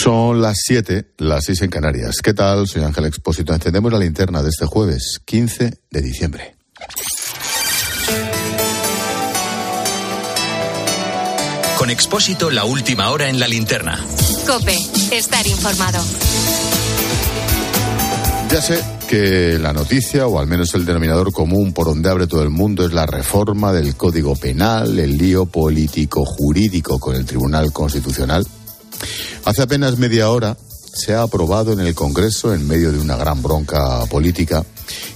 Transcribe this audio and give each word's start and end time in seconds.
Son 0.00 0.40
las 0.40 0.58
7, 0.64 1.14
las 1.18 1.44
6 1.46 1.62
en 1.62 1.70
Canarias. 1.70 2.18
¿Qué 2.22 2.32
tal? 2.32 2.68
Soy 2.68 2.84
Ángel 2.84 3.06
Expósito. 3.06 3.52
Encendemos 3.52 3.92
la 3.92 3.98
linterna 3.98 4.42
de 4.44 4.50
este 4.50 4.64
jueves, 4.64 5.18
15 5.24 5.80
de 5.90 6.00
diciembre. 6.00 6.54
Con 11.76 11.90
Expósito, 11.90 12.48
la 12.50 12.64
última 12.64 13.10
hora 13.10 13.28
en 13.28 13.40
la 13.40 13.48
linterna. 13.48 13.98
Cope, 14.46 14.76
estar 15.10 15.44
informado. 15.48 15.98
Ya 18.52 18.62
sé 18.62 18.80
que 19.08 19.58
la 19.58 19.72
noticia, 19.72 20.28
o 20.28 20.38
al 20.38 20.46
menos 20.46 20.74
el 20.74 20.86
denominador 20.86 21.32
común 21.32 21.72
por 21.72 21.86
donde 21.86 22.08
abre 22.08 22.28
todo 22.28 22.44
el 22.44 22.50
mundo, 22.50 22.86
es 22.86 22.92
la 22.92 23.06
reforma 23.06 23.72
del 23.72 23.96
Código 23.96 24.36
Penal, 24.36 24.96
el 25.00 25.18
lío 25.18 25.46
político-jurídico 25.46 27.00
con 27.00 27.16
el 27.16 27.26
Tribunal 27.26 27.72
Constitucional. 27.72 28.46
Hace 29.44 29.62
apenas 29.62 29.98
media 29.98 30.30
hora 30.30 30.56
se 30.92 31.14
ha 31.14 31.22
aprobado 31.22 31.72
en 31.72 31.80
el 31.80 31.94
Congreso, 31.94 32.54
en 32.54 32.66
medio 32.66 32.92
de 32.92 32.98
una 32.98 33.16
gran 33.16 33.42
bronca 33.42 34.04
política, 34.06 34.64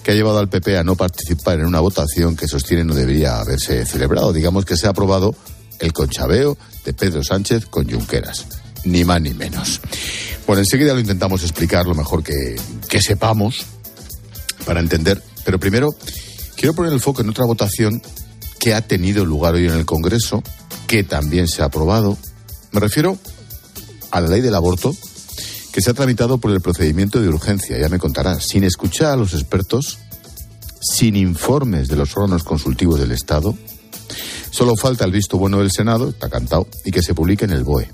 que 0.02 0.12
ha 0.12 0.14
llevado 0.14 0.38
al 0.38 0.48
PP 0.48 0.78
a 0.78 0.84
no 0.84 0.97
participar 0.97 1.59
en 1.59 1.66
una 1.66 1.80
votación 1.80 2.37
que 2.37 2.48
sostiene 2.48 2.84
no 2.84 2.95
debería 2.95 3.41
haberse 3.41 3.84
celebrado. 3.84 4.33
Digamos 4.33 4.64
que 4.64 4.77
se 4.77 4.87
ha 4.87 4.91
aprobado 4.91 5.34
el 5.80 5.92
conchabeo 5.92 6.56
de 6.84 6.92
Pedro 6.92 7.24
Sánchez 7.24 7.66
con 7.66 7.91
Junqueras. 7.91 8.47
Ni 8.84 9.05
más 9.05 9.20
ni 9.20 9.34
menos. 9.34 9.80
Bueno, 10.47 10.61
enseguida 10.61 10.92
lo 10.92 11.00
intentamos 11.00 11.42
explicar 11.42 11.86
lo 11.86 11.95
mejor 11.95 12.23
que, 12.23 12.56
que 12.89 13.00
sepamos 13.00 13.64
para 14.64 14.80
entender. 14.80 15.23
Pero 15.45 15.59
primero, 15.59 15.95
quiero 16.56 16.75
poner 16.75 16.92
el 16.92 17.00
foco 17.00 17.23
en 17.23 17.28
otra 17.28 17.45
votación 17.45 18.02
que 18.59 18.75
ha 18.75 18.80
tenido 18.80 19.25
lugar 19.25 19.55
hoy 19.55 19.66
en 19.66 19.75
el 19.75 19.86
Congreso, 19.86 20.42
que 20.86 21.05
también 21.05 21.48
se 21.48 21.62
ha 21.62 21.66
aprobado. 21.66 22.16
Me 22.70 22.80
refiero 22.80 23.19
a 24.12 24.21
la 24.21 24.29
ley 24.29 24.41
del 24.41 24.55
aborto, 24.55 24.95
que 25.73 25.80
se 25.80 25.91
ha 25.91 25.95
tramitado 25.95 26.39
por 26.39 26.53
el 26.53 26.61
procedimiento 26.61 27.20
de 27.20 27.29
urgencia, 27.29 27.79
ya 27.79 27.89
me 27.89 27.98
contará, 27.98 28.39
sin 28.39 28.62
escuchar 28.62 29.12
a 29.12 29.17
los 29.17 29.34
expertos, 29.34 29.98
sin 30.81 31.17
informes 31.17 31.89
de 31.89 31.97
los 31.97 32.17
órganos 32.17 32.45
consultivos 32.45 33.01
del 33.01 33.11
Estado. 33.12 33.56
Solo 34.51 34.77
falta 34.77 35.05
el 35.05 35.12
visto 35.12 35.39
bueno 35.39 35.59
del 35.59 35.73
Senado, 35.73 36.11
está 36.11 36.28
cantado, 36.28 36.69
y 36.84 36.91
que 36.91 37.03
se 37.03 37.14
publique 37.14 37.47
en 37.47 37.53
el 37.53 37.64
BOE. 37.64 37.91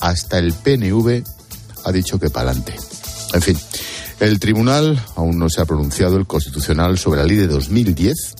Hasta 0.00 0.38
el 0.38 0.54
PNV 0.54 1.22
ha 1.84 1.92
dicho 1.92 2.18
que 2.18 2.30
para 2.30 2.50
adelante. 2.50 2.74
En 3.34 3.42
fin, 3.42 3.58
el 4.18 4.40
tribunal 4.40 5.02
aún 5.16 5.38
no 5.38 5.48
se 5.48 5.60
ha 5.60 5.66
pronunciado, 5.66 6.16
el 6.16 6.26
constitucional, 6.26 6.98
sobre 6.98 7.20
la 7.20 7.26
ley 7.26 7.36
de 7.36 7.46
2010 7.46 8.34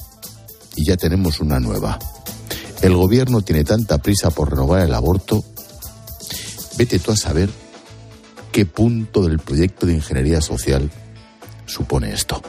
y 0.77 0.87
ya 0.87 0.97
tenemos 0.97 1.41
una 1.41 1.61
nueva. 1.61 1.99
El 2.81 2.95
gobierno 2.95 3.43
tiene 3.43 3.65
tanta 3.65 3.99
prisa 3.99 4.31
por 4.31 4.51
renovar 4.51 4.81
el 4.81 4.95
aborto. 4.95 5.45
Vete 6.81 6.99
tú 6.99 7.13
a 7.13 7.17
saber 7.17 7.51
qué 8.53 8.65
punto 8.65 9.21
del 9.21 9.39
proyecto 9.39 9.85
de 9.85 9.93
ingeniería 9.93 10.41
social 10.41 10.91
supone 11.67 12.11
esto. 12.11 12.41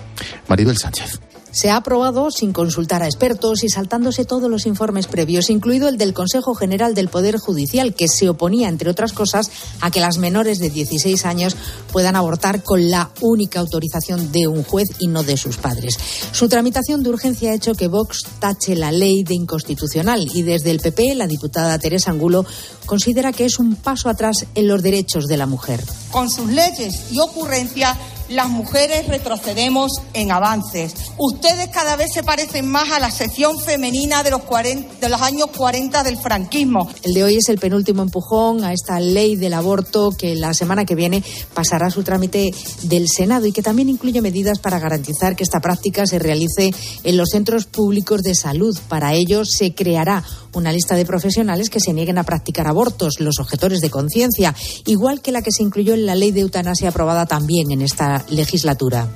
Maribel 0.48 0.78
Sánchez. 0.78 1.20
Se 1.52 1.70
ha 1.70 1.76
aprobado 1.76 2.32
sin 2.32 2.54
consultar 2.54 3.04
a 3.04 3.08
expertos 3.08 3.64
y 3.64 3.70
saltándose 3.70 4.24
todos 4.24 4.50
los 4.50 4.66
informes 4.66 5.08
previos, 5.08 5.50
incluido 5.50 5.90
el 5.90 5.98
del 5.98 6.14
Consejo 6.14 6.56
General 6.56 6.94
del 6.94 7.10
Poder 7.10 7.38
Judicial, 7.38 7.94
que 7.94 8.08
se 8.08 8.30
oponía, 8.30 8.70
entre 8.70 8.90
otras 8.90 9.12
cosas, 9.12 9.52
a 9.82 9.92
que 9.92 10.00
las 10.00 10.18
menores 10.18 10.60
de 10.60 10.70
16 10.70 11.26
años 11.26 11.58
puedan 11.92 12.16
abortar 12.16 12.64
con 12.64 12.90
la 12.90 13.12
única 13.20 13.60
autorización 13.60 14.32
de 14.32 14.48
un 14.48 14.64
juez 14.64 14.88
y 15.00 15.08
no 15.08 15.24
de 15.24 15.36
sus 15.36 15.58
padres. 15.58 15.98
Su 16.32 16.48
tramitación 16.48 17.04
de 17.04 17.10
urgencia 17.10 17.52
ha 17.52 17.56
hecho 17.56 17.74
que 17.74 17.90
Vox 17.90 18.24
tache 18.40 18.76
la 18.76 18.92
ley 18.92 19.24
de 19.24 19.36
inconstitucional 19.36 20.30
y 20.34 20.44
desde 20.44 20.72
el 20.72 20.80
PP 20.80 21.16
la 21.16 21.28
diputada 21.28 21.78
Teresa 21.80 22.12
Angulo 22.12 22.46
considera 22.86 23.34
que 23.34 23.46
es 23.46 23.60
un 23.60 23.76
paso 23.76 24.10
atrás 24.10 24.46
en 24.56 24.68
los 24.68 24.82
derechos 24.82 25.28
de 25.28 25.38
la 25.38 25.48
mujer. 25.48 25.84
Con 26.12 26.30
sus 26.30 26.50
leyes 26.50 27.12
y 27.12 27.20
ocurrencias 27.20 27.98
las 28.32 28.50
mujeres 28.50 29.08
retrocedemos 29.08 29.92
en 30.14 30.32
avances. 30.32 30.94
Ustedes 31.18 31.70
cada 31.70 31.96
vez 31.96 32.12
se 32.14 32.24
parecen 32.24 32.67
más 32.67 32.92
a 32.92 33.00
la 33.00 33.11
sección 33.11 33.60
femenina 33.60 34.23
de 34.23 34.32
los, 34.32 34.44
40, 34.44 34.95
de 35.00 35.10
los 35.10 35.22
años 35.22 35.48
40 35.55 36.04
del 36.04 36.17
franquismo. 36.17 36.89
El 37.04 37.14
de 37.14 37.23
hoy 37.23 37.36
es 37.38 37.50
el 37.50 37.58
penúltimo 37.58 38.02
empujón 38.02 38.64
a 38.64 38.73
esta 38.73 39.00
ley 39.00 39.36
del 39.36 39.54
aborto 39.54 40.11
que 40.11 40.36
la 40.36 40.54
semana 40.54 40.86
que 40.86 40.95
viene 40.95 41.23
pasará 41.54 41.89
su 41.89 42.04
trámite 42.04 42.54
del 42.83 43.08
Senado 43.08 43.45
y 43.45 43.52
que 43.52 43.61
también 43.61 43.89
incluye 43.89 44.22
medidas 44.22 44.60
para 44.60 44.80
garantizar 44.80 45.36
que 45.36 45.44
esta 45.44 45.60
práctica 45.60 46.05
se 46.05 46.20
realice 46.20 46.72
en 47.04 47.17
los 47.17 47.30
centros 47.30 47.66
públicos 47.66 48.22
de 48.23 48.36
salud. 48.36 48.78
Para 48.88 49.14
ello 49.14 49.44
se 49.45 49.73
creará 49.73 50.23
una 50.54 50.72
lista 50.72 50.95
de 50.95 51.06
profesionales 51.06 51.70
que 51.70 51.80
se 51.80 51.94
nieguen 51.94 52.17
a 52.17 52.23
practicar 52.23 52.67
abortos, 52.67 53.20
los 53.20 53.39
objetores 53.39 53.82
de 53.82 53.89
conciencia, 53.89 54.56
igual 54.86 55.22
que 55.22 55.32
la 55.32 55.42
que 55.42 55.52
se 55.52 55.64
incluyó 55.64 55.94
en 55.94 56.06
la 56.06 56.16
ley 56.16 56.32
de 56.32 56.42
eutanasia 56.42 56.89
aprobada 56.89 57.26
también 57.26 57.72
en 57.72 57.82
esta 57.82 58.26
legislatura. 58.30 59.08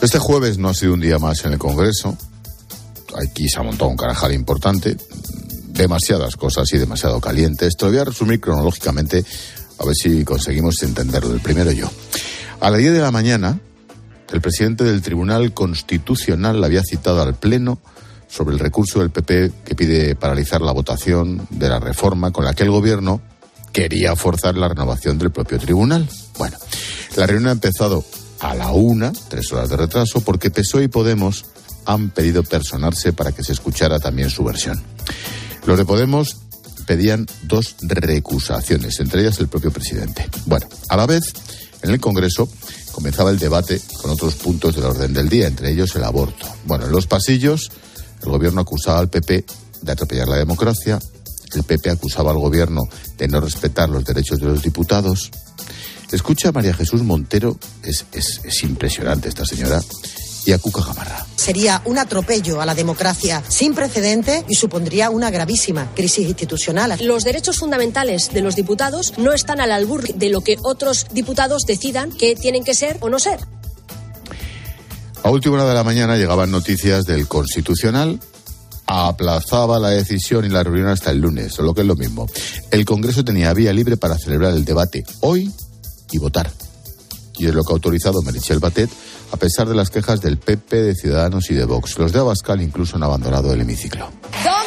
Este 0.00 0.18
jueves 0.18 0.58
no 0.58 0.68
ha 0.68 0.74
sido 0.74 0.94
un 0.94 1.00
día 1.00 1.18
más 1.18 1.44
en 1.44 1.52
el 1.52 1.58
Congreso. 1.58 2.16
Aquí 3.14 3.48
se 3.48 3.60
ha 3.60 3.62
montado 3.62 3.90
un 3.90 3.96
carajal 3.96 4.32
importante. 4.32 4.96
Demasiadas 5.68 6.36
cosas 6.36 6.72
y 6.72 6.78
demasiado 6.78 7.20
calientes. 7.20 7.76
Te 7.76 7.84
lo 7.84 7.92
voy 7.92 8.00
a 8.00 8.04
resumir 8.04 8.40
cronológicamente 8.40 9.24
a 9.78 9.84
ver 9.84 9.94
si 9.94 10.24
conseguimos 10.24 10.82
entenderlo. 10.82 11.32
El 11.32 11.40
primero 11.40 11.70
yo. 11.70 11.90
A 12.60 12.70
las 12.70 12.80
10 12.80 12.92
de 12.92 13.00
la 13.00 13.10
mañana, 13.10 13.60
el 14.32 14.40
presidente 14.40 14.84
del 14.84 15.02
Tribunal 15.02 15.52
Constitucional 15.52 16.62
había 16.62 16.82
citado 16.82 17.22
al 17.22 17.34
Pleno 17.34 17.78
sobre 18.32 18.54
el 18.54 18.60
recurso 18.60 19.00
del 19.00 19.10
PP 19.10 19.52
que 19.64 19.74
pide 19.74 20.14
paralizar 20.14 20.62
la 20.62 20.72
votación 20.72 21.46
de 21.50 21.68
la 21.68 21.78
reforma 21.78 22.30
con 22.30 22.44
la 22.44 22.54
que 22.54 22.62
el 22.62 22.70
Gobierno 22.70 23.20
quería 23.72 24.16
forzar 24.16 24.56
la 24.56 24.68
renovación 24.68 25.18
del 25.18 25.30
propio 25.30 25.58
tribunal. 25.58 26.08
Bueno, 26.38 26.56
la 27.16 27.26
reunión 27.26 27.50
ha 27.50 27.52
empezado 27.52 28.04
a 28.40 28.54
la 28.54 28.72
una, 28.72 29.12
tres 29.28 29.52
horas 29.52 29.68
de 29.68 29.76
retraso, 29.76 30.22
porque 30.22 30.50
PSOE 30.50 30.84
y 30.84 30.88
Podemos 30.88 31.44
han 31.84 32.10
pedido 32.10 32.42
personarse 32.42 33.12
para 33.12 33.32
que 33.32 33.44
se 33.44 33.52
escuchara 33.52 33.98
también 33.98 34.30
su 34.30 34.44
versión. 34.44 34.82
Los 35.66 35.78
de 35.78 35.84
Podemos 35.84 36.38
pedían 36.86 37.26
dos 37.42 37.76
recusaciones, 37.82 38.98
entre 39.00 39.22
ellas 39.22 39.38
el 39.40 39.48
propio 39.48 39.70
presidente. 39.70 40.28
Bueno, 40.46 40.66
a 40.88 40.96
la 40.96 41.06
vez, 41.06 41.22
en 41.82 41.90
el 41.90 42.00
Congreso 42.00 42.48
comenzaba 42.92 43.30
el 43.30 43.38
debate 43.38 43.80
con 44.00 44.10
otros 44.10 44.34
puntos 44.36 44.74
del 44.74 44.84
orden 44.84 45.12
del 45.12 45.28
día, 45.28 45.46
entre 45.46 45.70
ellos 45.70 45.94
el 45.96 46.04
aborto. 46.04 46.46
Bueno, 46.64 46.86
en 46.86 46.92
los 46.92 47.06
pasillos, 47.06 47.70
el 48.22 48.30
gobierno 48.30 48.60
acusaba 48.60 48.98
al 48.98 49.08
PP 49.08 49.44
de 49.82 49.92
atropellar 49.92 50.28
la 50.28 50.36
democracia, 50.36 50.98
el 51.54 51.64
PP 51.64 51.90
acusaba 51.90 52.30
al 52.30 52.38
gobierno 52.38 52.82
de 53.18 53.28
no 53.28 53.40
respetar 53.40 53.88
los 53.88 54.04
derechos 54.04 54.38
de 54.38 54.46
los 54.46 54.62
diputados. 54.62 55.30
Escucha 56.10 56.48
a 56.48 56.52
María 56.52 56.74
Jesús 56.74 57.02
Montero, 57.02 57.58
es, 57.82 58.06
es, 58.12 58.40
es 58.44 58.62
impresionante 58.62 59.28
esta 59.28 59.44
señora, 59.44 59.80
y 60.44 60.52
a 60.52 60.58
Cuca 60.58 60.82
Gamarra. 60.82 61.24
Sería 61.36 61.82
un 61.84 61.98
atropello 61.98 62.60
a 62.60 62.66
la 62.66 62.74
democracia 62.74 63.42
sin 63.48 63.74
precedente 63.74 64.44
y 64.48 64.54
supondría 64.54 65.10
una 65.10 65.30
gravísima 65.30 65.92
crisis 65.94 66.26
institucional. 66.26 66.96
Los 67.00 67.24
derechos 67.24 67.58
fundamentales 67.58 68.32
de 68.32 68.42
los 68.42 68.56
diputados 68.56 69.14
no 69.18 69.32
están 69.32 69.60
al 69.60 69.72
albur 69.72 70.02
de 70.14 70.28
lo 70.30 70.40
que 70.40 70.58
otros 70.62 71.06
diputados 71.12 71.64
decidan 71.66 72.10
que 72.10 72.34
tienen 72.34 72.64
que 72.64 72.74
ser 72.74 72.98
o 73.00 73.08
no 73.08 73.18
ser. 73.18 73.40
A 75.24 75.30
última 75.30 75.54
hora 75.54 75.66
de 75.66 75.74
la 75.74 75.84
mañana 75.84 76.16
llegaban 76.16 76.50
noticias 76.50 77.04
del 77.04 77.28
Constitucional. 77.28 78.18
Aplazaba 78.86 79.78
la 79.78 79.90
decisión 79.90 80.44
y 80.44 80.48
la 80.48 80.64
reunión 80.64 80.88
hasta 80.88 81.12
el 81.12 81.20
lunes, 81.20 81.58
lo 81.58 81.72
que 81.72 81.82
es 81.82 81.86
lo 81.86 81.94
mismo. 81.94 82.26
El 82.72 82.84
Congreso 82.84 83.24
tenía 83.24 83.54
vía 83.54 83.72
libre 83.72 83.96
para 83.96 84.18
celebrar 84.18 84.52
el 84.52 84.64
debate 84.64 85.04
hoy 85.20 85.50
y 86.10 86.18
votar. 86.18 86.50
Y 87.38 87.46
es 87.46 87.54
lo 87.54 87.62
que 87.62 87.72
ha 87.72 87.74
autorizado 87.74 88.20
Merichel 88.22 88.58
Batet, 88.58 88.90
a 89.30 89.36
pesar 89.36 89.68
de 89.68 89.76
las 89.76 89.90
quejas 89.90 90.20
del 90.20 90.38
PP, 90.38 90.82
de 90.82 90.94
Ciudadanos 90.96 91.50
y 91.50 91.54
de 91.54 91.64
Vox. 91.64 91.98
Los 91.98 92.12
de 92.12 92.18
Abascal 92.18 92.60
incluso 92.60 92.96
han 92.96 93.04
abandonado 93.04 93.52
el 93.52 93.60
hemiciclo. 93.60 94.10
¿Dónde 94.44 94.61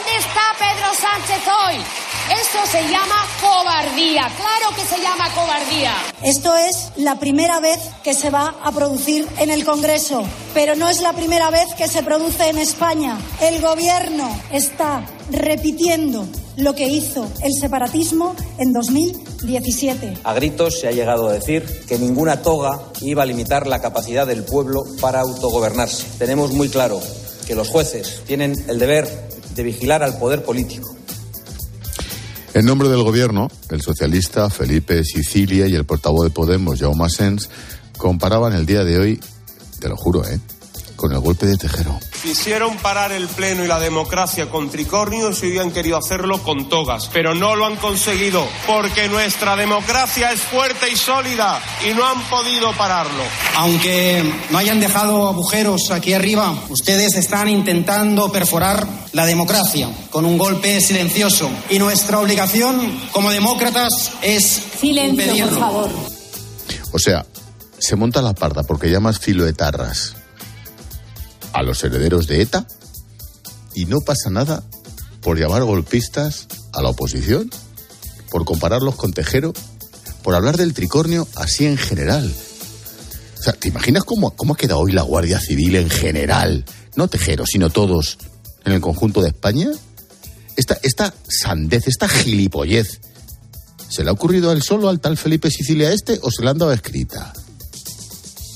Esto 2.55 2.77
se 2.77 2.83
llama 2.89 3.15
cobardía, 3.41 4.31
claro 4.37 4.75
que 4.77 4.85
se 4.85 5.01
llama 5.01 5.29
cobardía. 5.33 5.93
Esto 6.23 6.55
es 6.55 6.91
la 6.95 7.19
primera 7.19 7.59
vez 7.59 7.79
que 8.01 8.13
se 8.13 8.29
va 8.29 8.55
a 8.63 8.71
producir 8.71 9.27
en 9.39 9.49
el 9.49 9.65
Congreso, 9.65 10.23
pero 10.53 10.75
no 10.77 10.87
es 10.87 11.01
la 11.01 11.11
primera 11.11 11.49
vez 11.49 11.73
que 11.77 11.89
se 11.89 12.01
produce 12.01 12.47
en 12.47 12.57
España. 12.57 13.17
El 13.41 13.61
Gobierno 13.61 14.29
está 14.53 15.05
repitiendo 15.31 16.25
lo 16.55 16.73
que 16.75 16.87
hizo 16.87 17.27
el 17.43 17.51
separatismo 17.59 18.33
en 18.57 18.71
2017. 18.71 20.19
A 20.23 20.33
gritos 20.33 20.79
se 20.79 20.87
ha 20.87 20.91
llegado 20.91 21.27
a 21.27 21.33
decir 21.33 21.65
que 21.87 21.99
ninguna 21.99 22.41
toga 22.41 22.79
iba 23.01 23.23
a 23.23 23.25
limitar 23.25 23.67
la 23.67 23.81
capacidad 23.81 24.25
del 24.25 24.45
pueblo 24.45 24.85
para 25.01 25.19
autogobernarse. 25.19 26.05
Tenemos 26.17 26.53
muy 26.53 26.69
claro 26.69 27.01
que 27.45 27.53
los 27.53 27.67
jueces 27.67 28.21
tienen 28.25 28.55
el 28.69 28.79
deber 28.79 29.09
de 29.53 29.63
vigilar 29.63 30.03
al 30.03 30.17
poder 30.17 30.43
político 30.43 30.94
en 32.55 32.65
nombre 32.65 32.87
del 32.87 33.03
gobierno, 33.03 33.49
el 33.69 33.81
socialista 33.81 34.49
Felipe 34.49 35.03
Sicilia 35.03 35.67
y 35.67 35.75
el 35.75 35.83
portavoz 35.83 36.23
de 36.23 36.29
Podemos, 36.29 36.79
Jaume 36.79 37.09
Sens, 37.09 37.49
comparaban 37.97 38.53
el 38.53 38.65
día 38.65 38.85
de 38.85 38.97
hoy, 38.97 39.19
te 39.81 39.89
lo 39.89 39.97
juro, 39.97 40.25
¿eh? 40.25 40.39
Con 40.95 41.11
el 41.11 41.19
golpe 41.19 41.45
de 41.45 41.57
Tejero. 41.57 41.99
Quisieron 42.23 42.77
parar 42.77 43.11
el 43.11 43.27
Pleno 43.27 43.63
y 43.63 43.67
la 43.67 43.79
democracia 43.79 44.49
con 44.49 44.69
tricornios 44.69 45.43
y 45.43 45.47
hubieran 45.47 45.71
querido 45.71 45.97
hacerlo 45.97 46.41
con 46.43 46.69
togas, 46.69 47.09
pero 47.13 47.35
no 47.35 47.55
lo 47.55 47.65
han 47.65 47.75
conseguido 47.75 48.47
porque 48.65 49.07
nuestra 49.07 49.55
democracia 49.55 50.31
es 50.31 50.41
fuerte 50.41 50.89
y 50.91 50.95
sólida 50.95 51.61
y 51.87 51.93
no 51.93 52.05
han 52.05 52.21
podido 52.29 52.71
pararlo. 52.73 53.23
Aunque 53.57 54.23
no 54.49 54.57
hayan 54.57 54.79
dejado 54.79 55.27
agujeros 55.27 55.91
aquí 55.91 56.13
arriba, 56.13 56.53
ustedes 56.69 57.15
están 57.15 57.49
intentando 57.49 58.31
perforar 58.31 58.87
la 59.13 59.25
democracia 59.25 59.89
con 60.09 60.25
un 60.25 60.37
golpe 60.37 60.81
silencioso 60.81 61.49
y 61.69 61.79
nuestra 61.79 62.19
obligación 62.19 62.99
como 63.11 63.31
demócratas 63.31 64.11
es 64.21 64.61
Silencio, 64.79 65.23
impedirlo. 65.25 65.51
por 65.51 65.59
favor. 65.59 65.89
O 66.91 66.99
sea, 66.99 67.25
se 67.77 67.95
monta 67.95 68.21
la 68.21 68.33
parda 68.33 68.63
porque 68.63 68.89
llamas 68.89 69.19
filoetarras 69.19 70.15
a 71.55 71.63
los 71.63 71.81
herederos 71.85 72.27
de 72.27 72.41
ETA 72.41 72.67
y 73.73 73.85
no 73.85 74.01
pasa 74.01 74.29
nada 74.29 74.61
por 75.21 75.39
llamar 75.39 75.63
golpistas 75.63 76.47
a 76.73 76.81
la 76.81 76.89
oposición, 76.89 77.49
por 78.29 78.43
compararlos 78.43 78.95
con 78.95 79.13
Tejero, 79.13 79.53
por 80.21 80.35
hablar 80.35 80.57
del 80.57 80.73
tricornio 80.73 81.27
así 81.35 81.65
en 81.65 81.77
general. 81.77 82.29
O 83.39 83.41
sea, 83.41 83.53
¿te 83.53 83.69
imaginas 83.69 84.03
cómo, 84.03 84.35
cómo 84.35 84.53
ha 84.53 84.57
quedado 84.57 84.81
hoy 84.81 84.91
la 84.91 85.03
Guardia 85.03 85.39
Civil 85.39 85.77
en 85.77 85.89
general? 85.89 86.65
No 86.97 87.07
Tejero, 87.07 87.45
sino 87.45 87.69
todos 87.69 88.17
en 88.65 88.73
el 88.73 88.81
conjunto 88.81 89.21
de 89.21 89.29
España. 89.29 89.69
Esta, 90.57 90.77
esta 90.83 91.13
sandez, 91.29 91.87
esta 91.87 92.09
gilipollez, 92.09 92.99
¿se 93.87 94.03
le 94.03 94.09
ha 94.09 94.13
ocurrido 94.13 94.49
a 94.49 94.53
él 94.53 94.61
solo 94.61 94.89
al 94.89 94.99
tal 94.99 95.15
Felipe 95.15 95.49
Sicilia 95.49 95.93
este 95.93 96.19
o 96.21 96.31
se 96.31 96.43
le 96.43 96.49
han 96.49 96.57
dado 96.57 96.73
escrita? 96.73 97.31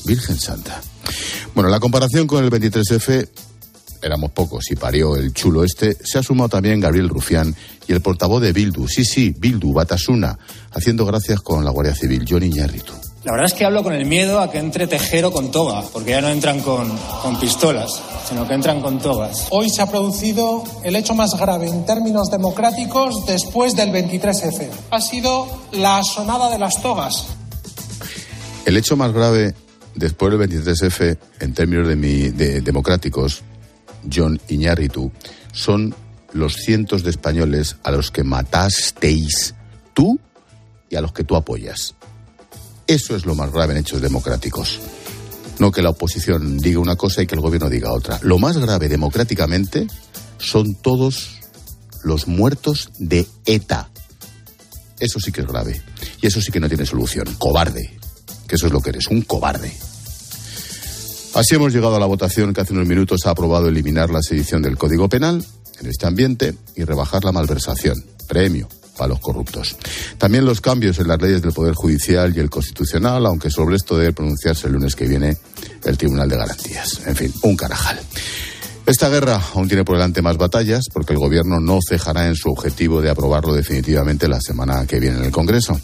Virgen 0.03 0.37
Santa. 0.37 0.81
Bueno, 1.55 1.69
la 1.69 1.79
comparación 1.79 2.27
con 2.27 2.43
el 2.43 2.51
23F, 2.51 3.27
éramos 4.01 4.31
pocos 4.31 4.71
y 4.71 4.75
parió 4.75 5.15
el 5.15 5.33
chulo 5.33 5.63
este, 5.63 5.95
se 6.03 6.19
ha 6.19 6.23
sumado 6.23 6.49
también 6.49 6.79
Gabriel 6.79 7.09
Rufián 7.09 7.53
y 7.87 7.91
el 7.91 8.01
portavoz 8.01 8.41
de 8.41 8.53
Bildu, 8.53 8.87
sí, 8.87 9.03
sí, 9.03 9.33
Bildu, 9.37 9.73
Batasuna, 9.73 10.37
haciendo 10.71 11.05
gracias 11.05 11.41
con 11.41 11.65
la 11.65 11.71
Guardia 11.71 11.95
Civil, 11.95 12.25
Johnny 12.27 12.47
Iñárritu. 12.47 12.93
La 13.23 13.33
verdad 13.33 13.47
es 13.47 13.53
que 13.53 13.65
hablo 13.65 13.83
con 13.83 13.93
el 13.93 14.05
miedo 14.05 14.39
a 14.39 14.49
que 14.49 14.59
entre 14.59 14.87
Tejero 14.87 15.31
con 15.31 15.51
toga, 15.51 15.83
porque 15.91 16.11
ya 16.11 16.21
no 16.21 16.29
entran 16.29 16.61
con, 16.61 16.89
con 17.21 17.37
pistolas, 17.37 18.01
sino 18.29 18.47
que 18.47 18.53
entran 18.53 18.81
con 18.81 18.99
togas. 18.99 19.47
Hoy 19.49 19.69
se 19.69 19.81
ha 19.81 19.87
producido 19.87 20.63
el 20.83 20.95
hecho 20.95 21.15
más 21.15 21.31
grave 21.37 21.67
en 21.67 21.85
términos 21.85 22.31
democráticos 22.31 23.25
después 23.25 23.75
del 23.75 23.91
23F. 23.91 24.69
Ha 24.91 25.01
sido 25.01 25.47
la 25.73 25.97
asonada 25.97 26.49
de 26.49 26.59
las 26.59 26.81
togas. 26.81 27.25
El 28.65 28.77
hecho 28.77 28.95
más 28.95 29.11
grave 29.11 29.53
después 29.99 30.31
del 30.31 30.39
23F, 30.49 31.17
en 31.39 31.53
términos 31.53 31.87
de 31.87 31.95
mi- 31.95 32.29
de 32.29 32.61
democráticos, 32.61 33.41
John 34.11 34.39
Iñárritu, 34.47 35.11
son 35.51 35.93
los 36.33 36.53
cientos 36.55 37.03
de 37.03 37.09
españoles 37.09 37.75
a 37.83 37.91
los 37.91 38.11
que 38.11 38.23
matasteis 38.23 39.55
tú 39.93 40.19
y 40.89 40.95
a 40.95 41.01
los 41.01 41.11
que 41.11 41.23
tú 41.23 41.35
apoyas. 41.35 41.95
Eso 42.87 43.15
es 43.15 43.25
lo 43.25 43.35
más 43.35 43.51
grave 43.51 43.73
en 43.73 43.79
hechos 43.79 44.01
democráticos. 44.01 44.79
No 45.59 45.71
que 45.71 45.81
la 45.81 45.89
oposición 45.89 46.57
diga 46.57 46.79
una 46.79 46.95
cosa 46.95 47.21
y 47.21 47.27
que 47.27 47.35
el 47.35 47.41
gobierno 47.41 47.69
diga 47.69 47.91
otra. 47.91 48.19
Lo 48.23 48.39
más 48.39 48.57
grave 48.57 48.87
democráticamente 48.87 49.87
son 50.37 50.73
todos 50.75 51.31
los 52.03 52.27
muertos 52.27 52.89
de 52.97 53.27
ETA. 53.45 53.89
Eso 54.99 55.19
sí 55.19 55.31
que 55.33 55.41
es 55.41 55.47
grave. 55.47 55.81
Y 56.21 56.27
eso 56.27 56.41
sí 56.41 56.51
que 56.51 56.59
no 56.61 56.69
tiene 56.69 56.85
solución. 56.85 57.27
Cobarde. 57.37 57.98
Que 58.49 58.55
eso 58.55 58.67
es 58.67 58.73
lo 58.73 58.81
que 58.81 58.89
eres, 58.89 59.07
un 59.07 59.21
cobarde. 59.21 59.71
Así 61.35 61.55
hemos 61.55 61.71
llegado 61.71 61.95
a 61.95 61.99
la 61.99 62.05
votación 62.07 62.53
que 62.53 62.61
hace 62.61 62.73
unos 62.73 62.87
minutos 62.87 63.21
ha 63.25 63.29
aprobado 63.29 63.69
eliminar 63.69 64.09
la 64.09 64.21
sedición 64.21 64.61
del 64.61 64.77
Código 64.77 65.07
Penal 65.07 65.45
en 65.79 65.87
este 65.87 66.07
ambiente 66.07 66.55
y 66.75 66.83
rebajar 66.83 67.23
la 67.23 67.31
malversación. 67.31 68.03
Premio 68.27 68.67
para 68.97 69.09
los 69.09 69.19
corruptos. 69.19 69.77
También 70.17 70.45
los 70.45 70.59
cambios 70.59 70.99
en 70.99 71.07
las 71.07 71.21
leyes 71.21 71.41
del 71.41 71.53
Poder 71.53 71.73
Judicial 71.73 72.35
y 72.35 72.39
el 72.39 72.49
Constitucional, 72.49 73.25
aunque 73.25 73.49
sobre 73.49 73.77
esto 73.77 73.97
debe 73.97 74.11
pronunciarse 74.11 74.67
el 74.67 74.73
lunes 74.73 74.95
que 74.95 75.07
viene 75.07 75.37
el 75.85 75.97
Tribunal 75.97 76.27
de 76.27 76.35
Garantías. 76.35 77.01
En 77.05 77.15
fin, 77.15 77.33
un 77.43 77.55
carajal. 77.55 77.97
Esta 78.85 79.07
guerra 79.07 79.41
aún 79.53 79.67
tiene 79.67 79.85
por 79.85 79.95
delante 79.95 80.21
más 80.21 80.37
batallas 80.37 80.85
porque 80.91 81.13
el 81.13 81.19
Gobierno 81.19 81.59
no 81.59 81.79
cejará 81.87 82.27
en 82.27 82.35
su 82.35 82.49
objetivo 82.49 83.01
de 83.01 83.09
aprobarlo 83.09 83.53
definitivamente 83.53 84.27
la 84.27 84.41
semana 84.41 84.85
que 84.85 84.99
viene 84.99 85.17
en 85.17 85.25
el 85.25 85.31
Congreso. 85.31 85.79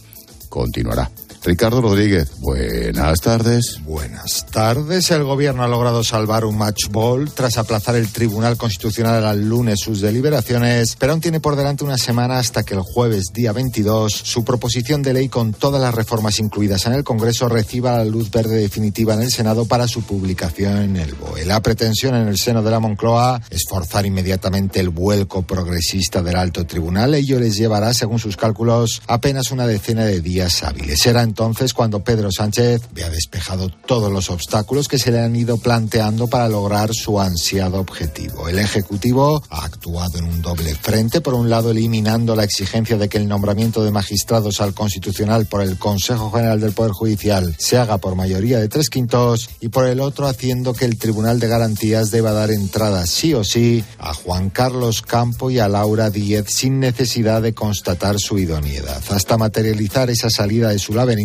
Continuará. 0.50 1.10
Ricardo 1.46 1.80
Rodríguez, 1.80 2.32
buenas 2.40 3.22
tardes. 3.22 3.80
Buenas 3.84 4.48
tardes. 4.48 5.12
El 5.12 5.24
gobierno 5.24 5.62
ha 5.62 5.68
logrado 5.68 6.04
salvar 6.04 6.44
un 6.44 6.58
match 6.58 6.88
ball 6.90 7.32
tras 7.32 7.60
aplazar 7.60 7.96
el 7.96 8.08
Tribunal 8.12 8.58
Constitucional 8.58 9.24
al 9.24 9.48
lunes 9.48 9.80
sus 9.80 10.02
deliberaciones, 10.02 10.96
pero 10.98 11.12
aún 11.12 11.22
tiene 11.22 11.40
por 11.40 11.56
delante 11.56 11.84
una 11.84 12.00
semana 12.00 12.40
hasta 12.40 12.64
que 12.64 12.74
el 12.74 12.80
jueves, 12.80 13.26
día 13.32 13.52
22, 13.52 14.12
su 14.12 14.44
proposición 14.44 15.04
de 15.04 15.14
ley 15.14 15.30
con 15.30 15.54
todas 15.54 15.80
las 15.80 15.94
reformas 15.94 16.40
incluidas 16.40 16.88
en 16.88 16.94
el 16.94 17.04
Congreso 17.04 17.48
reciba 17.48 17.98
la 17.98 18.06
luz 18.06 18.32
verde 18.32 18.58
definitiva 18.58 19.14
en 19.14 19.22
el 19.22 19.32
Senado 19.32 19.66
para 19.66 19.88
su 19.88 20.02
publicación 20.02 20.82
en 20.82 20.96
el 20.96 21.14
BOE. 21.14 21.46
La 21.46 21.62
pretensión 21.62 22.16
en 22.16 22.28
el 22.28 22.40
seno 22.40 22.64
de 22.64 22.72
la 22.72 22.80
Moncloa 22.80 23.40
es 23.52 23.66
forzar 23.70 24.08
inmediatamente 24.08 24.80
el 24.80 24.90
vuelco 24.90 25.44
progresista 25.44 26.24
del 26.24 26.38
alto 26.38 26.66
tribunal. 26.66 27.14
Ello 27.14 27.40
les 27.40 27.56
llevará, 27.56 27.94
según 27.94 28.18
sus 28.18 28.36
cálculos, 28.36 29.04
apenas 29.06 29.52
una 29.52 29.68
decena 29.68 30.06
de 30.06 30.22
días 30.22 30.64
hábiles. 30.64 31.00
Será 31.00 31.22
entonces 31.36 31.74
cuando 31.74 32.02
Pedro 32.02 32.30
Sánchez 32.32 32.84
vea 32.94 33.10
despejado 33.10 33.68
todos 33.68 34.10
los 34.10 34.30
obstáculos 34.30 34.88
que 34.88 34.98
se 34.98 35.12
le 35.12 35.20
han 35.20 35.36
ido 35.36 35.58
planteando 35.58 36.28
para 36.28 36.48
lograr 36.48 36.94
su 36.94 37.20
ansiado 37.20 37.78
objetivo. 37.78 38.48
El 38.48 38.58
Ejecutivo 38.58 39.44
ha 39.50 39.66
actuado 39.66 40.20
en 40.20 40.30
un 40.30 40.42
doble 40.42 40.74
frente, 40.76 41.20
por 41.20 41.34
un 41.34 41.50
lado 41.50 41.72
eliminando 41.72 42.38
la 42.38 42.46
exigencia 42.46 42.98
de 42.98 43.10
que 43.10 43.18
el 43.18 43.28
nombramiento 43.28 43.84
de 43.84 43.92
magistrados 43.92 44.62
al 44.62 44.74
Constitucional 44.74 45.46
por 45.46 45.62
el 45.62 45.78
Consejo 45.78 46.32
General 46.32 46.62
del 46.62 46.72
Poder 46.72 46.94
Judicial 46.94 47.54
se 47.60 47.78
haga 47.78 47.98
por 47.98 48.16
mayoría 48.16 48.58
de 48.60 48.70
tres 48.70 48.90
quintos 48.90 49.50
y 49.60 49.68
por 49.68 49.88
el 49.88 50.00
otro 50.00 50.28
haciendo 50.28 50.74
que 50.74 50.86
el 50.86 50.98
Tribunal 50.98 51.42
de 51.42 51.50
Garantías 51.50 52.12
deba 52.12 52.32
dar 52.32 52.50
entrada 52.50 53.06
sí 53.08 53.34
o 53.34 53.44
sí 53.44 53.84
a 54.00 54.14
Juan 54.14 54.50
Carlos 54.50 55.02
Campo 55.02 55.52
y 55.52 55.60
a 55.60 55.68
Laura 55.68 56.10
Díez 56.10 56.46
sin 56.48 56.80
necesidad 56.80 57.42
de 57.42 57.54
constatar 57.54 58.20
su 58.20 58.38
idoneidad. 58.38 59.04
Hasta 59.10 59.38
materializar 59.38 60.10
esa 60.10 60.30
salida 60.30 60.70
de 60.70 60.80
su 60.80 60.94
laberinto, 60.94 61.25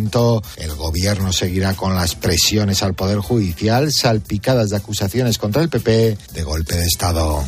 el 0.57 0.75
gobierno 0.75 1.31
seguirá 1.33 1.75
con 1.75 1.95
las 1.95 2.15
presiones 2.15 2.83
al 2.83 2.93
Poder 2.93 3.19
Judicial 3.19 3.91
salpicadas 3.91 4.69
de 4.69 4.77
acusaciones 4.77 5.37
contra 5.37 5.61
el 5.61 5.69
PP 5.69 6.17
de 6.33 6.43
golpe 6.43 6.75
de 6.75 6.85
Estado. 6.85 7.43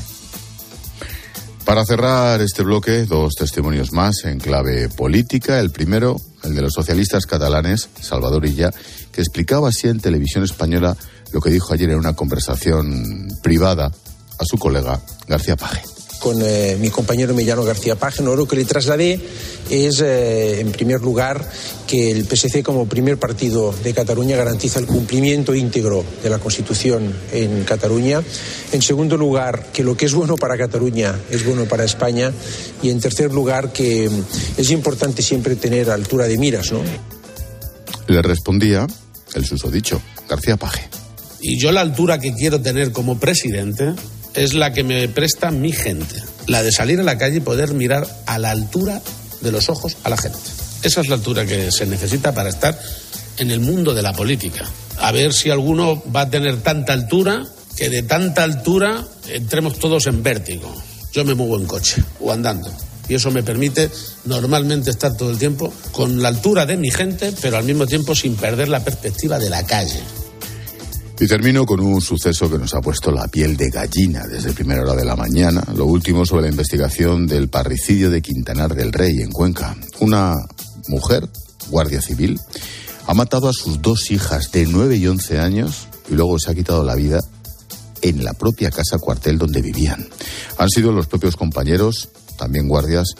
Para 1.65 1.85
cerrar 1.85 2.41
este 2.41 2.61
bloque, 2.61 3.05
dos 3.05 3.35
testimonios 3.35 3.93
más 3.93 4.25
en 4.25 4.39
clave 4.39 4.89
política. 4.89 5.59
El 5.59 5.71
primero, 5.71 6.19
el 6.43 6.55
de 6.55 6.61
los 6.61 6.73
socialistas 6.73 7.25
catalanes, 7.25 7.89
Salvador 8.01 8.45
Illa, 8.45 8.71
que 9.11 9.21
explicaba 9.21 9.69
así 9.69 9.87
en 9.87 9.99
televisión 9.99 10.43
española 10.43 10.97
lo 11.31 11.39
que 11.39 11.49
dijo 11.49 11.73
ayer 11.73 11.89
en 11.89 11.99
una 11.99 12.15
conversación 12.15 13.29
privada 13.41 13.85
a 13.87 14.45
su 14.45 14.57
colega 14.57 14.99
García 15.27 15.55
Paje. 15.55 15.81
Con 16.23 16.41
eh, 16.41 16.77
mi 16.79 16.89
compañero 16.89 17.33
Millano 17.33 17.65
García 17.65 17.97
Págino. 17.97 18.33
Lo 18.33 18.47
que 18.47 18.55
le 18.55 18.63
trasladé 18.63 19.19
es, 19.69 19.99
eh, 19.99 20.61
en 20.61 20.71
primer 20.71 21.01
lugar, 21.01 21.45
que 21.85 22.11
el 22.11 22.23
PSC 22.23 22.63
como 22.63 22.87
primer 22.87 23.17
partido 23.17 23.75
de 23.83 23.93
Cataluña 23.93 24.37
garantiza 24.37 24.79
el 24.79 24.85
cumplimiento 24.85 25.53
íntegro 25.53 26.05
de 26.23 26.29
la 26.29 26.39
Constitución 26.39 27.13
en 27.33 27.65
Cataluña. 27.65 28.23
En 28.71 28.81
segundo 28.81 29.17
lugar, 29.17 29.65
que 29.73 29.83
lo 29.83 29.97
que 29.97 30.05
es 30.05 30.13
bueno 30.13 30.37
para 30.37 30.57
Cataluña 30.57 31.13
es 31.29 31.45
bueno 31.45 31.65
para 31.65 31.83
España. 31.83 32.31
Y 32.81 32.89
en 32.89 33.01
tercer 33.01 33.33
lugar, 33.33 33.73
que 33.73 34.09
es 34.55 34.71
importante 34.71 35.21
siempre 35.21 35.57
tener 35.57 35.89
altura 35.89 36.25
de 36.29 36.37
miras, 36.37 36.71
¿no? 36.71 36.79
Le 38.07 38.21
respondía 38.21 38.87
el 39.33 39.45
susodicho, 39.45 40.01
García 40.29 40.55
Paje. 40.55 40.87
Y 41.41 41.59
yo 41.59 41.73
la 41.73 41.81
altura 41.81 42.17
que 42.17 42.33
quiero 42.33 42.61
tener 42.61 42.93
como 42.93 43.19
presidente 43.19 43.93
es 44.33 44.53
la 44.53 44.73
que 44.73 44.83
me 44.83 45.07
presta 45.09 45.51
mi 45.51 45.71
gente. 45.71 46.21
La 46.47 46.63
de 46.63 46.71
salir 46.71 46.99
a 46.99 47.03
la 47.03 47.17
calle 47.17 47.37
y 47.37 47.41
poder 47.41 47.73
mirar 47.73 48.07
a 48.25 48.37
la 48.37 48.51
altura 48.51 49.01
de 49.41 49.51
los 49.51 49.69
ojos 49.69 49.97
a 50.03 50.09
la 50.09 50.17
gente. 50.17 50.37
Esa 50.83 51.01
es 51.01 51.07
la 51.07 51.15
altura 51.15 51.45
que 51.45 51.71
se 51.71 51.85
necesita 51.85 52.33
para 52.33 52.49
estar 52.49 52.77
en 53.37 53.51
el 53.51 53.59
mundo 53.59 53.93
de 53.93 54.01
la 54.01 54.13
política. 54.13 54.65
A 54.99 55.11
ver 55.11 55.33
si 55.33 55.49
alguno 55.49 56.03
va 56.13 56.21
a 56.21 56.29
tener 56.29 56.61
tanta 56.61 56.93
altura 56.93 57.45
que 57.75 57.89
de 57.89 58.03
tanta 58.03 58.43
altura 58.43 59.05
entremos 59.29 59.79
todos 59.79 60.07
en 60.07 60.21
vértigo. 60.21 60.73
Yo 61.11 61.23
me 61.25 61.35
muevo 61.35 61.57
en 61.57 61.65
coche 61.65 62.03
o 62.19 62.31
andando. 62.31 62.71
Y 63.07 63.15
eso 63.15 63.31
me 63.31 63.43
permite 63.43 63.89
normalmente 64.25 64.89
estar 64.89 65.15
todo 65.15 65.31
el 65.31 65.37
tiempo 65.37 65.73
con 65.91 66.21
la 66.21 66.29
altura 66.29 66.65
de 66.65 66.77
mi 66.77 66.89
gente, 66.89 67.33
pero 67.41 67.57
al 67.57 67.63
mismo 67.63 67.85
tiempo 67.85 68.15
sin 68.15 68.35
perder 68.35 68.69
la 68.69 68.83
perspectiva 68.83 69.39
de 69.39 69.49
la 69.49 69.65
calle. 69.65 69.99
Y 71.23 71.27
termino 71.27 71.65
con 71.65 71.79
un 71.79 72.01
suceso 72.01 72.51
que 72.51 72.57
nos 72.57 72.73
ha 72.73 72.81
puesto 72.81 73.09
la 73.09 73.29
piel 73.29 73.55
de 73.55 73.69
gallina 73.69 74.27
desde 74.27 74.51
primera 74.51 74.81
hora 74.81 74.93
de 74.93 75.05
la 75.05 75.15
mañana. 75.15 75.63
Lo 75.73 75.85
último 75.85 76.25
sobre 76.25 76.41
la 76.41 76.49
investigación 76.49 77.27
del 77.27 77.47
parricidio 77.47 78.09
de 78.09 78.21
Quintanar 78.21 78.75
del 78.75 78.91
Rey 78.91 79.21
en 79.21 79.31
Cuenca. 79.31 79.73
Una 80.01 80.35
mujer, 80.89 81.29
guardia 81.69 82.01
civil, 82.01 82.37
ha 83.07 83.13
matado 83.13 83.47
a 83.47 83.53
sus 83.53 83.81
dos 83.81 84.11
hijas 84.11 84.51
de 84.51 84.65
9 84.65 84.97
y 84.97 85.07
11 85.07 85.39
años 85.39 85.87
y 86.11 86.15
luego 86.15 86.37
se 86.39 86.51
ha 86.51 86.55
quitado 86.55 86.83
la 86.83 86.95
vida 86.95 87.21
en 88.01 88.21
la 88.25 88.33
propia 88.33 88.69
casa 88.69 88.97
cuartel 88.97 89.37
donde 89.37 89.61
vivían. 89.61 90.05
Han 90.57 90.69
sido 90.69 90.91
los 90.91 91.07
propios 91.07 91.37
compañeros, 91.37 92.09
también 92.37 92.67
guardias, 92.67 93.15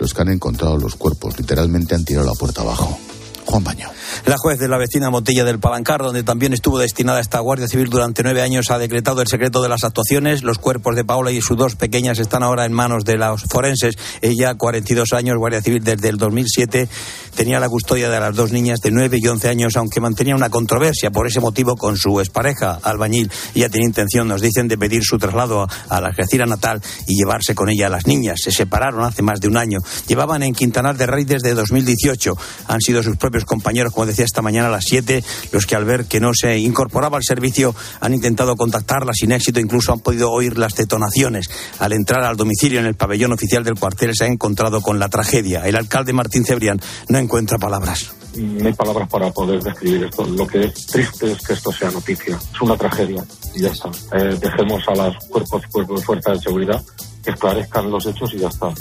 los 0.00 0.12
que 0.12 0.20
han 0.20 0.30
encontrado 0.30 0.78
los 0.78 0.96
cuerpos. 0.96 1.38
Literalmente 1.38 1.94
han 1.94 2.04
tirado 2.04 2.26
la 2.26 2.34
puerta 2.34 2.62
abajo. 2.62 2.98
Juan 3.44 3.62
Baño. 3.62 3.88
La 4.24 4.36
juez 4.38 4.58
de 4.58 4.68
la 4.68 4.78
vecina 4.78 5.10
Motilla 5.10 5.44
del 5.44 5.58
Palancar, 5.58 6.02
donde 6.02 6.22
también 6.22 6.52
estuvo 6.52 6.78
destinada 6.78 7.20
esta 7.20 7.40
Guardia 7.40 7.68
Civil 7.68 7.88
durante 7.88 8.22
nueve 8.22 8.42
años, 8.42 8.70
ha 8.70 8.78
decretado 8.78 9.20
el 9.22 9.28
secreto 9.28 9.62
de 9.62 9.68
las 9.68 9.84
actuaciones. 9.84 10.42
Los 10.42 10.58
cuerpos 10.58 10.96
de 10.96 11.04
Paula 11.04 11.30
y 11.30 11.40
sus 11.40 11.56
dos 11.56 11.76
pequeñas 11.76 12.18
están 12.18 12.42
ahora 12.42 12.64
en 12.64 12.72
manos 12.72 13.04
de 13.04 13.16
los 13.16 13.42
forenses. 13.44 13.96
Ella, 14.22 14.54
42 14.54 15.12
años, 15.12 15.36
Guardia 15.38 15.62
Civil 15.62 15.84
desde 15.84 16.08
el 16.08 16.16
2007, 16.16 16.88
tenía 17.34 17.60
la 17.60 17.68
custodia 17.68 18.10
de 18.10 18.20
las 18.20 18.34
dos 18.34 18.52
niñas 18.52 18.80
de 18.80 18.90
nueve 18.90 19.18
y 19.20 19.28
once 19.28 19.48
años, 19.48 19.76
aunque 19.76 20.00
mantenía 20.00 20.34
una 20.34 20.50
controversia 20.50 21.10
por 21.10 21.26
ese 21.26 21.40
motivo 21.40 21.76
con 21.76 21.96
su 21.96 22.18
expareja, 22.20 22.78
albañil. 22.82 23.30
Ella 23.54 23.68
tenía 23.68 23.86
intención, 23.86 24.28
nos 24.28 24.40
dicen, 24.40 24.68
de 24.68 24.78
pedir 24.78 25.02
su 25.04 25.18
traslado 25.18 25.66
a 25.88 26.00
la 26.00 26.08
Algeciras 26.08 26.48
natal 26.48 26.82
y 27.06 27.14
llevarse 27.14 27.54
con 27.54 27.68
ella 27.68 27.86
a 27.86 27.90
las 27.90 28.06
niñas. 28.06 28.40
Se 28.42 28.50
separaron 28.50 29.04
hace 29.04 29.22
más 29.22 29.40
de 29.40 29.48
un 29.48 29.56
año. 29.56 29.80
Llevaban 30.06 30.42
en 30.42 30.54
Quintanar 30.54 30.96
de 30.96 31.06
Rey 31.06 31.24
desde 31.24 31.54
2018. 31.54 32.36
Han 32.68 32.80
sido 32.80 33.02
sus 33.02 33.16
propios 33.16 33.44
compañeros, 33.44 33.92
como 33.96 34.04
decía 34.04 34.26
esta 34.26 34.42
mañana 34.42 34.68
a 34.68 34.70
las 34.70 34.84
7, 34.84 35.24
los 35.52 35.64
que 35.64 35.74
al 35.74 35.86
ver 35.86 36.04
que 36.04 36.20
no 36.20 36.32
se 36.34 36.58
incorporaba 36.58 37.16
al 37.16 37.24
servicio 37.24 37.74
han 38.00 38.12
intentado 38.12 38.54
contactarla 38.54 39.12
sin 39.14 39.32
éxito, 39.32 39.58
incluso 39.58 39.90
han 39.90 40.00
podido 40.00 40.30
oír 40.30 40.58
las 40.58 40.74
detonaciones. 40.74 41.48
Al 41.78 41.94
entrar 41.94 42.22
al 42.22 42.36
domicilio 42.36 42.78
en 42.78 42.84
el 42.84 42.94
pabellón 42.94 43.32
oficial 43.32 43.64
del 43.64 43.78
cuartel 43.78 44.14
se 44.14 44.24
ha 44.24 44.26
encontrado 44.26 44.82
con 44.82 44.98
la 44.98 45.08
tragedia. 45.08 45.66
El 45.66 45.76
alcalde 45.76 46.12
Martín 46.12 46.44
Cebrián 46.44 46.78
no 47.08 47.16
encuentra 47.16 47.56
palabras. 47.56 48.12
No 48.36 48.66
hay 48.66 48.74
palabras 48.74 49.08
para 49.08 49.30
poder 49.30 49.62
describir 49.62 50.04
esto. 50.04 50.26
Lo 50.26 50.46
que 50.46 50.64
es 50.64 50.86
triste 50.88 51.32
es 51.32 51.38
que 51.38 51.54
esto 51.54 51.72
sea 51.72 51.90
noticia. 51.90 52.36
Es 52.36 52.60
una 52.60 52.76
tragedia 52.76 53.24
y 53.54 53.62
ya 53.62 53.70
está. 53.70 53.88
Eh, 54.12 54.36
dejemos 54.38 54.82
a 54.88 54.94
los 54.94 55.24
cuerpos, 55.24 55.62
cuerpos 55.72 56.00
de 56.00 56.06
fuerza 56.06 56.32
de 56.32 56.40
seguridad 56.40 56.84
que 57.24 57.30
esclarezcan 57.30 57.90
los 57.90 58.04
hechos 58.04 58.30
y 58.34 58.40
ya 58.40 58.48
está. 58.48 58.74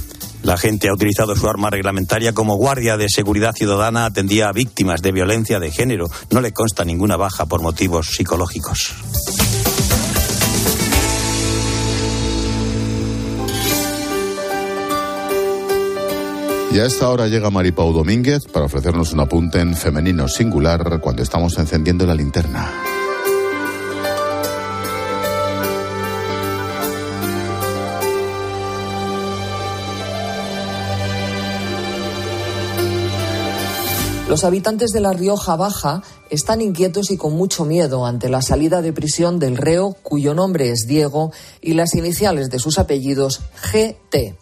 La 0.46 0.58
gente 0.58 0.90
ha 0.90 0.94
utilizado 0.94 1.36
su 1.36 1.50
arma 1.50 1.72
reglamentaria 1.72 2.34
como 2.34 2.56
guardia 2.56 2.98
de 2.98 3.10
seguridad 3.10 3.56
ciudadana, 3.56 4.06
atendía 4.06 4.48
a 4.48 4.52
víctimas 4.52 5.02
de 5.02 5.12
violencia 5.12 5.60
de 5.60 5.72
género. 5.72 6.06
No 6.30 6.40
le 6.40 6.54
consta 6.54 6.86
ninguna 6.86 7.18
baja 7.18 7.48
por 7.48 7.64
motivos 7.64 8.12
psicológicos. 8.12 8.94
Y 16.72 16.80
a 16.80 16.86
esta 16.86 17.10
hora 17.10 17.26
llega 17.26 17.50
Maripau 17.50 17.92
Domínguez 17.92 18.46
para 18.46 18.68
ofrecernos 18.68 19.14
un 19.14 19.22
apunte 19.22 19.62
en 19.62 19.76
femenino 19.76 20.28
singular 20.28 21.00
cuando 21.02 21.24
estamos 21.24 21.58
encendiendo 21.58 22.06
la 22.06 22.14
linterna. 22.14 22.95
Los 34.28 34.44
habitantes 34.44 34.90
de 34.90 35.02
La 35.02 35.14
Rioja 35.14 35.56
Baja 35.56 36.02
están 36.32 36.60
inquietos 36.60 37.12
y 37.12 37.18
con 37.18 37.34
mucho 37.36 37.64
miedo 37.64 38.08
ante 38.08 38.28
la 38.28 38.42
salida 38.42 38.82
de 38.82 38.92
prisión 38.92 39.38
del 39.38 39.56
reo, 39.56 39.96
cuyo 40.02 40.34
nombre 40.34 40.72
es 40.72 40.88
Diego, 40.88 41.32
y 41.62 41.76
las 41.76 41.94
iniciales 41.94 42.50
de 42.50 42.58
sus 42.58 42.80
apellidos 42.80 43.42
GT. 43.72 44.36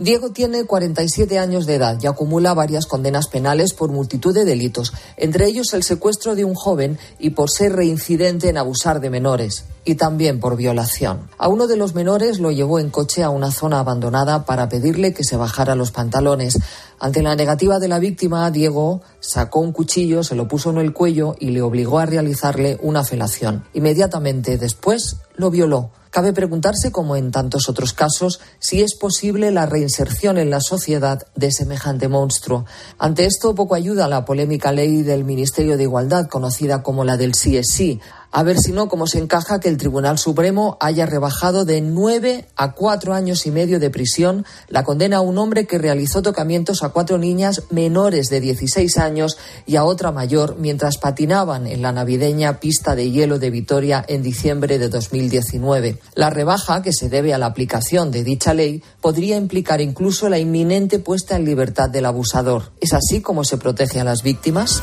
Diego 0.00 0.30
tiene 0.30 0.64
47 0.64 1.38
años 1.38 1.66
de 1.66 1.74
edad 1.74 1.98
y 2.00 2.06
acumula 2.06 2.54
varias 2.54 2.86
condenas 2.86 3.28
penales 3.28 3.74
por 3.74 3.90
multitud 3.90 4.32
de 4.32 4.46
delitos, 4.46 4.94
entre 5.18 5.44
ellos 5.44 5.74
el 5.74 5.82
secuestro 5.82 6.34
de 6.34 6.46
un 6.46 6.54
joven 6.54 6.98
y 7.18 7.30
por 7.30 7.50
ser 7.50 7.74
reincidente 7.74 8.48
en 8.48 8.56
abusar 8.56 9.02
de 9.02 9.10
menores, 9.10 9.66
y 9.84 9.96
también 9.96 10.40
por 10.40 10.56
violación. 10.56 11.28
A 11.36 11.48
uno 11.48 11.66
de 11.66 11.76
los 11.76 11.94
menores 11.94 12.40
lo 12.40 12.50
llevó 12.50 12.78
en 12.78 12.88
coche 12.88 13.22
a 13.22 13.28
una 13.28 13.50
zona 13.50 13.80
abandonada 13.80 14.46
para 14.46 14.70
pedirle 14.70 15.12
que 15.12 15.22
se 15.22 15.36
bajara 15.36 15.74
los 15.74 15.90
pantalones. 15.90 16.58
Ante 16.98 17.22
la 17.22 17.36
negativa 17.36 17.78
de 17.78 17.88
la 17.88 17.98
víctima, 17.98 18.50
Diego 18.50 19.02
sacó 19.20 19.60
un 19.60 19.72
cuchillo, 19.72 20.24
se 20.24 20.34
lo 20.34 20.48
puso 20.48 20.70
en 20.70 20.78
el 20.78 20.94
cuello 20.94 21.34
y 21.38 21.50
le 21.50 21.60
obligó 21.60 21.98
a 21.98 22.06
realizarle 22.06 22.78
una 22.80 23.04
felación. 23.04 23.64
Inmediatamente 23.74 24.56
después 24.56 25.18
lo 25.34 25.50
violó. 25.50 25.90
Cabe 26.10 26.32
preguntarse, 26.32 26.90
como 26.90 27.14
en 27.14 27.30
tantos 27.30 27.68
otros 27.68 27.92
casos, 27.92 28.40
si 28.58 28.82
es 28.82 28.96
posible 28.96 29.52
la 29.52 29.66
reinserción 29.66 30.38
en 30.38 30.50
la 30.50 30.60
sociedad 30.60 31.22
de 31.36 31.52
semejante 31.52 32.08
monstruo. 32.08 32.64
Ante 32.98 33.26
esto, 33.26 33.54
poco 33.54 33.76
ayuda 33.76 34.08
la 34.08 34.24
polémica 34.24 34.72
ley 34.72 35.02
del 35.02 35.22
Ministerio 35.22 35.76
de 35.76 35.84
Igualdad, 35.84 36.26
conocida 36.26 36.82
como 36.82 37.04
la 37.04 37.16
del 37.16 37.34
sí 37.34 37.56
es 37.56 37.68
sí. 37.70 38.00
A 38.32 38.44
ver 38.44 38.58
si 38.58 38.70
no, 38.70 38.88
cómo 38.88 39.08
se 39.08 39.18
encaja 39.18 39.58
que 39.58 39.68
el 39.68 39.76
Tribunal 39.76 40.16
Supremo 40.16 40.76
haya 40.80 41.04
rebajado 41.04 41.64
de 41.64 41.80
nueve 41.80 42.46
a 42.56 42.74
cuatro 42.74 43.12
años 43.12 43.44
y 43.44 43.50
medio 43.50 43.80
de 43.80 43.90
prisión 43.90 44.46
la 44.68 44.84
condena 44.84 45.16
a 45.16 45.20
un 45.20 45.36
hombre 45.36 45.66
que 45.66 45.78
realizó 45.78 46.22
tocamientos 46.22 46.84
a 46.84 46.90
cuatro 46.90 47.18
niñas 47.18 47.64
menores 47.70 48.30
de 48.30 48.40
16 48.40 48.98
años 48.98 49.36
y 49.66 49.74
a 49.74 49.84
otra 49.84 50.12
mayor 50.12 50.56
mientras 50.58 50.98
patinaban 50.98 51.66
en 51.66 51.82
la 51.82 51.90
navideña 51.90 52.60
pista 52.60 52.94
de 52.94 53.10
hielo 53.10 53.40
de 53.40 53.50
Vitoria 53.50 54.04
en 54.06 54.22
diciembre 54.22 54.78
de 54.78 54.88
2019. 54.88 55.99
La 56.14 56.30
rebaja, 56.30 56.82
que 56.82 56.92
se 56.92 57.08
debe 57.08 57.34
a 57.34 57.38
la 57.38 57.46
aplicación 57.46 58.10
de 58.10 58.24
dicha 58.24 58.54
ley, 58.54 58.82
podría 59.00 59.36
implicar 59.36 59.80
incluso 59.80 60.28
la 60.28 60.38
inminente 60.38 60.98
puesta 60.98 61.36
en 61.36 61.44
libertad 61.44 61.88
del 61.88 62.06
abusador. 62.06 62.72
¿Es 62.80 62.92
así 62.92 63.20
como 63.20 63.44
se 63.44 63.58
protege 63.58 64.00
a 64.00 64.04
las 64.04 64.22
víctimas? 64.22 64.82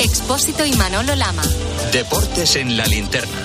Expósito 0.00 0.66
y 0.66 0.72
Manolo 0.72 1.14
Lama. 1.14 1.42
Deportes 1.92 2.56
en 2.56 2.76
la 2.76 2.86
linterna. 2.86 3.38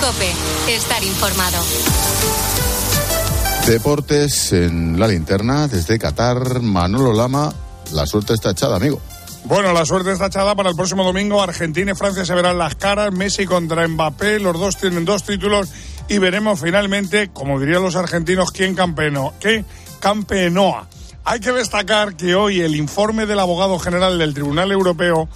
Cope, 0.00 0.32
estar 0.74 1.02
informado. 1.04 1.58
Deportes 3.66 4.52
en 4.52 4.98
la 4.98 5.06
linterna 5.06 5.68
desde 5.68 5.98
Qatar. 5.98 6.60
Manolo 6.60 7.12
Lama, 7.12 7.52
la 7.92 8.06
suerte 8.06 8.34
está 8.34 8.50
echada, 8.50 8.76
amigo. 8.76 9.00
Bueno, 9.44 9.72
la 9.72 9.84
suerte 9.84 10.12
está 10.12 10.26
echada 10.26 10.54
para 10.54 10.70
el 10.70 10.76
próximo 10.76 11.02
domingo. 11.02 11.42
Argentina 11.42 11.92
y 11.92 11.94
Francia 11.94 12.24
se 12.24 12.34
verán 12.34 12.58
las 12.58 12.74
caras. 12.74 13.12
Messi 13.12 13.46
contra 13.46 13.86
Mbappé. 13.88 14.38
Los 14.38 14.58
dos 14.58 14.76
tienen 14.76 15.04
dos 15.04 15.24
títulos. 15.24 15.68
Y 16.08 16.18
veremos 16.18 16.60
finalmente, 16.60 17.30
como 17.32 17.58
dirían 17.58 17.82
los 17.82 17.96
argentinos, 17.96 18.52
quién 18.52 18.74
campeonó. 18.74 19.32
¿Qué 19.40 19.64
campeonoa? 19.98 20.88
Hay 21.24 21.40
que 21.40 21.52
destacar 21.52 22.16
que 22.16 22.34
hoy 22.34 22.60
el 22.60 22.76
informe 22.76 23.26
del 23.26 23.40
abogado 23.40 23.78
general 23.78 24.18
del 24.18 24.34
Tribunal 24.34 24.72
Europeo 24.72 25.28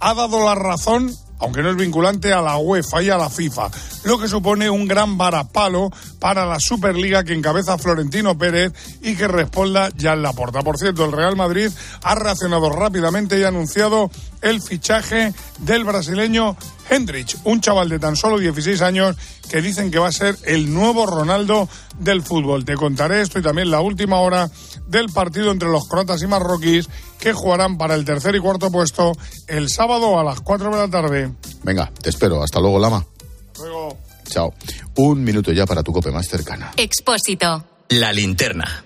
ha 0.00 0.14
dado 0.14 0.44
la 0.44 0.54
razón 0.54 1.14
aunque 1.38 1.62
no 1.62 1.70
es 1.70 1.76
vinculante 1.76 2.32
a 2.32 2.40
la 2.40 2.56
UEFA 2.56 3.02
y 3.02 3.10
a 3.10 3.16
la 3.16 3.30
FIFA, 3.30 3.70
lo 4.04 4.18
que 4.18 4.28
supone 4.28 4.70
un 4.70 4.86
gran 4.86 5.18
varapalo 5.18 5.90
para 6.18 6.46
la 6.46 6.58
Superliga 6.58 7.24
que 7.24 7.34
encabeza 7.34 7.78
Florentino 7.78 8.38
Pérez 8.38 8.72
y 9.02 9.16
que 9.16 9.28
respalda 9.28 9.90
ya 9.96 10.12
en 10.12 10.22
la 10.22 10.32
porta. 10.32 10.62
Por 10.62 10.78
cierto, 10.78 11.04
el 11.04 11.12
Real 11.12 11.36
Madrid 11.36 11.70
ha 12.02 12.14
reaccionado 12.14 12.70
rápidamente 12.70 13.38
y 13.38 13.44
ha 13.44 13.48
anunciado 13.48 14.10
el 14.46 14.62
fichaje 14.62 15.34
del 15.58 15.84
brasileño 15.84 16.56
Hendrich, 16.88 17.36
un 17.44 17.60
chaval 17.60 17.88
de 17.88 17.98
tan 17.98 18.16
solo 18.16 18.38
16 18.38 18.80
años 18.82 19.16
que 19.48 19.60
dicen 19.60 19.90
que 19.90 19.98
va 19.98 20.08
a 20.08 20.12
ser 20.12 20.36
el 20.44 20.72
nuevo 20.72 21.06
Ronaldo 21.06 21.68
del 21.98 22.22
fútbol. 22.22 22.64
Te 22.64 22.74
contaré 22.74 23.22
esto 23.22 23.38
y 23.38 23.42
también 23.42 23.70
la 23.70 23.80
última 23.80 24.20
hora 24.20 24.48
del 24.86 25.08
partido 25.08 25.50
entre 25.50 25.68
los 25.68 25.88
croatas 25.88 26.22
y 26.22 26.26
marroquíes 26.26 26.88
que 27.18 27.32
jugarán 27.32 27.76
para 27.76 27.94
el 27.94 28.04
tercer 28.04 28.36
y 28.36 28.40
cuarto 28.40 28.70
puesto 28.70 29.12
el 29.48 29.68
sábado 29.68 30.18
a 30.18 30.24
las 30.24 30.40
4 30.40 30.70
de 30.70 30.76
la 30.76 30.88
tarde. 30.88 31.32
Venga, 31.62 31.90
te 32.00 32.10
espero. 32.10 32.42
Hasta 32.42 32.60
luego, 32.60 32.78
Lama. 32.78 33.04
Luego. 33.58 33.98
Chao. 34.28 34.54
Un 34.96 35.24
minuto 35.24 35.52
ya 35.52 35.66
para 35.66 35.82
tu 35.82 35.92
cope 35.92 36.10
más 36.10 36.28
cercana. 36.28 36.72
Expósito. 36.76 37.64
La 37.88 38.12
linterna. 38.12 38.84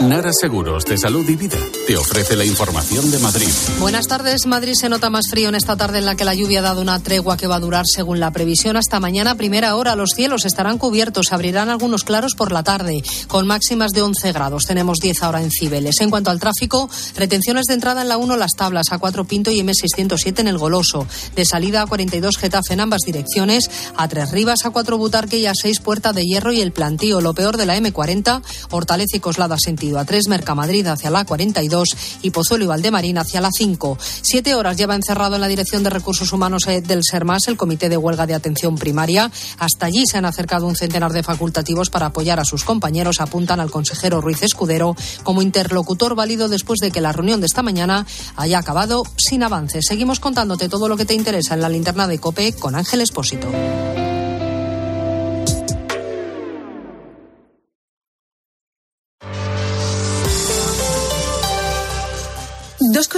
Nara 0.00 0.30
Seguros 0.32 0.86
de 0.86 0.96
Salud 0.96 1.28
y 1.28 1.36
Vida 1.36 1.58
te 1.86 1.94
ofrece 1.94 2.34
la 2.34 2.46
información 2.46 3.10
de 3.10 3.18
Madrid. 3.18 3.48
Buenas 3.78 4.06
tardes. 4.06 4.46
Madrid 4.46 4.72
se 4.72 4.88
nota 4.88 5.10
más 5.10 5.28
frío 5.28 5.50
en 5.50 5.54
esta 5.54 5.76
tarde 5.76 5.98
en 5.98 6.06
la 6.06 6.14
que 6.14 6.24
la 6.24 6.34
lluvia 6.34 6.60
ha 6.60 6.62
dado 6.62 6.80
una 6.80 7.00
tregua 7.00 7.36
que 7.36 7.46
va 7.46 7.56
a 7.56 7.60
durar 7.60 7.84
según 7.86 8.18
la 8.18 8.30
previsión 8.30 8.78
hasta 8.78 8.98
mañana 8.98 9.34
primera 9.34 9.76
hora. 9.76 9.96
Los 9.96 10.12
cielos 10.16 10.46
estarán 10.46 10.78
cubiertos, 10.78 11.32
abrirán 11.32 11.68
algunos 11.68 12.04
claros 12.04 12.34
por 12.34 12.50
la 12.50 12.62
tarde, 12.62 13.02
con 13.28 13.46
máximas 13.46 13.92
de 13.92 14.00
11 14.00 14.32
grados. 14.32 14.64
Tenemos 14.64 15.00
10 15.00 15.22
ahora 15.22 15.42
en 15.42 15.50
Cibeles. 15.50 16.00
En 16.00 16.08
cuanto 16.08 16.30
al 16.30 16.40
tráfico, 16.40 16.88
retenciones 17.14 17.66
de 17.66 17.74
entrada 17.74 18.00
en 18.00 18.08
la 18.08 18.16
1 18.16 18.38
Las 18.38 18.52
Tablas, 18.56 18.92
a 18.92 18.98
4 18.98 19.26
Pinto 19.26 19.50
y 19.50 19.60
M607 19.60 20.40
en 20.40 20.48
el 20.48 20.56
Goloso. 20.56 21.06
De 21.36 21.44
salida 21.44 21.82
a 21.82 21.86
42 21.86 22.38
Getafe 22.38 22.72
en 22.72 22.80
ambas 22.80 23.02
direcciones, 23.04 23.70
a 23.98 24.08
3 24.08 24.30
Rivas, 24.30 24.64
a 24.64 24.70
4 24.70 24.96
Butarque 24.96 25.38
y 25.38 25.46
a 25.46 25.52
6 25.54 25.80
Puerta 25.80 26.14
de 26.14 26.24
Hierro 26.24 26.52
y 26.52 26.62
el 26.62 26.72
Plantío. 26.72 27.20
Lo 27.20 27.34
peor 27.34 27.58
de 27.58 27.66
la 27.66 27.76
M40, 27.76 28.42
Hortaleza 28.70 29.18
y 29.18 29.20
Coslada 29.20 29.58
sentido 29.58 29.89
sentido 29.90 29.98
A3, 29.98 30.28
Mercamadrid 30.28 30.86
hacia 30.86 31.10
la 31.10 31.24
42 31.24 31.88
y 32.22 32.30
Pozuelo 32.30 32.64
y 32.64 32.66
Valdemarín 32.68 33.18
hacia 33.18 33.40
la 33.40 33.50
5. 33.52 33.98
Siete 34.22 34.54
horas 34.54 34.76
lleva 34.76 34.94
encerrado 34.94 35.34
en 35.34 35.40
la 35.40 35.48
Dirección 35.48 35.82
de 35.82 35.90
Recursos 35.90 36.32
Humanos 36.32 36.66
eh, 36.68 36.80
del 36.80 37.02
SERMAS 37.02 37.48
el 37.48 37.56
Comité 37.56 37.88
de 37.88 37.96
Huelga 37.96 38.26
de 38.26 38.34
Atención 38.34 38.76
Primaria. 38.76 39.30
Hasta 39.58 39.86
allí 39.86 40.04
se 40.06 40.18
han 40.18 40.24
acercado 40.24 40.66
un 40.66 40.76
centenar 40.76 41.12
de 41.12 41.22
facultativos 41.22 41.90
para 41.90 42.06
apoyar 42.06 42.38
a 42.38 42.44
sus 42.44 42.64
compañeros. 42.64 43.20
Apuntan 43.20 43.60
al 43.60 43.70
consejero 43.70 44.20
Ruiz 44.20 44.42
Escudero 44.42 44.94
como 45.24 45.42
interlocutor 45.42 46.14
válido 46.14 46.48
después 46.48 46.78
de 46.80 46.90
que 46.90 47.00
la 47.00 47.12
reunión 47.12 47.40
de 47.40 47.46
esta 47.46 47.62
mañana 47.62 48.06
haya 48.36 48.58
acabado 48.58 49.02
sin 49.16 49.42
avance. 49.42 49.80
Seguimos 49.82 50.20
contándote 50.20 50.68
todo 50.68 50.88
lo 50.88 50.96
que 50.96 51.04
te 51.04 51.14
interesa 51.14 51.54
en 51.54 51.62
la 51.62 51.68
linterna 51.68 52.06
de 52.06 52.18
COPE 52.18 52.52
con 52.52 52.74
Ángel 52.74 53.00
Espósito. 53.00 53.48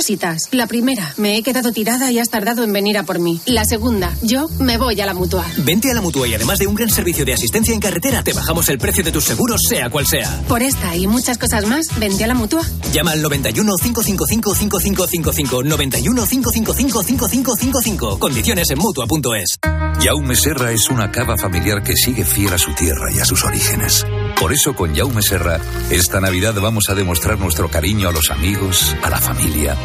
Cositas. 0.03 0.49
La 0.51 0.67
primera, 0.67 1.15
me 1.17 1.37
he 1.37 1.45
quedado 1.45 1.71
tirada 1.71 2.11
y 2.11 2.19
has 2.19 2.29
tardado 2.29 2.65
en 2.65 2.73
venir 2.73 2.99
a 2.99 3.05
por 3.05 3.21
mí. 3.21 3.41
La 3.47 3.65
segunda, 3.65 4.13
yo 4.21 4.49
me 4.59 4.77
voy 4.77 5.01
a 5.01 5.07
la 5.07 5.15
mutua. 5.15 5.47
Vente 5.59 5.93
a 5.93 5.95
la 5.95 6.01
mutua 6.01 6.27
y 6.27 6.35
además 6.35 6.59
de 6.59 6.67
un 6.67 6.75
gran 6.75 6.91
servicio 6.91 7.25
de 7.25 7.35
asistencia 7.35 7.73
en 7.73 7.79
carretera, 7.79 8.25
te 8.25 8.33
bajamos 8.33 8.69
el 8.69 8.79
precio 8.79 9.05
de 9.05 9.13
tus 9.13 9.23
seguros, 9.23 9.61
sea 9.69 9.91
cual 9.91 10.05
sea. 10.05 10.43
Por 10.49 10.61
esta 10.61 10.97
y 10.97 11.07
muchas 11.07 11.39
cosas 11.39 11.69
más, 11.69 11.87
vente 12.01 12.25
a 12.25 12.27
la 12.27 12.35
mutua. 12.35 12.63
Llama 12.93 13.13
al 13.13 13.23
91 13.23 13.77
555 13.77 14.55
5555. 14.57 15.63
91 15.63 16.27
555 16.27 17.03
5555. 17.03 18.19
Condiciones 18.19 18.71
en 18.71 18.79
mutua.es. 18.79 19.59
Jaume 20.01 20.35
Serra 20.35 20.73
es 20.73 20.91
una 20.91 21.13
cava 21.13 21.39
familiar 21.39 21.81
que 21.85 21.95
sigue 21.95 22.25
fiel 22.25 22.53
a 22.53 22.59
su 22.59 22.75
tierra 22.75 23.13
y 23.15 23.21
a 23.21 23.25
sus 23.25 23.45
orígenes. 23.45 24.05
Por 24.43 24.53
eso 24.53 24.75
con 24.75 24.93
Jaume 24.93 25.23
Serra, 25.23 25.61
esta 25.89 26.21
Navidad 26.21 26.55
vamos 26.61 26.89
a 26.89 26.97
demostrar 26.97 27.39
nuestro 27.39 27.71
cariño 27.71 28.09
a 28.09 28.13
los 28.13 28.33
amigos, 28.33 28.93
a 29.01 29.09
la 29.09 29.21
familia. 29.21 29.77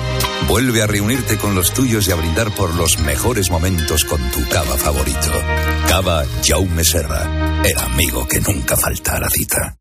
Vuelve 0.48 0.82
a 0.82 0.88
reunirte 0.88 1.38
con 1.38 1.54
los 1.54 1.76
tuyos 1.76 2.08
y 2.08 2.12
a 2.12 2.16
brindar 2.16 2.50
por 2.56 2.74
los 2.74 2.98
mejores 2.98 3.52
momentos 3.52 4.04
con 4.04 4.20
tu 4.32 4.44
cava 4.50 4.76
favorito. 4.76 5.32
Cava 5.88 6.26
Jaume 6.44 6.84
Serra, 6.84 7.62
el 7.64 7.78
amigo 7.78 8.28
que 8.28 8.40
nunca 8.40 8.76
falta 8.76 9.18
a 9.18 9.20
la 9.20 9.30
cita. 9.30 9.78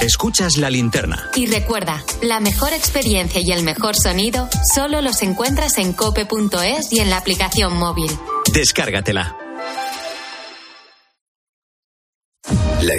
Escuchas 0.00 0.58
la 0.58 0.70
linterna. 0.70 1.28
Y 1.34 1.46
recuerda, 1.46 2.04
la 2.22 2.38
mejor 2.38 2.72
experiencia 2.72 3.40
y 3.40 3.50
el 3.50 3.64
mejor 3.64 3.96
sonido 3.96 4.48
solo 4.72 5.02
los 5.02 5.22
encuentras 5.22 5.78
en 5.78 5.92
cope.es 5.92 6.92
y 6.92 7.00
en 7.00 7.10
la 7.10 7.16
aplicación 7.16 7.76
móvil. 7.76 8.12
Descárgatela. 8.52 9.49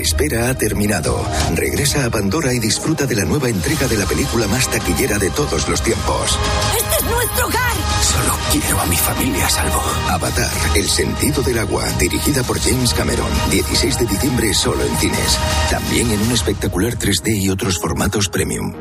Espera 0.02 0.50
ha 0.50 0.56
terminado. 0.56 1.26
Regresa 1.56 2.06
a 2.06 2.10
Pandora 2.10 2.54
y 2.54 2.60
disfruta 2.60 3.06
de 3.06 3.16
la 3.16 3.26
nueva 3.26 3.50
entrega 3.50 3.88
de 3.88 3.98
la 3.98 4.06
película 4.06 4.48
más 4.48 4.70
taquillera 4.70 5.18
de 5.18 5.30
todos 5.30 5.68
los 5.70 5.82
tiempos. 5.82 6.38
¡Este 6.78 6.96
es 6.96 7.04
nuestro 7.04 7.48
hogar! 7.48 7.74
Solo 8.02 8.38
quiero 8.52 8.82
a 8.82 8.86
mi 8.86 8.98
familia 8.98 9.46
a 9.46 9.50
salvo. 9.50 9.82
Avatar, 10.10 10.52
El 10.76 10.90
sentido 10.90 11.42
del 11.44 11.60
agua, 11.60 11.88
dirigida 12.00 12.44
por 12.44 12.60
James 12.60 12.94
Cameron. 12.94 13.30
16 13.52 14.00
de 14.00 14.06
diciembre 14.06 14.54
solo 14.54 14.84
en 14.84 14.98
cines. 14.98 15.38
También 15.70 16.12
en 16.12 16.22
un 16.22 16.32
espectacular 16.32 16.98
3D 16.98 17.38
y 17.38 17.50
otros 17.50 17.80
formatos 17.80 18.30
premium. 18.30 18.74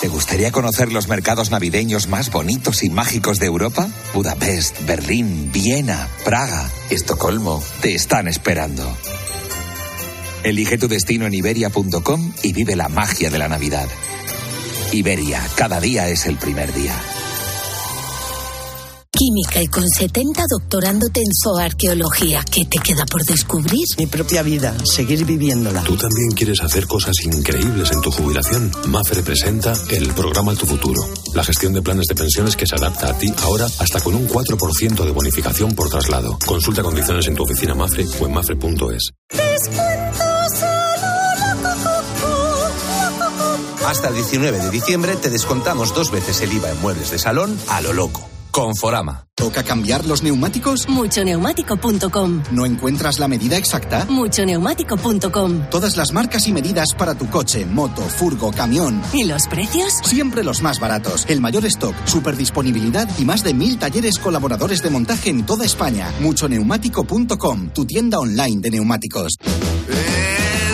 ¿Te 0.00 0.06
gustaría 0.06 0.52
conocer 0.52 0.92
los 0.92 1.08
mercados 1.08 1.50
navideños 1.50 2.06
más 2.06 2.30
bonitos 2.30 2.84
y 2.84 2.90
mágicos 2.90 3.40
de 3.40 3.46
Europa? 3.46 3.88
Budapest, 4.14 4.86
Berlín, 4.86 5.50
Viena, 5.52 6.08
Praga, 6.24 6.70
Estocolmo. 6.88 7.60
Te 7.80 7.96
están 7.96 8.28
esperando. 8.28 8.88
Elige 10.42 10.78
tu 10.78 10.88
destino 10.88 11.26
en 11.26 11.34
iberia.com 11.34 12.32
y 12.42 12.52
vive 12.52 12.76
la 12.76 12.88
magia 12.88 13.30
de 13.30 13.38
la 13.38 13.48
Navidad. 13.48 13.88
Iberia, 14.92 15.46
cada 15.56 15.80
día 15.80 16.08
es 16.08 16.26
el 16.26 16.36
primer 16.36 16.72
día. 16.72 16.94
Química 19.10 19.60
y 19.60 19.66
con 19.66 19.82
70 19.88 20.44
doctorándote 20.48 21.20
en 21.20 21.32
zooarqueología. 21.42 22.44
¿Qué 22.48 22.66
te 22.66 22.78
queda 22.78 23.04
por 23.04 23.24
descubrir? 23.24 23.84
Mi 23.98 24.06
propia 24.06 24.42
vida, 24.42 24.76
seguir 24.84 25.24
viviéndola. 25.24 25.82
¿Tú 25.82 25.96
también 25.96 26.30
quieres 26.36 26.60
hacer 26.60 26.86
cosas 26.86 27.16
increíbles 27.24 27.90
en 27.90 28.00
tu 28.00 28.12
jubilación? 28.12 28.70
MAFRE 28.86 29.24
presenta 29.24 29.72
el 29.90 30.06
programa 30.12 30.54
Tu 30.54 30.66
Futuro, 30.66 31.02
la 31.34 31.42
gestión 31.42 31.72
de 31.72 31.82
planes 31.82 32.06
de 32.06 32.14
pensiones 32.14 32.54
que 32.54 32.66
se 32.66 32.76
adapta 32.76 33.10
a 33.10 33.18
ti 33.18 33.32
ahora 33.42 33.66
hasta 33.66 34.00
con 34.00 34.14
un 34.14 34.28
4% 34.28 35.04
de 35.04 35.10
bonificación 35.10 35.74
por 35.74 35.90
traslado. 35.90 36.38
Consulta 36.46 36.84
condiciones 36.84 37.26
en 37.26 37.34
tu 37.34 37.42
oficina 37.42 37.74
MAFRE 37.74 38.06
o 38.20 38.26
en 38.26 38.32
mafre.es. 38.32 40.07
Hasta 43.88 44.08
el 44.08 44.16
19 44.16 44.58
de 44.58 44.70
diciembre 44.70 45.16
te 45.16 45.30
descontamos 45.30 45.94
dos 45.94 46.10
veces 46.10 46.42
el 46.42 46.52
IVA 46.52 46.72
en 46.72 46.80
muebles 46.82 47.10
de 47.10 47.18
salón 47.18 47.58
a 47.68 47.80
lo 47.80 47.94
loco. 47.94 48.28
Conforama. 48.50 49.24
¿Toca 49.34 49.62
cambiar 49.62 50.04
los 50.04 50.22
neumáticos? 50.22 50.86
Muchoneumático.com. 50.90 52.42
¿No 52.50 52.66
encuentras 52.66 53.18
la 53.18 53.28
medida 53.28 53.56
exacta? 53.56 54.04
Muchoneumático.com. 54.10 55.70
Todas 55.70 55.96
las 55.96 56.12
marcas 56.12 56.46
y 56.48 56.52
medidas 56.52 56.88
para 56.98 57.14
tu 57.14 57.30
coche, 57.30 57.64
moto, 57.64 58.02
furgo, 58.02 58.52
camión. 58.52 59.00
¿Y 59.14 59.24
los 59.24 59.48
precios? 59.48 59.94
Siempre 60.04 60.44
los 60.44 60.60
más 60.60 60.80
baratos. 60.80 61.24
El 61.26 61.40
mayor 61.40 61.64
stock, 61.64 61.94
super 62.04 62.36
disponibilidad 62.36 63.08
y 63.18 63.24
más 63.24 63.42
de 63.42 63.54
mil 63.54 63.78
talleres 63.78 64.18
colaboradores 64.18 64.82
de 64.82 64.90
montaje 64.90 65.30
en 65.30 65.46
toda 65.46 65.64
España. 65.64 66.12
Muchoneumático.com, 66.20 67.70
tu 67.70 67.86
tienda 67.86 68.18
online 68.18 68.60
de 68.60 68.70
neumáticos. 68.70 69.38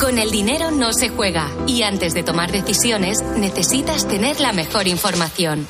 Con 0.00 0.18
el 0.18 0.30
dinero 0.30 0.70
no 0.70 0.92
se 0.92 1.08
juega 1.08 1.50
y 1.66 1.82
antes 1.82 2.14
de 2.14 2.22
tomar 2.22 2.52
decisiones 2.52 3.22
necesitas 3.36 4.06
tener 4.06 4.38
la 4.38 4.52
mejor 4.52 4.86
información. 4.86 5.66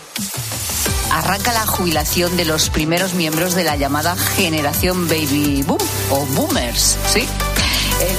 Arranca 1.11 1.53
la 1.55 1.67
jubilación 1.67 2.37
de 2.37 2.45
los 2.45 2.69
primeros 2.69 3.14
miembros 3.14 3.55
de 3.55 3.64
la 3.64 3.77
llamada 3.77 4.17
generación 4.17 5.09
baby 5.09 5.62
boom 5.62 5.79
o 6.11 6.27
boomers, 6.27 6.99
¿sí? 7.07 7.27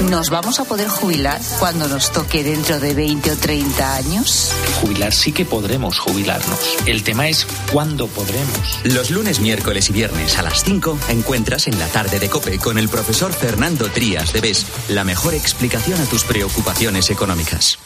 ¿Nos 0.09 0.29
vamos 0.29 0.59
a 0.59 0.65
poder 0.65 0.89
jubilar 0.89 1.39
cuando 1.57 1.87
nos 1.87 2.11
toque 2.11 2.43
dentro 2.43 2.79
de 2.79 2.93
20 2.93 3.31
o 3.31 3.37
30 3.37 3.95
años? 3.95 4.51
Jubilar 4.81 5.13
sí 5.13 5.31
que 5.31 5.45
podremos 5.45 5.99
jubilarnos. 5.99 6.59
El 6.85 7.03
tema 7.03 7.29
es 7.29 7.47
cuándo 7.71 8.07
podremos. 8.07 8.79
Los 8.83 9.09
lunes, 9.09 9.39
miércoles 9.39 9.89
y 9.89 9.93
viernes 9.93 10.37
a 10.37 10.41
las 10.41 10.63
5 10.63 10.99
encuentras 11.09 11.67
en 11.67 11.79
la 11.79 11.87
tarde 11.87 12.19
de 12.19 12.29
Cope 12.29 12.57
con 12.59 12.77
el 12.77 12.89
profesor 12.89 13.31
Fernando 13.31 13.89
Trías 13.89 14.33
de 14.33 14.41
BES 14.41 14.65
la 14.89 15.03
mejor 15.03 15.33
explicación 15.33 16.01
a 16.01 16.05
tus 16.05 16.23
preocupaciones 16.23 17.09
económicas. 17.09 17.79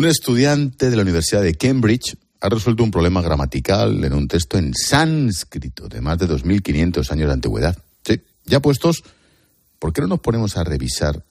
Un 0.00 0.06
estudiante 0.06 0.88
de 0.88 0.96
la 0.96 1.02
Universidad 1.02 1.42
de 1.42 1.56
Cambridge 1.56 2.16
ha 2.40 2.48
resuelto 2.48 2.82
un 2.82 2.90
problema 2.90 3.20
gramatical 3.20 4.02
en 4.02 4.14
un 4.14 4.28
texto 4.28 4.56
en 4.56 4.72
sánscrito 4.72 5.90
de 5.90 6.00
más 6.00 6.16
de 6.16 6.26
2.500 6.26 7.12
años 7.12 7.26
de 7.26 7.34
antigüedad. 7.34 7.76
Sí, 8.02 8.18
ya 8.46 8.60
puestos, 8.60 9.04
¿por 9.78 9.92
qué 9.92 10.00
no 10.00 10.06
nos 10.06 10.20
ponemos 10.20 10.56
a 10.56 10.64
revisar 10.64 11.22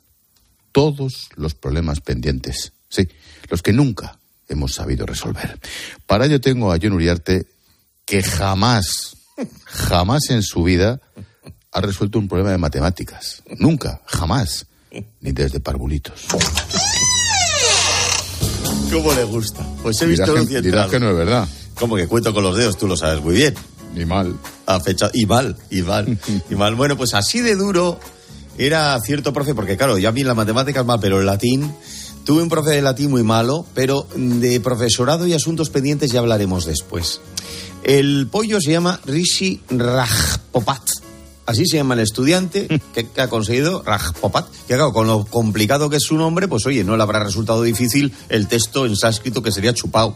todos 0.72 1.30
los 1.36 1.56
problemas 1.56 2.02
pendientes? 2.02 2.74
Sí, 2.90 3.10
los 3.50 3.64
que 3.64 3.74
nunca 3.74 4.20
hemos 4.48 4.76
sabido 4.76 5.08
resolver. 5.08 5.60
Para 6.06 6.28
ello 6.28 6.40
tengo 6.40 6.72
a 6.72 6.78
John 6.80 6.94
Uriarte, 6.94 7.48
que 8.06 8.22
jamás, 8.22 9.18
jamás 9.66 10.30
en 10.30 10.44
su 10.44 10.62
vida 10.62 11.02
ha 11.72 11.82
resuelto 11.82 12.20
un 12.20 12.28
problema 12.28 12.52
de 12.52 12.60
matemáticas. 12.60 13.42
Nunca, 13.58 14.04
jamás. 14.06 14.68
Ni 15.22 15.32
desde 15.32 15.60
parvulitos. 15.60 16.28
¿Cómo 18.92 19.14
le 19.14 19.24
gusta? 19.24 19.66
Pues 19.84 20.02
he 20.02 20.08
Dirás 20.08 20.20
visto 20.28 20.34
que- 20.34 20.40
un 20.42 20.48
central. 20.48 20.64
dirás 20.64 20.88
que 20.90 21.00
no 21.00 21.10
es 21.12 21.16
verdad. 21.16 21.48
Como 21.76 21.96
que 21.96 22.08
cuento 22.08 22.34
con 22.34 22.44
los 22.44 22.58
dedos, 22.58 22.78
tú 22.78 22.88
lo 22.88 22.98
sabes 22.98 23.24
muy 23.24 23.36
bien. 23.36 23.54
Ni 23.96 24.06
mal. 24.06 24.36
A 24.66 24.80
fecha, 24.80 25.10
y 25.14 25.26
mal, 25.26 25.56
y 25.70 25.82
mal, 25.82 26.18
y 26.50 26.56
mal. 26.56 26.76
Bueno, 26.76 26.96
pues 26.98 27.14
así 27.14 27.40
de 27.40 27.56
duro 27.56 28.00
era 28.58 29.00
cierto 29.02 29.32
profe, 29.34 29.56
porque 29.56 29.78
claro, 29.78 29.98
ya 29.98 30.10
a 30.10 30.12
mí 30.12 30.24
las 30.24 30.36
matemáticas 30.36 30.86
mal, 30.86 31.00
pero 31.00 31.20
el 31.20 31.26
latín, 31.26 31.74
tuve 32.26 32.44
un 32.44 32.50
profe 32.50 32.72
de 32.72 32.82
latín 32.82 33.10
muy 33.10 33.24
malo, 33.24 33.66
pero 33.74 34.06
de 34.16 34.60
profesorado 34.60 35.26
y 35.26 35.34
asuntos 35.34 35.70
pendientes 35.70 36.12
ya 36.12 36.20
hablaremos 36.20 36.66
después. 36.66 37.22
El 37.84 38.28
pollo 38.30 38.60
se 38.60 38.72
llama 38.72 39.00
Rishi 39.06 39.62
Rajpopat. 39.70 40.82
Así 41.50 41.66
se 41.66 41.78
llama 41.78 41.96
el 41.96 42.02
estudiante 42.02 42.68
que, 42.94 43.08
que 43.08 43.22
ha 43.22 43.28
conseguido 43.28 43.82
Rajpopat. 43.82 44.48
Que 44.68 44.76
claro, 44.76 44.94
con 44.94 45.08
lo 45.08 45.26
complicado 45.26 45.90
que 45.90 45.96
es 45.96 46.04
su 46.04 46.16
nombre, 46.16 46.48
pues 46.48 46.68
oye, 46.68 46.84
no 46.84 46.96
le 46.96 47.02
habrá 47.02 47.24
resultado 47.24 47.64
difícil 47.64 48.14
el 48.30 48.48
texto 48.48 48.86
en 48.86 48.96
sánscrito 48.96 49.42
que 49.42 49.52
sería 49.52 49.74
chupao. 49.74 50.16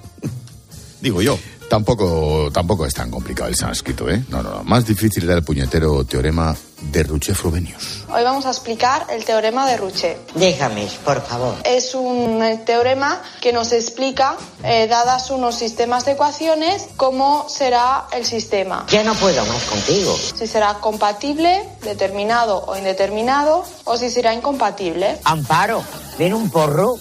Digo 1.02 1.24
yo. 1.24 1.40
Tampoco, 1.70 2.50
tampoco 2.52 2.86
es 2.86 2.94
tan 2.94 3.10
complicado 3.10 3.50
el 3.50 3.56
sánscrito, 3.56 4.10
¿eh? 4.10 4.24
No, 4.30 4.44
no, 4.44 4.52
no. 4.52 4.64
Más 4.64 4.86
difícil 4.86 5.24
era 5.24 5.36
el 5.36 5.44
puñetero 5.44 6.04
teorema 6.06 6.56
de 6.92 7.04
Ruche-Frobenius. 7.04 8.04
Hoy 8.14 8.24
vamos 8.24 8.46
a 8.46 8.50
explicar 8.50 9.08
el 9.10 9.24
teorema 9.26 9.68
de 9.68 9.78
Ruche. 9.78 10.18
Déjame, 10.36 10.88
por 11.06 11.22
favor. 11.22 11.56
Es 11.64 11.96
un 11.96 12.44
eh, 12.44 12.62
teorema 12.66 13.22
que 13.42 13.54
nos 13.54 13.72
explica, 13.72 14.36
eh, 14.64 14.88
dadas 14.88 15.32
unos 15.32 15.56
sistemas 15.56 16.06
de 16.06 16.12
ecuaciones, 16.14 16.90
cómo 16.98 17.48
será 17.50 18.06
el 18.12 18.26
sistema. 18.26 18.86
Ya 18.90 19.04
no 19.04 19.16
puedo 19.16 19.46
más 19.46 19.64
contigo. 19.64 20.16
Si 20.36 20.48
será 20.48 20.76
compatible, 20.76 21.64
determinado 21.84 22.66
o 22.66 22.78
indeterminado, 22.78 23.66
o 23.86 23.98
si 23.98 24.10
será 24.10 24.34
incompatible. 24.34 25.20
Amparo, 25.24 25.84
ven 26.18 26.34
un 26.34 26.50
porro. 26.50 26.98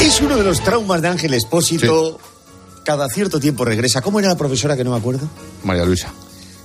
Es 0.00 0.20
uno 0.20 0.36
de 0.36 0.44
los 0.44 0.62
traumas 0.62 1.02
de 1.02 1.08
Ángel 1.08 1.34
Espósito. 1.34 2.18
Cada 2.84 3.08
cierto 3.08 3.40
tiempo 3.40 3.64
regresa. 3.64 4.00
¿Cómo 4.00 4.20
era 4.20 4.28
la 4.28 4.36
profesora 4.36 4.76
que 4.76 4.84
no 4.84 4.92
me 4.92 4.98
acuerdo? 4.98 5.28
María 5.64 5.84
Luisa. 5.84 6.12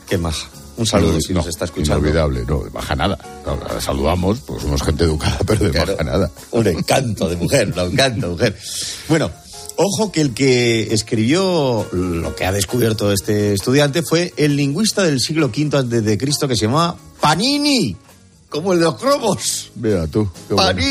Qué 0.07 0.17
maja. 0.17 0.47
Un 0.77 0.85
saludo 0.85 1.19
si 1.19 1.33
nos 1.33 1.45
No, 1.45 1.49
está 1.49 1.65
escuchando. 1.65 1.99
Inolvidable, 1.99 2.45
no, 2.45 2.63
de 2.63 2.69
baja 2.69 2.95
nada. 2.95 3.17
La 3.45 3.81
saludamos, 3.81 4.39
pues 4.41 4.61
somos 4.61 4.81
gente 4.83 5.03
educada, 5.03 5.39
pero 5.45 5.69
de 5.69 5.79
baja 5.79 6.03
nada. 6.03 6.31
Un 6.51 6.67
encanto 6.67 7.27
de 7.29 7.35
mujer, 7.35 7.73
un 7.75 7.91
encanto 7.91 8.27
de 8.27 8.31
mujer. 8.33 8.59
Bueno, 9.07 9.31
ojo 9.75 10.11
que 10.11 10.21
el 10.21 10.33
que 10.33 10.93
escribió 10.93 11.87
lo 11.91 12.35
que 12.35 12.45
ha 12.45 12.51
descubierto 12.51 13.11
este 13.11 13.53
estudiante 13.53 14.03
fue 14.03 14.33
el 14.37 14.55
lingüista 14.55 15.03
del 15.03 15.19
siglo 15.19 15.47
V 15.47 15.77
antes 15.77 16.03
de 16.03 16.17
Cristo 16.17 16.47
que 16.47 16.55
se 16.55 16.65
llamaba 16.65 16.95
Panini, 17.19 17.95
como 18.49 18.73
el 18.73 18.79
de 18.79 18.85
los 18.85 18.95
cromos. 18.95 19.71
Mira 19.75 20.07
tú, 20.07 20.29
qué 20.47 20.53
bueno. 20.53 20.81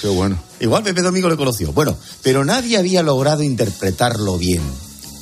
Qué 0.00 0.08
bueno. 0.08 0.38
Igual 0.60 0.82
Pepe 0.82 1.02
Domingo 1.02 1.28
lo 1.28 1.36
conoció. 1.36 1.72
Bueno, 1.72 1.96
pero 2.22 2.44
nadie 2.44 2.78
había 2.78 3.02
logrado 3.02 3.42
interpretarlo 3.42 4.38
bien. 4.38 4.62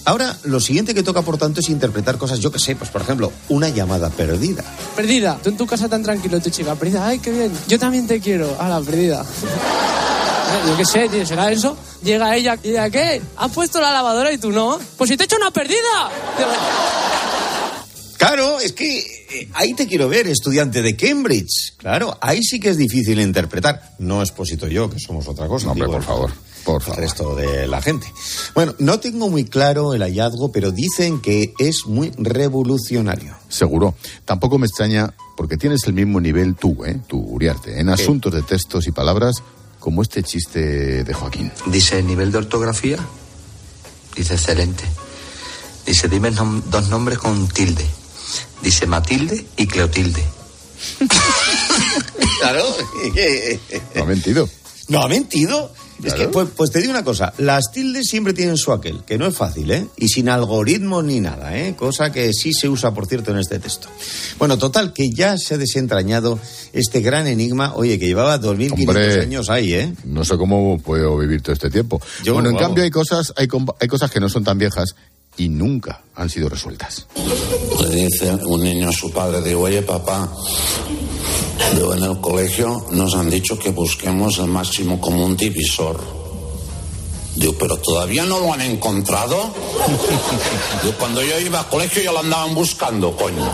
Ahora, 0.05 0.37
lo 0.45 0.61
siguiente 0.61 0.95
que 0.95 1.03
toca, 1.03 1.23
por 1.23 1.37
tanto, 1.37 1.59
es 1.59 1.69
interpretar 1.69 2.17
cosas, 2.17 2.39
yo 2.39 2.53
que 2.53 2.61
sé, 2.61 2.77
pues 2.77 2.91
por 2.91 3.03
ejemplo, 3.03 3.33
una 3.49 3.71
llamada 3.71 4.09
perdida. 4.09 4.63
Perdida, 4.95 5.37
tú 5.43 5.49
en 5.49 5.57
tu 5.57 5.67
casa 5.67 5.89
tan 5.89 6.05
tranquilo, 6.05 6.41
tu 6.41 6.49
chica, 6.49 6.77
perdida, 6.77 7.09
ay, 7.09 7.19
qué 7.19 7.33
bien, 7.33 7.51
yo 7.67 7.77
también 7.77 8.07
te 8.07 8.21
quiero, 8.21 8.57
a 8.61 8.69
la 8.69 8.81
perdida. 8.81 9.27
Yo 10.69 10.77
qué 10.77 10.85
sé, 10.85 11.09
tío, 11.09 11.27
será 11.27 11.51
eso. 11.51 11.77
Llega 12.03 12.37
ella 12.37 12.57
y 12.63 12.69
dice, 12.69 12.91
¿qué? 12.93 13.21
¿Has 13.37 13.51
puesto 13.51 13.81
la 13.81 13.91
lavadora 13.91 14.31
y 14.33 14.39
tú 14.39 14.53
no? 14.53 14.79
Pues 14.97 15.11
si 15.11 15.17
te 15.17 15.25
he 15.25 15.27
hecho 15.27 15.37
una 15.37 15.51
perdida. 15.51 16.09
Claro, 18.27 18.59
es 18.61 18.73
que 18.73 18.99
eh, 19.31 19.49
ahí 19.55 19.75
te 19.75 19.87
quiero 19.87 20.09
ver, 20.09 20.27
estudiante 20.27 20.83
de 20.83 20.97
Cambridge. 20.97 21.75
Claro, 21.77 22.19
ahí 22.21 22.43
sí 22.43 22.59
que 22.59 22.71
es 22.71 22.77
difícil 22.77 23.21
interpretar. 23.21 23.95
No 23.99 24.21
exposito 24.21 24.67
yo, 24.67 24.91
que 24.91 24.99
somos 24.99 25.29
otra 25.29 25.47
cosa. 25.47 25.67
No, 25.67 25.73
hombre, 25.73 25.87
digo, 25.87 25.99
por 25.99 26.05
favor, 26.07 26.33
por 26.65 26.77
el 26.77 26.83
favor. 26.83 27.01
resto 27.01 27.35
de 27.37 27.69
la 27.69 27.81
gente. 27.81 28.13
Bueno, 28.55 28.75
no 28.81 28.99
tengo 28.99 29.29
muy 29.31 29.45
claro 29.45 29.95
el 29.95 30.03
hallazgo, 30.03 30.51
pero 30.51 30.73
dicen 30.73 31.21
que 31.21 31.55
es 31.59 31.87
muy 31.87 32.11
revolucionario. 32.19 33.37
Seguro. 33.49 33.95
Tampoco 34.25 34.59
me 34.59 34.67
extraña, 34.67 35.15
porque 35.37 35.57
tienes 35.57 35.85
el 35.87 35.93
mismo 35.93 36.21
nivel 36.21 36.57
tú, 36.57 36.85
¿eh? 36.85 37.01
Tú, 37.07 37.19
Uriarte, 37.21 37.79
en 37.79 37.89
asuntos 37.91 38.33
de 38.33 38.43
textos 38.43 38.89
y 38.89 38.91
palabras, 38.93 39.37
como 39.79 40.03
este 40.03 40.25
chiste 40.25 41.05
de 41.05 41.15
Joaquín. 41.15 41.53
Dice, 41.67 42.03
nivel 42.03 42.33
de 42.33 42.39
ortografía. 42.39 42.99
Dice, 44.17 44.35
excelente. 44.35 44.83
Dice, 45.87 46.09
dime 46.09 46.33
nom- 46.33 46.63
dos 46.65 46.89
nombres 46.89 47.19
con 47.19 47.47
tilde. 47.49 47.85
Dice, 48.67 48.85
Matilde 48.85 49.47
y 49.57 49.69
Cleotilde. 49.69 50.25
Claro. 52.41 52.65
No 53.95 54.03
ha 54.03 54.07
mentido. 54.07 54.49
No 54.89 55.03
ha 55.03 55.09
mentido. 55.09 55.73
Es 56.03 56.15
que, 56.15 56.29
pues, 56.29 56.49
pues 56.55 56.71
te 56.73 56.81
digo 56.81 56.91
una 56.91 57.05
cosa, 57.05 57.33
las 57.39 57.71
tildes 57.73 58.09
siempre 58.09 58.35
tienen 58.35 58.57
su 58.57 58.73
aquel, 58.73 59.05
que 59.05 59.19
no 59.19 59.27
es 59.27 59.35
fácil, 59.37 59.71
¿eh? 59.71 59.87
Y 59.97 60.09
sin 60.09 60.29
algoritmos 60.29 61.05
ni 61.05 61.21
nada, 61.21 61.57
¿eh? 61.57 61.75
Cosa 61.77 62.11
que 62.11 62.33
sí 62.33 62.53
se 62.53 62.69
usa, 62.69 62.93
por 62.93 63.07
cierto, 63.07 63.31
en 63.31 63.39
este 63.39 63.61
texto. 63.61 63.89
Bueno, 64.37 64.59
total, 64.59 64.93
que 64.93 65.11
ya 65.11 65.39
se 65.39 65.55
ha 65.55 65.59
desentrañado 65.59 66.39
este 66.73 67.01
gran 67.01 67.29
enigma, 67.29 67.73
oye, 67.75 67.99
que 68.01 68.07
llevaba 68.07 68.39
2.500 68.41 68.73
Hombre. 68.89 69.21
años 69.21 69.49
ahí, 69.49 69.75
¿eh? 69.75 69.95
No 70.05 70.25
sé 70.25 70.37
cómo 70.37 70.79
puedo 70.79 71.17
vivir 71.19 71.41
todo 71.41 71.53
este 71.55 71.71
tiempo. 71.71 72.03
Yo, 72.25 72.35
bueno, 72.35 72.49
en 72.49 72.57
vamos. 72.57 72.69
cambio 72.69 72.85
hay 72.85 72.91
cosas, 72.91 73.33
hay, 73.37 73.47
hay 73.81 73.89
cosas 73.89 74.11
que 74.11 74.21
no 74.21 74.29
son 74.29 74.43
tan 74.43 74.59
viejas 74.59 74.97
y 75.37 75.49
nunca 75.49 76.03
han 76.15 76.29
sido 76.31 76.49
resueltas. 76.49 77.07
Le 77.81 77.89
dice 78.07 78.31
un 78.47 78.63
niño 78.63 78.89
a 78.89 78.93
su 78.93 79.11
padre, 79.13 79.43
digo, 79.43 79.63
oye 79.63 79.83
papá, 79.83 80.33
digo, 81.75 81.95
en 81.95 82.03
el 82.05 82.21
colegio 82.21 82.87
nos 82.93 83.15
han 83.15 83.29
dicho 83.31 83.59
que 83.59 83.71
busquemos 83.71 84.39
el 84.39 84.47
máximo 84.49 85.01
común 85.01 85.37
divisor. 85.37 86.01
Digo, 87.37 87.55
pero 87.59 87.77
todavía 87.77 88.25
no 88.25 88.41
lo 88.41 88.53
han 88.55 88.63
encontrado. 88.63 89.37
Digo, 90.83 90.95
cuando 90.99 91.23
yo 91.23 91.39
iba 91.39 91.59
al 91.61 91.69
colegio 91.69 92.03
ya 92.03 92.11
lo 92.11 92.21
andaban 92.21 92.55
buscando, 92.55 93.15
coño. 93.15 93.47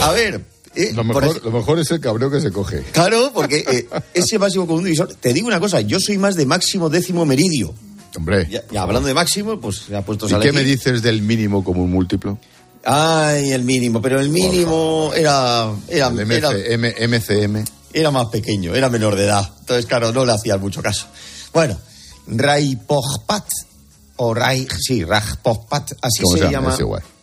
A 0.00 0.12
ver. 0.12 0.42
eh, 0.74 0.92
Lo 0.94 1.04
mejor, 1.04 1.44
lo 1.44 1.50
mejor 1.50 1.78
es 1.78 1.90
el 1.90 2.00
cabreo 2.00 2.30
que 2.30 2.40
se 2.40 2.50
coge. 2.50 2.84
Claro, 2.92 3.32
porque 3.34 3.58
eh, 3.70 3.86
ese 4.14 4.38
máximo 4.38 4.66
común 4.66 4.84
divisor, 4.84 5.12
te 5.14 5.34
digo 5.34 5.46
una 5.46 5.60
cosa, 5.60 5.82
yo 5.82 6.00
soy 6.00 6.16
más 6.16 6.34
de 6.34 6.46
máximo 6.46 6.88
décimo 6.88 7.26
meridio. 7.26 7.74
Hombre. 8.16 8.48
Ya 8.70 8.82
hablando 8.82 9.08
de 9.08 9.14
máximo, 9.14 9.58
pues 9.60 9.86
ya 9.88 10.02
puestos 10.02 10.30
¿Y 10.30 10.34
a 10.34 10.40
qué 10.40 10.52
me 10.52 10.62
dices 10.64 11.02
del 11.02 11.22
mínimo 11.22 11.64
común 11.64 11.90
múltiplo? 11.90 12.38
Ay, 12.84 13.52
el 13.52 13.62
mínimo, 13.64 14.02
pero 14.02 14.18
el 14.20 14.28
mínimo 14.28 15.12
era, 15.14 15.70
era, 15.88 16.08
M- 16.08 16.94
MCM. 17.08 17.64
era 17.92 18.10
más 18.10 18.26
pequeño, 18.26 18.74
era 18.74 18.88
menor 18.88 19.14
de 19.16 19.24
edad. 19.26 19.48
Entonces, 19.60 19.86
claro, 19.86 20.12
no 20.12 20.24
le 20.26 20.32
hacían 20.32 20.60
mucho 20.60 20.82
caso. 20.82 21.06
Bueno, 21.54 21.78
Raipojpat, 22.26 23.44
o 24.16 24.34
Rai, 24.34 24.66
sí, 24.80 25.04
Rajpojpat, 25.04 25.92
así 26.02 26.22
¿Cómo 26.22 26.36
se, 26.36 26.44
se 26.44 26.50
llama? 26.50 26.76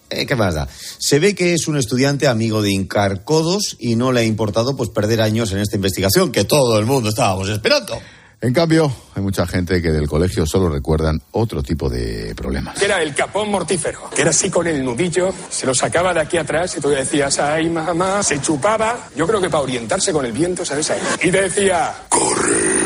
Eh, 0.10 0.26
¿Qué 0.26 0.36
más 0.36 0.56
da? 0.56 0.68
Se 0.98 1.20
ve 1.20 1.36
que 1.36 1.54
es 1.54 1.68
un 1.68 1.78
estudiante 1.78 2.28
amigo 2.28 2.62
de 2.64 2.72
Incar 2.72 3.24
Codos 3.24 3.76
y 3.80 3.96
no 3.96 4.12
le 4.12 4.22
ha 4.22 4.24
importado 4.24 4.76
pues 4.76 4.90
perder 4.90 5.22
años 5.22 5.52
en 5.52 5.60
esta 5.60 5.76
investigación 5.76 6.32
que 6.32 6.46
todo 6.46 6.80
el 6.80 6.86
mundo 6.88 7.10
estábamos 7.10 7.48
esperando. 7.50 8.00
En 8.42 8.54
cambio, 8.54 8.90
hay 9.16 9.22
mucha 9.22 9.46
gente 9.46 9.82
que 9.82 9.92
del 9.92 10.08
colegio 10.08 10.46
solo 10.46 10.70
recuerdan 10.70 11.22
otro 11.32 11.62
tipo 11.62 11.90
de 11.90 12.34
problemas. 12.36 12.82
era 12.82 13.02
el 13.02 13.14
capón 13.14 13.52
mortífero, 13.52 14.10
que 14.16 14.22
era 14.22 14.30
así 14.30 14.50
con 14.50 14.66
el 14.66 14.82
nudillo, 14.82 15.34
se 15.50 15.66
lo 15.66 15.76
sacaba 15.76 16.14
de 16.14 16.22
aquí 16.22 16.38
atrás 16.38 16.78
y 16.78 16.80
tú 16.80 16.88
decías, 16.88 17.38
ay 17.40 17.70
mamá, 17.70 18.24
se 18.24 18.40
chupaba, 18.40 19.10
yo 19.14 19.28
creo 19.28 19.42
que 19.42 19.50
para 19.50 19.64
orientarse 19.64 20.14
con 20.14 20.26
el 20.26 20.32
viento, 20.32 20.64
¿sabes? 20.64 20.90
Y 21.22 21.30
te 21.30 21.42
decía, 21.42 21.94
corre. 22.08 22.80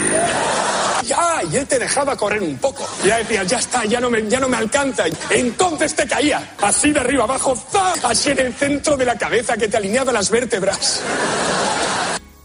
Ya, 1.05 1.41
y 1.51 1.55
él 1.57 1.67
te 1.67 1.77
dejaba 1.77 2.15
correr 2.15 2.41
un 2.41 2.57
poco. 2.57 2.87
Ya 3.05 3.17
decías, 3.17 3.45
ya 3.45 3.59
está, 3.59 3.85
ya 3.85 3.99
no 3.99 4.09
me, 4.09 4.27
ya 4.27 4.39
no 4.39 4.49
me 4.49 4.57
alcanza. 4.57 5.03
Entonces 5.29 5.93
te 5.93 6.07
caía, 6.07 6.55
así 6.61 6.91
de 6.91 6.99
arriba 6.99 7.25
abajo, 7.25 7.55
¡zac! 7.55 8.03
así 8.05 8.31
en 8.31 8.39
el 8.39 8.53
centro 8.53 8.97
de 8.97 9.05
la 9.05 9.17
cabeza 9.19 9.55
que 9.55 9.67
te 9.67 9.77
alineaba 9.77 10.11
las 10.11 10.31
vértebras. 10.31 11.01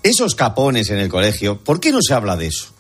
Esos 0.03 0.35
capones 0.35 0.91
en 0.91 0.99
el 0.99 1.09
colegio, 1.09 1.59
¿por 1.59 1.81
qué 1.81 1.91
no 1.91 2.03
se 2.03 2.13
habla 2.13 2.37
de 2.37 2.49
eso? 2.49 2.78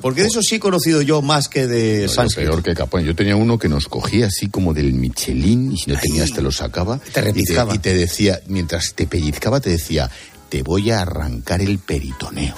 Porque 0.00 0.22
de 0.22 0.28
eso 0.28 0.40
sí 0.42 0.56
he 0.56 0.60
conocido 0.60 1.02
yo 1.02 1.22
más 1.22 1.48
que 1.48 1.66
de 1.66 2.02
No, 2.02 2.06
yo 2.06 2.08
sánscrito. 2.08 2.50
peor 2.52 2.62
que 2.62 2.74
Capón. 2.74 3.02
Yo 3.04 3.16
tenía 3.16 3.34
uno 3.34 3.58
que 3.58 3.68
nos 3.68 3.86
cogía 3.88 4.26
así 4.26 4.48
como 4.48 4.72
del 4.72 4.92
Michelin 4.92 5.72
y 5.72 5.76
si 5.78 5.90
no 5.90 5.98
tenías 5.98 6.32
te 6.32 6.40
lo 6.40 6.52
sacaba. 6.52 6.98
Te 7.12 7.20
repizcaba. 7.20 7.74
Y 7.74 7.78
te, 7.78 7.90
y 7.90 7.92
te 7.94 7.98
decía, 7.98 8.40
mientras 8.46 8.94
te 8.94 9.06
pellizcaba, 9.08 9.58
te 9.60 9.70
decía, 9.70 10.08
te 10.48 10.62
voy 10.62 10.90
a 10.92 11.00
arrancar 11.02 11.60
el 11.62 11.78
peritoneo. 11.80 12.54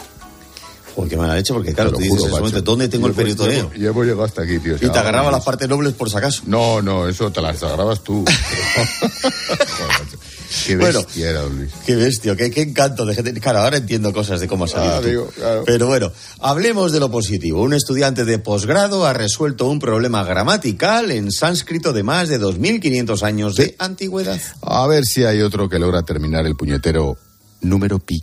Joder, 0.95 1.09
qué 1.11 1.17
mala 1.17 1.35
leche, 1.37 1.55
porque 1.55 1.73
claro, 1.73 1.91
Te 1.93 1.97
tú 1.97 2.03
dices 2.03 2.19
juro, 2.19 2.37
momento, 2.37 2.61
¿dónde 2.63 2.89
tengo 2.89 3.07
el 3.07 3.15
peritoneo? 3.15 3.71
llevo- 3.71 3.81
Llevo 3.81 4.03
llegado 4.03 4.25
hasta 4.25 4.43
aquí, 4.43 4.59
tío. 4.59 4.75
Y 4.75 4.79
te 4.81 4.87
agarraba 4.99 5.31
las 5.31 5.45
partes 5.45 5.69
nobles 5.69 5.95
por 5.95 6.11
si 6.11 6.17
acaso. 6.19 6.43
No, 6.47 6.83
no, 6.83 7.09
eso 7.09 7.31
te 7.33 7.41
las 7.41 7.63
agarrabas 7.63 8.03
tú. 8.03 8.25
Joder, 9.01 9.89
macho. 9.89 10.19
Qué 10.67 10.77
Bueno. 10.77 11.01
bestia 11.01 11.31
era, 11.31 11.45
Luis. 11.47 11.71
Qué 11.87 11.95
bestia, 11.97 12.35
qué, 12.37 12.51
qué 12.51 12.63
encanto 12.63 13.07
de 13.07 13.15
gente. 13.15 13.33
Claro, 13.41 13.61
ahora 13.61 13.77
entiendo 13.77 14.13
cosas 14.13 14.41
de 14.41 14.49
cómo 14.49 14.65
ha 14.65 14.69
salido. 14.69 14.95
Ah, 14.97 15.01
digo, 15.01 15.27
claro. 15.35 15.63
Pero 15.65 15.87
bueno, 15.87 16.11
hablemos 16.41 16.93
de 16.93 17.01
lo 17.01 17.11
positivo. 17.11 17.63
Un 17.63 17.73
estudiante 17.75 18.25
de 18.25 18.39
posgrado 18.39 19.07
ha 19.07 19.13
resuelto 19.13 19.69
un 19.69 19.79
problema 19.79 20.25
gramatical 20.25 21.11
en 21.13 21.31
sánscrito 21.31 21.93
de 21.93 22.03
más 22.03 22.29
de 22.29 22.41
2.500 22.41 23.23
años 23.23 23.55
de 23.55 23.77
antigüedad. 23.79 24.41
A 24.63 24.87
ver 24.87 25.05
si 25.05 25.25
hay 25.25 25.41
otro 25.43 25.69
que 25.69 25.79
logra 25.79 26.03
terminar 26.03 26.47
el 26.47 26.57
puñetero 26.57 27.17
número 27.61 27.99
pi. 28.01 28.23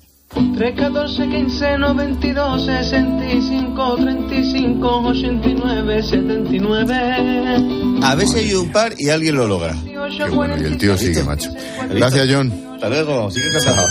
3, 0.58 0.76
14, 0.78 1.30
15, 1.30 1.78
92, 1.78 2.66
65, 2.66 3.96
35, 3.96 4.88
89, 5.08 6.04
79. 6.04 8.00
A 8.04 8.16
ver 8.16 8.28
si 8.28 8.38
hay 8.40 8.54
un 8.54 8.72
par 8.72 8.94
y 8.98 9.10
alguien 9.10 9.36
lo 9.36 9.48
logra. 9.48 9.74
Qué 10.16 10.30
bueno, 10.30 10.58
y 10.58 10.66
el 10.66 10.78
tío 10.78 10.98
sigue, 10.98 11.24
macho. 11.24 11.50
Gracias, 11.90 12.28
John. 12.30 12.52
Hasta 12.76 12.90
luego, 12.90 13.32
sigue 13.32 13.52
casado. 13.52 13.88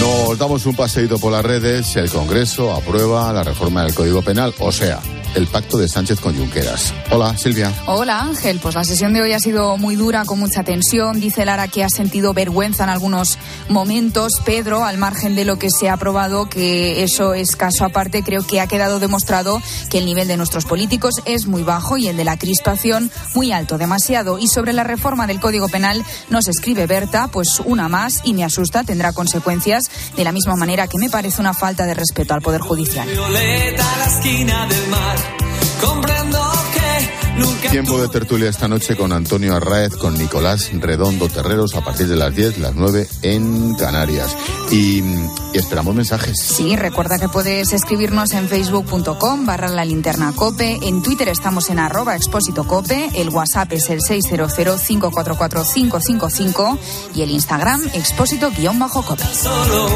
Nos 0.00 0.38
damos 0.38 0.66
un 0.66 0.76
paseíto 0.76 1.18
por 1.18 1.32
las 1.32 1.44
redes 1.44 1.86
si 1.86 1.98
el 1.98 2.10
Congreso 2.10 2.72
aprueba 2.72 3.32
la 3.32 3.42
reforma 3.42 3.84
del 3.84 3.94
Código 3.94 4.22
Penal, 4.22 4.54
o 4.58 4.70
sea, 4.72 5.00
el 5.34 5.46
pacto 5.46 5.78
de 5.78 5.88
Sánchez 5.88 6.20
con 6.20 6.36
Junqueras. 6.36 6.92
Hola, 7.10 7.36
Silvia. 7.36 7.72
Hola, 7.86 8.20
Ángel. 8.20 8.58
Pues 8.60 8.74
la 8.74 8.84
sesión 8.84 9.12
de 9.12 9.22
hoy 9.22 9.32
ha 9.32 9.40
sido 9.40 9.76
muy 9.76 9.96
dura, 9.96 10.24
con 10.24 10.38
mucha 10.38 10.62
tensión. 10.62 11.20
Dice 11.20 11.44
Lara 11.44 11.68
que 11.68 11.84
ha 11.84 11.88
sentido 11.88 12.34
vergüenza 12.34 12.84
en 12.84 12.90
algunos 12.90 13.38
momentos. 13.68 14.32
Pedro, 14.44 14.84
al 14.84 14.98
margen 14.98 15.34
de 15.34 15.44
lo 15.44 15.58
que 15.58 15.68
se 15.70 15.88
ha 15.88 15.94
aprobado, 15.94 16.48
que 16.48 17.02
eso 17.02 17.34
es 17.34 17.56
caso 17.56 17.84
aparte, 17.84 18.22
creo 18.22 18.46
que 18.46 18.60
ha 18.60 18.66
quedado 18.66 19.00
demostrado 19.00 19.60
que 19.90 19.98
el 19.98 20.06
nivel 20.06 20.28
de 20.28 20.36
nuestros 20.36 20.64
políticos 20.64 21.14
es 21.24 21.46
muy 21.46 21.62
bajo 21.62 21.96
y 21.96 22.08
el 22.08 22.16
de 22.16 22.24
la 22.24 22.38
crispación 22.38 23.10
muy 23.34 23.52
alto, 23.52 23.78
demasiado. 23.78 24.38
Y 24.38 24.48
sobre 24.48 24.72
la 24.72 24.84
reforma 24.84 25.26
del 25.26 25.40
Código 25.40 25.68
Penal 25.68 26.04
nos 26.30 26.48
escribe 26.48 26.86
Berta, 26.86 27.28
pues 27.28 27.60
una 27.64 27.88
más 27.88 28.20
y 28.24 28.34
me 28.34 28.44
asusta, 28.44 28.84
tendrá 28.84 29.12
consecuencias, 29.12 29.84
de 30.16 30.24
la 30.24 30.32
misma 30.32 30.56
manera 30.56 30.86
que 30.86 30.98
me 30.98 31.10
parece 31.10 31.40
una 31.40 31.54
falta 31.54 31.86
de 31.86 31.94
respeto 31.94 32.34
al 32.34 32.42
Poder 32.42 32.60
Judicial. 32.60 33.06
Violeta 33.08 33.94
a 33.94 33.98
la 33.98 34.04
esquina 34.06 34.66
del 34.66 34.88
mar. 34.88 35.17
Comprendo 35.80 36.38
que 36.74 37.08
nunca. 37.38 37.70
Tiempo 37.70 37.98
de 38.00 38.08
tertulia 38.08 38.50
esta 38.50 38.66
noche 38.68 38.96
con 38.96 39.12
Antonio 39.12 39.54
Arraez, 39.54 39.94
con 39.96 40.14
Nicolás 40.14 40.70
Redondo 40.72 41.28
Terreros 41.28 41.74
a 41.74 41.82
partir 41.82 42.08
de 42.08 42.16
las 42.16 42.34
10, 42.34 42.58
las 42.58 42.74
9 42.74 43.06
en 43.22 43.74
Canarias. 43.74 44.34
Y, 44.70 45.02
y 45.52 45.54
esperamos 45.54 45.94
mensajes. 45.94 46.38
Sí, 46.40 46.74
recuerda 46.76 47.18
que 47.18 47.28
puedes 47.28 47.72
escribirnos 47.72 48.32
en 48.32 48.48
facebook.com 48.48 49.46
barra 49.46 49.68
la 49.68 49.84
linterna 49.84 50.32
cope, 50.34 50.78
en 50.82 51.02
Twitter 51.02 51.28
estamos 51.28 51.70
en 51.70 51.78
arroba 51.78 52.16
expósito 52.16 52.64
cope, 52.64 53.08
el 53.14 53.28
WhatsApp 53.30 53.72
es 53.72 53.88
el 53.90 54.00
600-544-555 54.00 56.78
y 57.14 57.22
el 57.22 57.30
Instagram 57.30 57.80
expósito 57.94 58.50
guion 58.50 58.78
bajo 58.78 59.02
cope. 59.02 59.24
Solo 59.24 59.88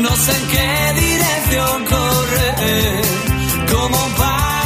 no 0.00 0.16
sé 0.16 0.32
en 0.32 0.46
qué 0.48 0.94
dirección 1.00 1.84
correr. 1.86 3.02
Como 3.72 3.98
raro 4.16 4.57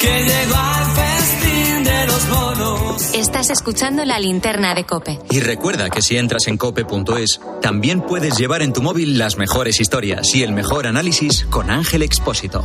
que 0.00 0.06
llegó 0.06 0.56
al 0.56 0.86
festín 0.96 1.84
de 1.84 2.06
los 2.06 2.28
monos. 2.28 3.14
Estás 3.14 3.50
escuchando 3.50 4.04
la 4.04 4.18
linterna 4.18 4.74
de 4.74 4.84
Cope. 4.84 5.18
Y 5.30 5.40
recuerda 5.40 5.90
que 5.90 6.00
si 6.00 6.16
entras 6.16 6.46
en 6.46 6.56
cope.es, 6.56 7.40
también 7.60 8.00
puedes 8.00 8.38
llevar 8.38 8.62
en 8.62 8.72
tu 8.72 8.82
móvil 8.82 9.18
las 9.18 9.36
mejores 9.36 9.80
historias 9.80 10.34
y 10.34 10.42
el 10.42 10.52
mejor 10.52 10.86
análisis 10.86 11.44
con 11.50 11.70
Ángel 11.70 12.02
Expósito. 12.02 12.64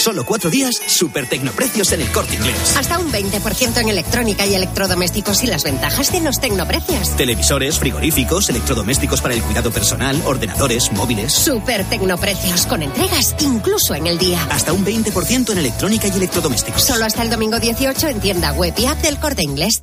Solo 0.00 0.24
cuatro 0.24 0.48
días, 0.48 0.80
super 0.86 1.28
tecnoprecios 1.28 1.92
en 1.92 2.00
el 2.00 2.10
corte 2.10 2.34
inglés. 2.34 2.74
Hasta 2.74 2.98
un 2.98 3.12
20% 3.12 3.82
en 3.82 3.88
electrónica 3.90 4.46
y 4.46 4.54
electrodomésticos 4.54 5.44
y 5.44 5.46
las 5.46 5.62
ventajas 5.62 6.10
de 6.10 6.20
los 6.20 6.40
tecnoprecios. 6.40 7.14
Televisores, 7.18 7.78
frigoríficos, 7.78 8.48
electrodomésticos 8.48 9.20
para 9.20 9.34
el 9.34 9.42
cuidado 9.42 9.70
personal, 9.70 10.18
ordenadores, 10.24 10.90
móviles. 10.92 11.34
Super 11.34 11.84
tecnoprecios 11.84 12.64
con 12.64 12.82
entregas 12.82 13.36
incluso 13.40 13.94
en 13.94 14.06
el 14.06 14.16
día. 14.16 14.42
Hasta 14.50 14.72
un 14.72 14.86
20% 14.86 15.52
en 15.52 15.58
electrónica 15.58 16.08
y 16.08 16.12
electrodomésticos. 16.12 16.82
Solo 16.82 17.04
hasta 17.04 17.22
el 17.22 17.28
domingo 17.28 17.60
18 17.60 18.08
en 18.08 18.20
tienda 18.20 18.52
web 18.52 18.72
y 18.78 18.86
app 18.86 19.02
del 19.02 19.18
corte 19.18 19.42
inglés. 19.42 19.82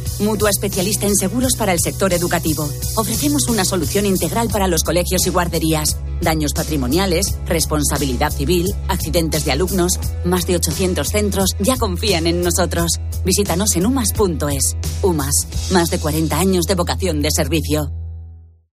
mutua 0.21 0.49
especialista 0.49 1.07
en 1.07 1.15
seguros 1.15 1.55
para 1.57 1.73
el 1.73 1.79
sector 1.79 2.13
educativo. 2.13 2.69
Ofrecemos 2.95 3.47
una 3.49 3.65
solución 3.65 4.05
integral 4.05 4.49
para 4.49 4.67
los 4.67 4.83
colegios 4.83 5.25
y 5.25 5.29
guarderías. 5.29 5.97
Daños 6.21 6.53
patrimoniales, 6.53 7.37
responsabilidad 7.45 8.31
civil, 8.31 8.73
accidentes 8.87 9.43
de 9.45 9.51
alumnos. 9.51 9.99
Más 10.23 10.45
de 10.45 10.55
800 10.55 11.07
centros 11.07 11.55
ya 11.59 11.77
confían 11.77 12.27
en 12.27 12.41
nosotros. 12.41 12.99
Visítanos 13.25 13.75
en 13.75 13.85
umas.es. 13.85 14.75
UMAS, 15.01 15.47
más 15.71 15.89
de 15.89 15.99
40 15.99 16.37
años 16.39 16.65
de 16.65 16.75
vocación 16.75 17.21
de 17.21 17.29
servicio. 17.31 17.91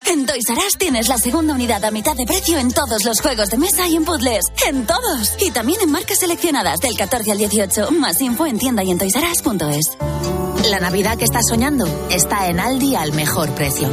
En 0.07 0.27
Toys 0.27 0.49
R 0.49 0.59
Us 0.67 0.79
tienes 0.79 1.09
la 1.09 1.19
segunda 1.19 1.55
unidad 1.55 1.85
a 1.85 1.91
mitad 1.91 2.17
de 2.17 2.25
precio 2.25 2.59
en 2.59 2.71
todos 2.71 3.05
los 3.05 3.21
juegos 3.21 3.51
de 3.51 3.59
mesa 3.59 3.87
y 3.89 3.97
en 3.97 4.05
puzzles. 4.05 4.47
¡En 4.67 4.87
todos! 4.87 5.35
Y 5.41 5.51
también 5.51 5.81
en 5.83 5.91
marcas 5.91 6.21
seleccionadas 6.21 6.81
del 6.81 6.97
14 6.97 7.33
al 7.33 7.39
18. 7.39 7.91
Más 7.93 8.21
info 8.21 8.47
en 8.47 8.59
tienda 8.59 8.85
y 8.85 8.91
en 8.91 8.99
toysrus.es. 8.99 10.48
La 10.69 10.81
Navidad 10.81 11.17
que 11.17 11.25
estás 11.25 11.45
soñando 11.49 11.87
está 12.11 12.49
en 12.49 12.61
Aldi 12.61 12.95
al 12.95 13.15
mejor 13.15 13.55
precio. 13.55 13.89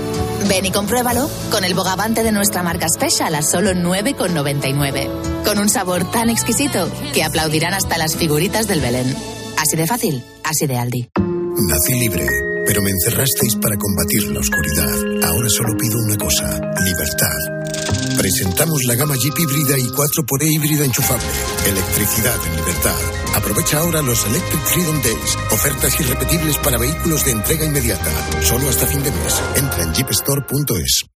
Ven 0.50 0.66
y 0.66 0.72
compruébalo 0.72 1.30
con 1.50 1.64
el 1.64 1.74
bogavante 1.74 2.22
de 2.22 2.34
nuestra 2.34 2.64
marca 2.64 2.88
Special 2.90 3.34
a 3.34 3.42
solo 3.42 3.72
9,99. 3.72 5.44
Con 5.46 5.60
un 5.60 5.70
sabor 5.70 6.12
tan 6.12 6.30
exquisito 6.30 6.90
que 7.14 7.24
aplaudirán 7.24 7.74
hasta 7.74 7.98
las 7.98 8.18
figuritas 8.18 8.68
del 8.68 8.82
Belén. 8.82 9.16
Así 9.58 9.78
de 9.78 9.88
fácil, 9.88 10.22
así 10.44 10.68
de 10.68 10.78
Aldi. 10.78 11.10
Nací 11.18 11.94
libre, 11.94 12.28
pero 12.66 12.82
me 12.82 12.90
encerrasteis 12.92 13.56
para 13.56 13.78
combatir 13.78 14.24
la 14.34 14.42
oscuridad. 14.42 15.30
Ahora 15.30 15.48
solo 15.48 15.78
pido 15.78 15.98
una 15.98 16.18
cosa, 16.18 16.60
libertad. 16.84 17.85
Presentamos 18.18 18.84
la 18.86 18.96
gama 18.96 19.16
Jeep 19.16 19.38
híbrida 19.38 19.78
y 19.78 19.88
4xE 19.88 20.52
híbrida 20.52 20.86
enchufable. 20.86 21.26
Electricidad 21.66 22.36
en 22.48 22.56
libertad. 22.56 22.96
Aprovecha 23.36 23.80
ahora 23.80 24.02
los 24.02 24.26
Electric 24.26 24.62
Freedom 24.62 25.02
Days. 25.02 25.38
Ofertas 25.52 26.00
irrepetibles 26.00 26.58
para 26.58 26.78
vehículos 26.78 27.26
de 27.26 27.32
entrega 27.32 27.66
inmediata. 27.66 28.12
Solo 28.42 28.70
hasta 28.70 28.88
fin 28.88 29.04
de 29.04 29.12
mes. 29.12 29.42
Entra 29.56 29.84
en 29.84 29.94
jeepstore.es. 29.94 31.15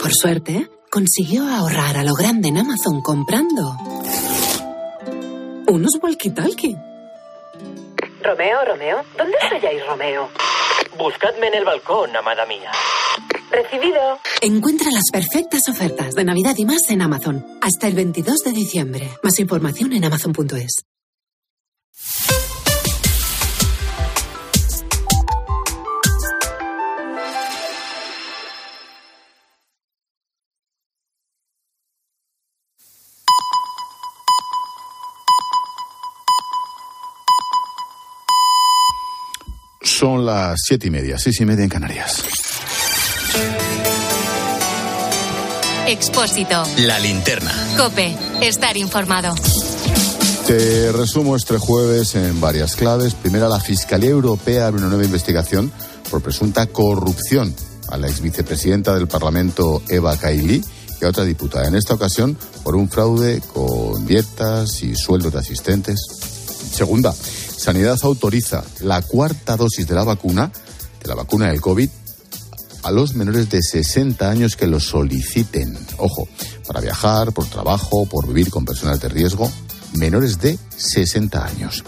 Por 0.00 0.12
suerte, 0.14 0.66
consiguió 0.90 1.46
ahorrar 1.46 1.98
a 1.98 2.04
lo 2.04 2.14
grande 2.14 2.48
en 2.48 2.56
Amazon 2.56 3.02
comprando 3.02 3.76
unos 5.68 5.92
walkie-talkie. 6.00 6.74
Romeo, 8.22 8.64
Romeo, 8.66 9.02
¿dónde 9.18 9.36
estáis, 9.42 9.86
Romeo? 9.86 10.30
Buscadme 10.96 11.48
en 11.48 11.54
el 11.54 11.64
balcón, 11.66 12.16
amada 12.16 12.46
mía. 12.46 12.70
Recibido. 13.50 14.18
Encuentra 14.40 14.90
las 14.90 15.04
perfectas 15.12 15.62
ofertas 15.68 16.14
de 16.14 16.24
Navidad 16.24 16.54
y 16.56 16.64
más 16.64 16.88
en 16.88 17.02
Amazon. 17.02 17.44
Hasta 17.60 17.86
el 17.86 17.94
22 17.94 18.38
de 18.38 18.52
diciembre. 18.52 19.10
Más 19.22 19.38
información 19.38 19.92
en 19.92 20.04
amazon.es. 20.04 20.86
Son 40.00 40.24
las 40.24 40.58
siete 40.64 40.86
y 40.86 40.90
media, 40.90 41.18
seis 41.18 41.38
y 41.42 41.44
media 41.44 41.62
en 41.62 41.68
Canarias. 41.68 42.24
Expósito. 45.86 46.62
La 46.86 46.98
linterna. 46.98 47.52
Cope. 47.76 48.16
Estar 48.40 48.78
informado. 48.78 49.34
Te 50.46 50.90
resumo 50.92 51.36
este 51.36 51.58
jueves 51.58 52.14
en 52.14 52.40
varias 52.40 52.76
claves. 52.76 53.12
Primera, 53.12 53.46
la 53.50 53.60
Fiscalía 53.60 54.08
Europea 54.08 54.68
abre 54.68 54.78
una 54.78 54.88
nueva 54.88 55.04
investigación 55.04 55.70
por 56.10 56.22
presunta 56.22 56.64
corrupción 56.64 57.54
a 57.88 57.98
la 57.98 58.08
ex 58.08 58.22
vicepresidenta 58.22 58.94
del 58.94 59.06
Parlamento 59.06 59.82
Eva 59.90 60.16
Kaili 60.16 60.64
y 60.98 61.04
a 61.04 61.08
otra 61.10 61.24
diputada. 61.24 61.68
En 61.68 61.74
esta 61.74 61.92
ocasión, 61.92 62.38
por 62.64 62.74
un 62.74 62.88
fraude 62.88 63.42
con 63.52 64.06
dietas 64.06 64.82
y 64.82 64.96
sueldos 64.96 65.34
de 65.34 65.40
asistentes. 65.40 66.00
Segunda, 66.72 67.14
Sanidad 67.60 67.98
autoriza 68.04 68.64
la 68.80 69.02
cuarta 69.02 69.54
dosis 69.54 69.86
de 69.86 69.94
la 69.94 70.02
vacuna, 70.02 70.50
de 71.02 71.06
la 71.06 71.14
vacuna 71.14 71.48
del 71.48 71.60
COVID, 71.60 71.90
a 72.84 72.90
los 72.90 73.14
menores 73.14 73.50
de 73.50 73.60
60 73.60 74.30
años 74.30 74.56
que 74.56 74.66
lo 74.66 74.80
soliciten. 74.80 75.76
Ojo, 75.98 76.26
para 76.66 76.80
viajar, 76.80 77.34
por 77.34 77.44
trabajo, 77.50 78.06
por 78.06 78.26
vivir 78.26 78.48
con 78.48 78.64
personas 78.64 78.98
de 79.02 79.10
riesgo, 79.10 79.52
menores 79.92 80.40
de 80.40 80.58
60 80.74 81.44
años. 81.44 81.84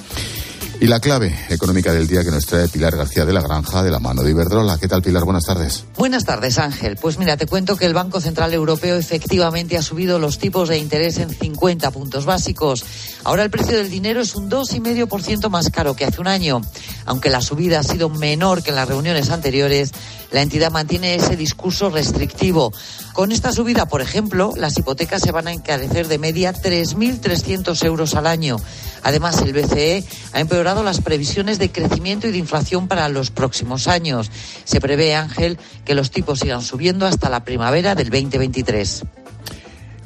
Y 0.83 0.89
la 0.89 0.99
clave 0.99 1.33
económica 1.49 1.93
del 1.93 2.09
día 2.09 2.25
que 2.25 2.33
nos 2.33 2.45
trae 2.45 2.67
Pilar 2.67 2.97
García 2.97 3.25
de 3.25 3.33
la 3.33 3.41
Granja, 3.41 3.85
de 3.85 3.91
la 3.93 4.01
mano 4.01 4.25
de 4.25 4.33
Iberdrola. 4.33 4.79
¿Qué 4.79 4.89
tal, 4.89 5.01
Pilar? 5.01 5.23
Buenas 5.23 5.45
tardes. 5.45 5.85
Buenas 5.97 6.25
tardes, 6.25 6.59
Ángel. 6.59 6.97
Pues 6.97 7.19
mira, 7.19 7.37
te 7.37 7.47
cuento 7.47 7.77
que 7.77 7.87
el 7.87 7.95
Banco 7.95 8.21
Central 8.21 8.53
Europeo 8.53 8.97
efectivamente 8.97 9.77
ha 9.77 9.83
subido 9.83 10.19
los 10.19 10.39
tipos 10.39 10.69
de 10.69 10.79
interés 10.79 11.19
en 11.19 11.31
50 11.31 11.89
puntos 11.93 12.25
básicos. 12.25 12.85
Ahora 13.23 13.45
el 13.45 13.51
precio 13.51 13.77
del 13.77 13.91
dinero 13.91 14.23
es 14.23 14.35
un 14.35 14.51
2,5% 14.51 15.49
más 15.51 15.71
caro 15.71 15.95
que 15.95 16.05
hace 16.05 16.21
un 16.21 16.27
año. 16.27 16.63
Aunque 17.07 17.31
la 17.31 17.43
subida 17.43 17.79
ha 17.79 17.85
sido 17.85 18.09
menor 18.09 18.65
que 18.65 18.71
en 18.71 18.77
las 18.77 18.89
reuniones 18.89 19.31
anteriores, 19.31 19.93
la 20.33 20.43
entidad 20.43 20.71
mantiene 20.71 21.15
ese 21.15 21.37
discurso 21.37 21.91
restrictivo. 21.91 22.73
Con 23.13 23.33
esta 23.33 23.53
subida, 23.53 23.87
por 23.87 24.01
ejemplo, 24.01 24.53
las 24.57 24.77
hipotecas 24.79 25.23
se 25.23 25.33
van 25.33 25.47
a 25.47 25.53
encarecer 25.53 26.09
de 26.09 26.19
media 26.19 26.53
3.300 26.55 27.85
euros 27.85 28.15
al 28.15 28.27
año. 28.27 28.57
Además, 29.03 29.41
el 29.43 29.53
BCE 29.53 30.05
ha 30.33 30.41
empeorado 30.41 30.83
las 30.83 31.01
previsiones 31.01 31.59
de 31.59 31.71
crecimiento 31.71 32.27
y 32.27 32.33
de 32.33 32.39
inflación 32.39 32.89
para 32.89 33.09
los 33.09 33.31
próximos 33.31 33.89
años. 33.89 34.31
Se 34.65 34.81
prevé, 34.81 35.15
Ángel, 35.15 35.59
que 35.85 35.95
los 35.95 36.11
tipos 36.11 36.41
sigan 36.41 36.63
subiendo 36.63 37.07
hasta 37.07 37.29
la 37.29 37.45
primavera 37.45 37.95
del 37.95 38.11
2023. 38.11 39.03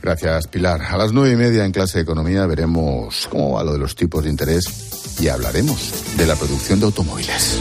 Gracias, 0.03 0.47
Pilar. 0.47 0.83
A 0.83 0.97
las 0.97 1.13
nueve 1.13 1.33
y 1.33 1.37
media 1.37 1.65
en 1.65 1.73
clase 1.73 1.99
de 1.99 2.03
economía 2.03 2.47
veremos 2.47 3.27
cómo 3.29 3.55
va 3.55 3.65
lo 3.65 3.73
de 3.73 3.79
los 3.79 3.97
tipos 3.97 4.25
de 4.25 4.31
interés 4.31 4.65
y 5.21 5.29
hablaremos 5.29 6.17
de 6.17 6.27
la 6.27 6.37
producción 6.37 6.79
de 6.79 6.87
automóviles. 6.87 7.61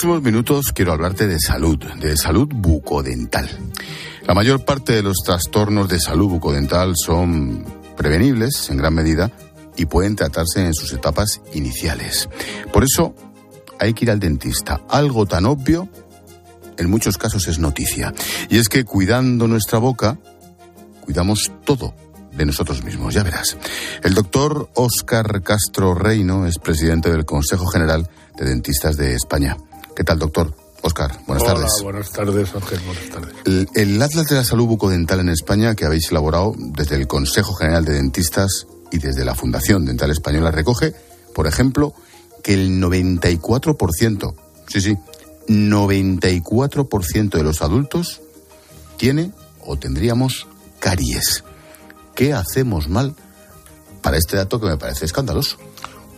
Próximos 0.00 0.22
minutos 0.22 0.72
quiero 0.72 0.92
hablarte 0.92 1.26
de 1.26 1.40
salud, 1.40 1.76
de 1.76 2.16
salud 2.16 2.46
bucodental. 2.54 3.50
La 4.28 4.32
mayor 4.32 4.64
parte 4.64 4.92
de 4.92 5.02
los 5.02 5.16
trastornos 5.24 5.88
de 5.88 5.98
salud 5.98 6.28
bucodental 6.28 6.94
son 6.94 7.64
prevenibles 7.96 8.70
en 8.70 8.76
gran 8.76 8.94
medida 8.94 9.32
y 9.76 9.86
pueden 9.86 10.14
tratarse 10.14 10.64
en 10.64 10.72
sus 10.72 10.92
etapas 10.92 11.40
iniciales. 11.52 12.28
Por 12.72 12.84
eso 12.84 13.12
hay 13.80 13.92
que 13.92 14.04
ir 14.04 14.12
al 14.12 14.20
dentista. 14.20 14.82
Algo 14.88 15.26
tan 15.26 15.46
obvio 15.46 15.88
en 16.76 16.88
muchos 16.88 17.18
casos 17.18 17.48
es 17.48 17.58
noticia. 17.58 18.14
Y 18.48 18.58
es 18.58 18.68
que 18.68 18.84
cuidando 18.84 19.48
nuestra 19.48 19.80
boca, 19.80 20.16
cuidamos 21.00 21.50
todo 21.64 21.92
de 22.36 22.46
nosotros 22.46 22.84
mismos, 22.84 23.14
ya 23.14 23.24
verás. 23.24 23.56
El 24.04 24.14
doctor 24.14 24.70
Óscar 24.76 25.42
Castro 25.42 25.96
Reino 25.96 26.46
es 26.46 26.60
presidente 26.60 27.10
del 27.10 27.24
Consejo 27.24 27.66
General 27.66 28.08
de 28.36 28.44
Dentistas 28.44 28.96
de 28.96 29.14
España. 29.14 29.56
¿Qué 29.98 30.04
tal, 30.04 30.20
doctor? 30.20 30.54
Óscar, 30.82 31.10
buenas 31.26 31.42
Hola, 31.42 31.54
tardes. 31.54 31.72
buenas 31.82 32.12
tardes, 32.12 32.54
Ángel, 32.54 32.78
buenas 32.86 33.10
tardes. 33.10 33.34
El, 33.44 33.68
el 33.74 34.00
Atlas 34.00 34.28
de 34.28 34.36
la 34.36 34.44
Salud 34.44 34.68
Bucodental 34.68 35.18
en 35.18 35.28
España, 35.28 35.74
que 35.74 35.86
habéis 35.86 36.12
elaborado 36.12 36.54
desde 36.56 36.94
el 36.94 37.08
Consejo 37.08 37.52
General 37.54 37.84
de 37.84 37.94
Dentistas 37.94 38.68
y 38.92 38.98
desde 38.98 39.24
la 39.24 39.34
Fundación 39.34 39.84
Dental 39.86 40.12
Española, 40.12 40.52
recoge, 40.52 40.94
por 41.34 41.48
ejemplo, 41.48 41.94
que 42.44 42.54
el 42.54 42.80
94%, 42.80 44.34
sí, 44.68 44.80
sí, 44.80 44.96
94% 45.48 47.30
de 47.30 47.42
los 47.42 47.60
adultos 47.60 48.20
tiene 48.98 49.32
o 49.66 49.80
tendríamos 49.80 50.46
caries. 50.78 51.42
¿Qué 52.14 52.34
hacemos 52.34 52.88
mal 52.88 53.16
para 54.00 54.16
este 54.16 54.36
dato 54.36 54.60
que 54.60 54.66
me 54.68 54.76
parece 54.76 55.06
escandaloso? 55.06 55.56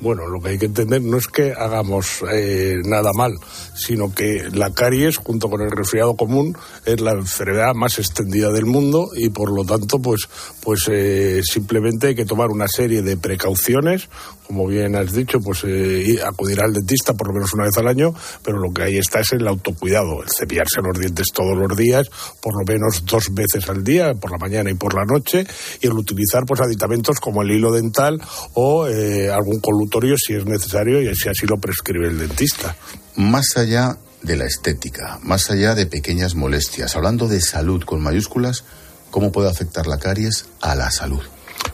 Bueno, 0.01 0.27
lo 0.29 0.41
que 0.41 0.51
hay 0.51 0.59
que 0.59 0.67
entender 0.67 1.03
no 1.03 1.19
es 1.19 1.27
que 1.27 1.53
hagamos 1.53 2.25
eh, 2.33 2.81
nada 2.85 3.13
mal, 3.13 3.35
sino 3.75 4.15
que 4.15 4.49
la 4.51 4.71
caries, 4.73 5.19
junto 5.19 5.51
con 5.51 5.61
el 5.61 5.71
resfriado 5.71 6.17
común, 6.17 6.57
es 6.87 7.01
la 7.03 7.13
enfermedad 7.13 7.75
más 7.75 7.99
extendida 7.99 8.51
del 8.51 8.65
mundo 8.65 9.11
y 9.15 9.29
por 9.29 9.53
lo 9.53 9.65
tanto, 9.65 9.99
pues, 9.99 10.29
pues 10.63 10.89
eh, 10.91 11.43
simplemente 11.45 12.09
hay 12.09 12.15
que 12.15 12.25
tomar 12.25 12.49
una 12.49 12.67
serie 12.67 13.03
de 13.03 13.19
precauciones, 13.19 14.09
como 14.51 14.67
bien 14.67 14.97
has 14.97 15.13
dicho, 15.13 15.39
pues 15.39 15.63
eh, 15.63 16.19
acudir 16.27 16.61
al 16.61 16.73
dentista 16.73 17.15
por 17.15 17.29
lo 17.29 17.35
menos 17.35 17.55
una 17.55 17.67
vez 17.67 17.79
al 17.79 17.87
año, 17.87 18.13
pero 18.43 18.59
lo 18.59 18.73
que 18.73 18.83
ahí 18.83 18.99
está 18.99 19.21
es 19.21 19.31
el 19.31 19.47
autocuidado, 19.47 20.25
el 20.25 20.29
cepillarse 20.29 20.81
los 20.83 20.99
dientes 20.99 21.29
todos 21.33 21.57
los 21.57 21.77
días, 21.77 22.11
por 22.43 22.59
lo 22.59 22.67
menos 22.67 23.05
dos 23.07 23.33
veces 23.33 23.69
al 23.69 23.85
día, 23.85 24.13
por 24.15 24.33
la 24.33 24.39
mañana 24.39 24.69
y 24.69 24.75
por 24.75 24.93
la 24.93 25.05
noche, 25.05 25.47
y 25.81 25.87
el 25.87 25.93
utilizar 25.93 26.47
pues 26.47 26.61
aditamentos 26.61 27.21
como 27.21 27.43
el 27.43 27.53
hilo 27.53 27.71
dental 27.71 28.21
o 28.55 28.89
eh, 28.89 29.31
algún 29.31 29.61
colutorio 29.61 30.17
si 30.19 30.35
es 30.35 30.45
necesario 30.45 31.01
y 31.01 31.15
si 31.15 31.29
así 31.29 31.47
lo 31.47 31.59
prescribe 31.59 32.09
el 32.09 32.19
dentista. 32.19 32.75
Más 33.15 33.57
allá 33.57 33.99
de 34.23 34.37
la 34.37 34.47
estética, 34.47 35.21
más 35.23 35.49
allá 35.53 35.77
de 35.77 35.87
pequeñas 35.87 36.35
molestias, 36.35 36.97
hablando 36.97 37.29
de 37.29 37.41
salud 37.41 37.85
con 37.85 38.03
mayúsculas, 38.03 38.65
¿cómo 39.13 39.31
puede 39.31 39.49
afectar 39.49 39.87
la 39.87 40.01
caries 40.01 40.47
a 40.61 40.75
la 40.75 40.91
salud? 40.91 41.23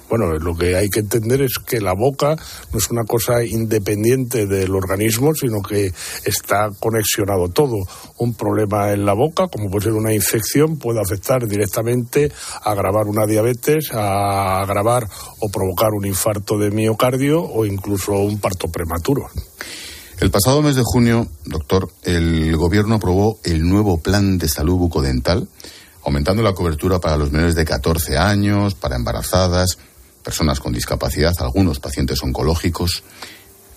Bueno, 0.09 0.33
lo 0.35 0.57
que 0.57 0.77
hay 0.77 0.89
que 0.89 1.01
entender 1.01 1.43
es 1.43 1.55
que 1.59 1.81
la 1.81 1.95
boca 1.95 2.37
no 2.73 2.79
es 2.79 2.91
una 2.91 3.05
cosa 3.05 3.45
independiente 3.45 4.47
del 4.47 4.75
organismo, 4.75 5.35
sino 5.35 5.61
que 5.63 5.93
está 6.25 6.71
conexionado 6.79 7.49
todo. 7.49 7.77
Un 8.19 8.35
problema 8.35 8.93
en 8.93 9.05
la 9.05 9.15
boca, 9.15 9.49
como 9.49 9.69
puede 9.69 9.85
ser 9.85 9.95
una 9.95 10.15
infección, 10.15 10.79
puede 10.79 11.01
afectar 11.01 11.47
directamente 11.47 12.31
a 12.63 12.71
agravar 12.71 13.07
una 13.07 13.27
diabetes, 13.27 13.93
a 13.93 14.63
agravar 14.63 15.09
o 15.41 15.49
provocar 15.49 15.91
un 15.93 16.07
infarto 16.07 16.57
de 16.57 16.71
miocardio 16.71 17.43
o 17.43 17.65
incluso 17.67 18.13
un 18.13 18.39
parto 18.39 18.69
prematuro. 18.69 19.29
El 20.19 20.31
pasado 20.31 20.63
mes 20.63 20.77
de 20.77 20.83
junio, 20.85 21.27
doctor, 21.45 21.91
el 22.03 22.57
gobierno 22.57 22.95
aprobó 22.95 23.39
el 23.45 23.69
nuevo 23.69 23.99
plan 23.99 24.39
de 24.39 24.49
salud 24.49 24.77
bucodental, 24.77 25.47
aumentando 26.05 26.43
la 26.43 26.55
cobertura 26.55 27.01
para 27.01 27.19
los 27.19 27.33
menores 27.33 27.55
de 27.55 27.67
14 27.67 28.17
años, 28.17 28.75
para 28.75 28.97
embarazadas, 28.97 29.77
personas 30.27 30.59
con 30.59 30.73
discapacidad, 30.73 31.33
algunos 31.39 31.79
pacientes 31.79 32.21
oncológicos. 32.21 33.05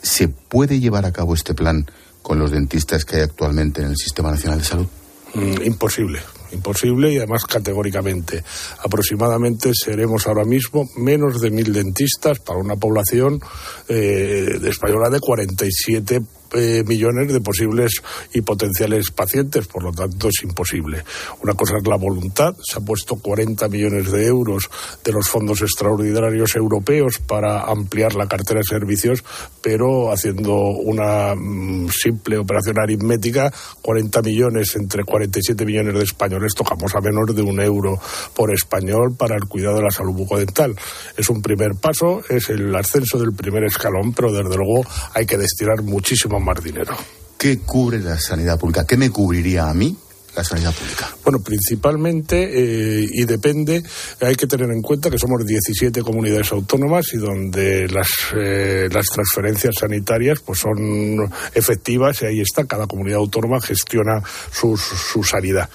¿Se 0.02 0.28
puede 0.30 0.80
llevar 0.80 1.06
a 1.06 1.14
cabo 1.14 1.36
este 1.36 1.54
plan 1.54 1.86
con 2.24 2.40
los 2.40 2.50
dentistas 2.50 3.06
que 3.06 3.18
hay 3.18 3.22
actualmente 3.22 3.84
en 3.84 3.90
el 3.90 3.98
Sistema 3.98 4.32
Nacional 4.32 4.58
de 4.58 4.66
Salud? 4.66 4.88
Mm, 5.36 5.62
imposible 5.64 6.20
imposible 6.52 7.14
y 7.14 7.18
además 7.18 7.46
categóricamente. 7.46 8.44
Aproximadamente 8.84 9.70
seremos 9.76 10.26
ahora 10.26 10.46
mismo 10.46 10.90
menos 10.98 11.40
de 11.40 11.52
mil 11.52 11.72
dentistas 11.72 12.40
para 12.40 12.58
una 12.58 12.76
población 12.76 13.40
eh, 13.88 14.58
de 14.60 14.70
española 14.72 15.12
de 15.12 15.20
47 15.20 16.22
eh, 16.54 16.84
millones 16.86 17.32
de 17.32 17.42
posibles 17.42 18.02
y 18.34 18.42
potenciales 18.42 19.12
pacientes, 19.12 19.68
por 19.68 19.84
lo 19.84 19.92
tanto 19.92 20.30
es 20.30 20.44
imposible. 20.44 21.04
Una 21.44 21.54
cosa 21.54 21.78
es 21.78 21.88
la 21.88 21.98
voluntad, 21.98 22.56
se 22.64 22.78
ha 22.78 22.82
puesto 22.82 23.16
40 23.16 23.68
millones 23.70 24.12
de 24.12 24.26
euros 24.26 24.70
de 25.04 25.12
los 25.12 25.30
fondos 25.30 25.62
extraordinarios 25.62 26.56
europeos 26.56 27.20
para 27.20 27.62
ampliar 27.64 28.16
la 28.16 28.28
cartera 28.28 28.60
de 28.60 28.66
servicios, 28.66 29.24
pero 29.62 30.12
haciendo 30.12 30.56
una 30.56 31.36
mm, 31.36 31.90
simple 31.90 32.38
operación 32.38 32.80
aritmética, 32.80 33.52
40 33.82 34.22
millones 34.22 34.76
entre 34.76 35.04
47 35.04 35.66
millones 35.66 35.94
de 35.94 36.04
españoles 36.04 36.54
tocamos 36.56 36.96
a 36.96 37.02
menos 37.02 37.36
de 37.36 37.42
un 37.42 37.60
euro 37.60 38.00
por 38.34 38.54
español 38.54 39.16
para 39.18 39.36
el 39.36 39.46
cuidado 39.46 39.78
de 39.78 39.84
la 39.84 39.92
salud 39.92 40.14
bucodental. 40.14 40.76
Es 41.18 41.30
un 41.30 41.42
primer 41.42 41.76
paso, 41.76 42.22
es 42.30 42.50
el 42.50 42.76
ascenso 42.76 43.18
del 43.20 43.34
primer 43.34 43.64
escalón, 43.66 44.14
pero 44.14 44.32
desde 44.32 44.56
luego 44.56 44.86
hay 45.14 45.26
que 45.26 45.38
destinar 45.38 45.82
muchísimo 45.84 46.39
¿Qué 47.38 47.60
cubre 47.60 48.00
la 48.00 48.20
sanidad 48.20 48.60
pública? 48.60 48.86
¿Qué 48.86 48.98
me 48.98 49.10
cubriría 49.10 49.70
a 49.70 49.74
mí 49.74 49.98
la 50.40 50.44
sanidad 50.44 50.74
pública? 50.74 51.10
Bueno, 51.24 51.40
principalmente, 51.40 53.02
eh, 53.02 53.08
y 53.12 53.26
depende, 53.26 53.84
hay 54.22 54.36
que 54.36 54.48
tener 54.48 54.70
en 54.72 54.82
cuenta 54.82 55.10
que 55.10 55.18
somos 55.18 55.46
17 55.46 56.02
comunidades 56.02 56.52
autónomas 56.52 57.14
y 57.14 57.18
donde 57.18 57.88
las, 57.90 58.08
eh, 58.36 58.88
las 58.92 59.06
transferencias 59.08 59.76
sanitarias 59.80 60.40
pues 60.40 60.60
son 60.60 61.30
efectivas 61.54 62.22
y 62.22 62.26
ahí 62.26 62.42
está, 62.42 62.66
cada 62.66 62.88
comunidad 62.88 63.20
autónoma 63.20 63.60
gestiona 63.60 64.22
su, 64.52 64.78
su 64.78 65.24
sanidad. 65.24 65.70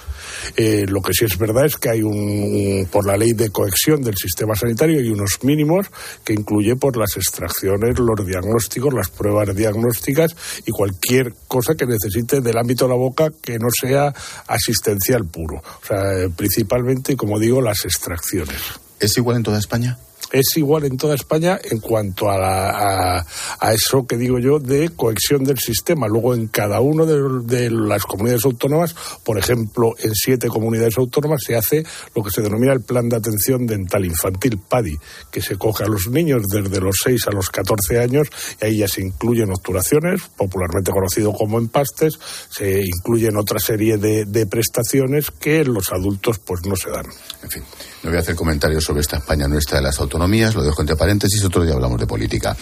Eh, 0.57 0.85
lo 0.87 1.01
que 1.01 1.13
sí 1.13 1.25
es 1.25 1.37
verdad 1.37 1.65
es 1.65 1.75
que 1.77 1.89
hay 1.89 2.01
un, 2.01 2.87
por 2.91 3.05
la 3.05 3.17
ley 3.17 3.33
de 3.33 3.49
cohesión 3.49 4.01
del 4.01 4.15
sistema 4.15 4.55
sanitario 4.55 4.99
hay 4.99 5.09
unos 5.09 5.43
mínimos 5.43 5.87
que 6.23 6.33
incluye 6.33 6.75
por 6.75 6.97
las 6.97 7.15
extracciones, 7.17 7.97
los 7.99 8.25
diagnósticos, 8.25 8.93
las 8.93 9.09
pruebas 9.09 9.55
diagnósticas 9.55 10.35
y 10.65 10.71
cualquier 10.71 11.33
cosa 11.47 11.75
que 11.75 11.85
necesite 11.85 12.41
del 12.41 12.57
ámbito 12.57 12.85
de 12.85 12.89
la 12.89 12.97
boca 12.97 13.29
que 13.41 13.57
no 13.59 13.67
sea 13.69 14.13
asistencial 14.55 15.25
puro. 15.25 15.57
O 15.57 15.85
sea, 15.85 16.13
eh, 16.13 16.29
principalmente, 16.35 17.15
como 17.15 17.39
digo, 17.39 17.61
las 17.61 17.85
extracciones. 17.85 18.59
¿Es 18.99 19.17
igual 19.17 19.37
en 19.37 19.43
toda 19.43 19.59
España? 19.59 19.97
Es 20.31 20.57
igual 20.57 20.85
en 20.85 20.97
toda 20.97 21.15
España 21.15 21.59
en 21.63 21.79
cuanto 21.79 22.29
a, 22.29 23.19
a, 23.59 23.73
eso 23.73 24.05
que 24.07 24.17
digo 24.17 24.39
yo 24.39 24.59
de 24.59 24.89
cohesión 24.89 25.43
del 25.43 25.59
sistema. 25.59 26.07
Luego, 26.07 26.33
en 26.33 26.47
cada 26.47 26.81
una 26.81 27.05
de, 27.05 27.69
las 27.69 28.03
comunidades 28.03 28.45
autónomas, 28.45 28.95
por 29.23 29.37
ejemplo, 29.37 29.95
en 29.99 30.13
siete 30.13 30.47
comunidades 30.47 30.97
autónomas, 30.97 31.41
se 31.45 31.55
hace 31.55 31.85
lo 32.15 32.23
que 32.23 32.31
se 32.31 32.41
denomina 32.41 32.73
el 32.73 32.81
Plan 32.81 33.09
de 33.09 33.17
Atención 33.17 33.65
Dental 33.65 34.03
Infantil, 34.05 34.57
PADI, 34.57 34.97
que 35.31 35.41
se 35.41 35.57
coge 35.57 35.83
a 35.83 35.87
los 35.87 36.07
niños 36.07 36.43
desde 36.51 36.81
los 36.81 36.95
6 37.03 37.27
a 37.27 37.31
los 37.31 37.49
14 37.49 37.99
años 37.99 38.27
y 38.61 38.65
ahí 38.65 38.77
ya 38.77 38.87
se 38.87 39.01
incluyen 39.01 39.51
obturaciones, 39.51 40.21
popularmente 40.35 40.91
conocido 40.91 41.33
como 41.33 41.59
empastes, 41.59 42.19
se 42.49 42.81
incluyen 42.81 43.37
otra 43.37 43.59
serie 43.59 43.97
de, 43.97 44.25
de 44.25 44.45
prestaciones 44.47 45.31
que 45.31 45.63
los 45.63 45.91
adultos 45.91 46.39
pues 46.39 46.65
no 46.65 46.75
se 46.75 46.89
dan. 46.89 47.05
En 47.43 47.49
fin. 47.49 47.63
No 48.05 48.11
voy 48.11 48.17
a 48.17 48.21
hacer 48.21 48.35
comentarios 48.35 48.83
sobre 48.83 49.01
esta 49.01 49.17
España 49.17 49.47
nuestra 49.47 49.79
de 49.79 49.83
las 49.83 49.99
autonomías, 50.05 50.55
lo 50.55 50.63
dejo 50.63 50.81
entre 50.81 50.95
paréntesis, 50.95 51.43
otro 51.43 51.63
día 51.63 51.73
hablamos 51.73 51.99
de 51.99 52.07
política. 52.07 52.55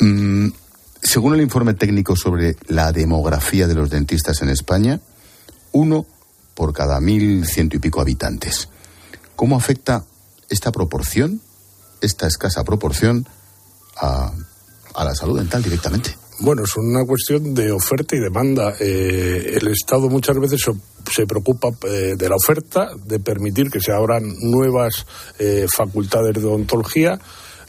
Mm, 0.00 0.48
según 1.02 1.34
el 1.34 1.40
informe 1.40 1.74
técnico 1.74 2.16
sobre 2.16 2.56
la 2.66 2.92
demografía 2.92 3.66
de 3.66 3.74
los 3.74 3.90
dentistas 3.90 4.42
en 4.42 4.48
España, 4.48 5.00
uno 5.72 6.06
por 6.54 6.72
cada 6.72 7.00
mil 7.00 7.46
ciento 7.46 7.76
y 7.76 7.80
pico 7.80 8.00
habitantes. 8.00 8.68
¿Cómo 9.36 9.56
afecta 9.56 10.04
esta 10.48 10.72
proporción, 10.72 11.40
esta 12.00 12.26
escasa 12.26 12.64
proporción, 12.64 13.28
a, 13.96 14.32
a 14.94 15.04
la 15.04 15.14
salud 15.14 15.38
dental 15.38 15.62
directamente? 15.62 16.16
Bueno, 16.38 16.64
es 16.64 16.76
una 16.76 17.04
cuestión 17.06 17.54
de 17.54 17.72
oferta 17.72 18.14
y 18.14 18.20
demanda. 18.20 18.74
Eh, 18.78 19.56
el 19.58 19.68
Estado 19.68 20.10
muchas 20.10 20.38
veces 20.38 20.60
se, 21.10 21.26
preocupa 21.26 21.70
eh, 21.88 22.14
de 22.16 22.28
la 22.28 22.36
oferta, 22.36 22.90
de 23.06 23.18
permitir 23.20 23.70
que 23.70 23.80
se 23.80 23.90
abran 23.90 24.22
nuevas 24.42 25.06
eh, 25.38 25.66
facultades 25.74 26.34
de 26.34 26.44
odontología. 26.44 27.18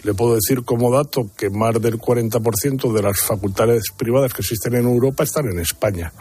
Le 0.03 0.13
puedo 0.13 0.35
decir 0.35 0.63
como 0.63 0.91
dato 0.91 1.29
que 1.37 1.49
más 1.49 1.81
del 1.81 1.97
40% 1.97 2.91
de 2.91 3.01
las 3.01 3.21
facultades 3.21 3.83
privadas 3.95 4.33
que 4.33 4.41
existen 4.41 4.75
en 4.75 4.85
Europa 4.85 5.23
están 5.23 5.45
en 5.47 5.59
España. 5.59 6.11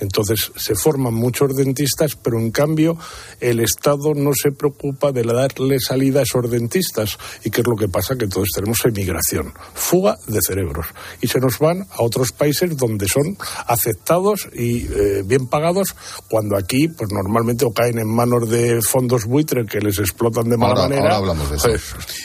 Entonces 0.00 0.52
se 0.56 0.74
forman 0.74 1.14
muchos 1.14 1.54
dentistas, 1.54 2.16
pero 2.16 2.38
en 2.38 2.50
cambio 2.50 2.96
el 3.40 3.60
Estado 3.60 4.14
no 4.14 4.30
se 4.34 4.52
preocupa 4.52 5.12
de 5.12 5.22
darle 5.22 5.78
salida 5.80 6.20
a 6.20 6.22
esos 6.22 6.50
dentistas. 6.50 7.18
¿Y 7.44 7.50
qué 7.50 7.60
es 7.60 7.66
lo 7.66 7.76
que 7.76 7.88
pasa? 7.88 8.16
Que 8.16 8.26
todos 8.26 8.48
tenemos 8.54 8.84
emigración, 8.84 9.52
fuga 9.74 10.18
de 10.26 10.40
cerebros. 10.40 10.86
Y 11.20 11.28
se 11.28 11.40
nos 11.40 11.58
van 11.58 11.82
a 11.82 12.02
otros 12.02 12.32
países 12.32 12.76
donde 12.76 13.08
son 13.08 13.36
aceptados 13.66 14.48
y 14.54 14.86
eh, 14.86 15.22
bien 15.24 15.46
pagados, 15.46 15.94
cuando 16.28 16.56
aquí 16.56 16.88
pues 16.88 17.10
normalmente 17.10 17.64
o 17.64 17.72
caen 17.72 17.98
en 17.98 18.08
manos 18.08 18.48
de 18.48 18.80
fondos 18.82 19.24
buitre 19.24 19.66
que 19.66 19.80
les 19.80 19.98
explotan 19.98 20.48
de 20.48 20.56
mala 20.56 20.82
manera. 20.82 21.02
Ahora 21.02 21.16
hablamos 21.16 21.50
de 21.50 21.56
eso. 21.56 21.68
Pues, 21.68 21.82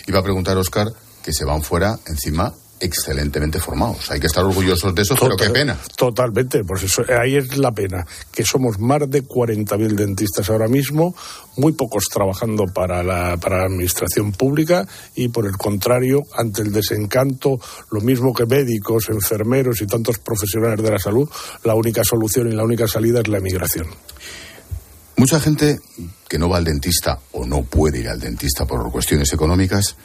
Iba 0.08 0.20
a 0.20 0.24
preguntar, 0.24 0.58
Oscar, 0.58 0.88
que 1.24 1.34
se 1.34 1.46
van 1.46 1.62
fuera 1.62 1.98
encima 2.08 2.54
excelentemente 2.84 3.60
formados. 3.60 4.12
Hay 4.12 4.20
que 4.20 4.28
estar 4.28 4.44
orgullosos 4.44 4.94
de 4.94 5.02
eso, 5.02 5.16
pero 5.20 5.38
qué 5.38 5.50
pena. 5.50 5.78
Totalmente, 5.96 6.64
pues 6.66 6.84
eso, 6.84 7.04
ahí 7.20 7.38
es 7.38 7.58
la 7.58 7.72
pena, 7.72 8.06
que 8.32 8.44
somos 8.44 8.78
más 8.78 9.10
de 9.10 9.24
40.000 9.24 9.96
dentistas 9.96 10.50
ahora 10.50 10.68
mismo, 10.68 11.16
muy 11.56 11.72
pocos 11.72 12.06
trabajando 12.12 12.66
para 12.66 13.02
la, 13.02 13.38
para 13.38 13.60
la 13.60 13.66
administración 13.66 14.34
pública 14.34 14.86
y 15.16 15.30
por 15.30 15.46
el 15.46 15.58
contrario, 15.58 16.24
ante 16.36 16.62
el 16.62 16.74
desencanto, 16.74 17.60
lo 17.90 18.02
mismo 18.02 18.34
que 18.34 18.46
médicos, 18.46 19.10
enfermeros 19.10 19.82
y 19.82 19.88
tantos 19.88 20.20
profesionales 20.20 20.84
de 20.84 20.92
la 20.92 21.00
salud, 21.00 21.30
la 21.64 21.76
única 21.76 22.04
solución 22.04 22.52
y 22.52 22.56
la 22.56 22.64
única 22.64 22.88
salida 22.88 23.22
es 23.22 23.28
la 23.30 23.38
emigración. 23.38 23.88
Mucha 25.16 25.40
gente 25.40 25.80
que 26.28 26.38
no 26.38 26.50
va 26.50 26.58
al 26.58 26.66
dentista 26.66 27.20
o 27.32 27.46
no 27.46 27.64
puede 27.64 28.00
ir 28.00 28.10
al 28.10 28.20
dentista 28.20 28.66
por 28.66 28.92
cuestiones 28.92 29.32
económicas 29.32 29.96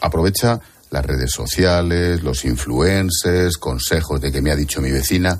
aprovecha 0.00 0.60
las 0.90 1.04
redes 1.04 1.30
sociales, 1.30 2.22
los 2.22 2.44
influencers, 2.44 3.56
consejos 3.56 4.20
de 4.20 4.32
que 4.32 4.42
me 4.42 4.50
ha 4.50 4.56
dicho 4.56 4.80
mi 4.80 4.90
vecina, 4.90 5.38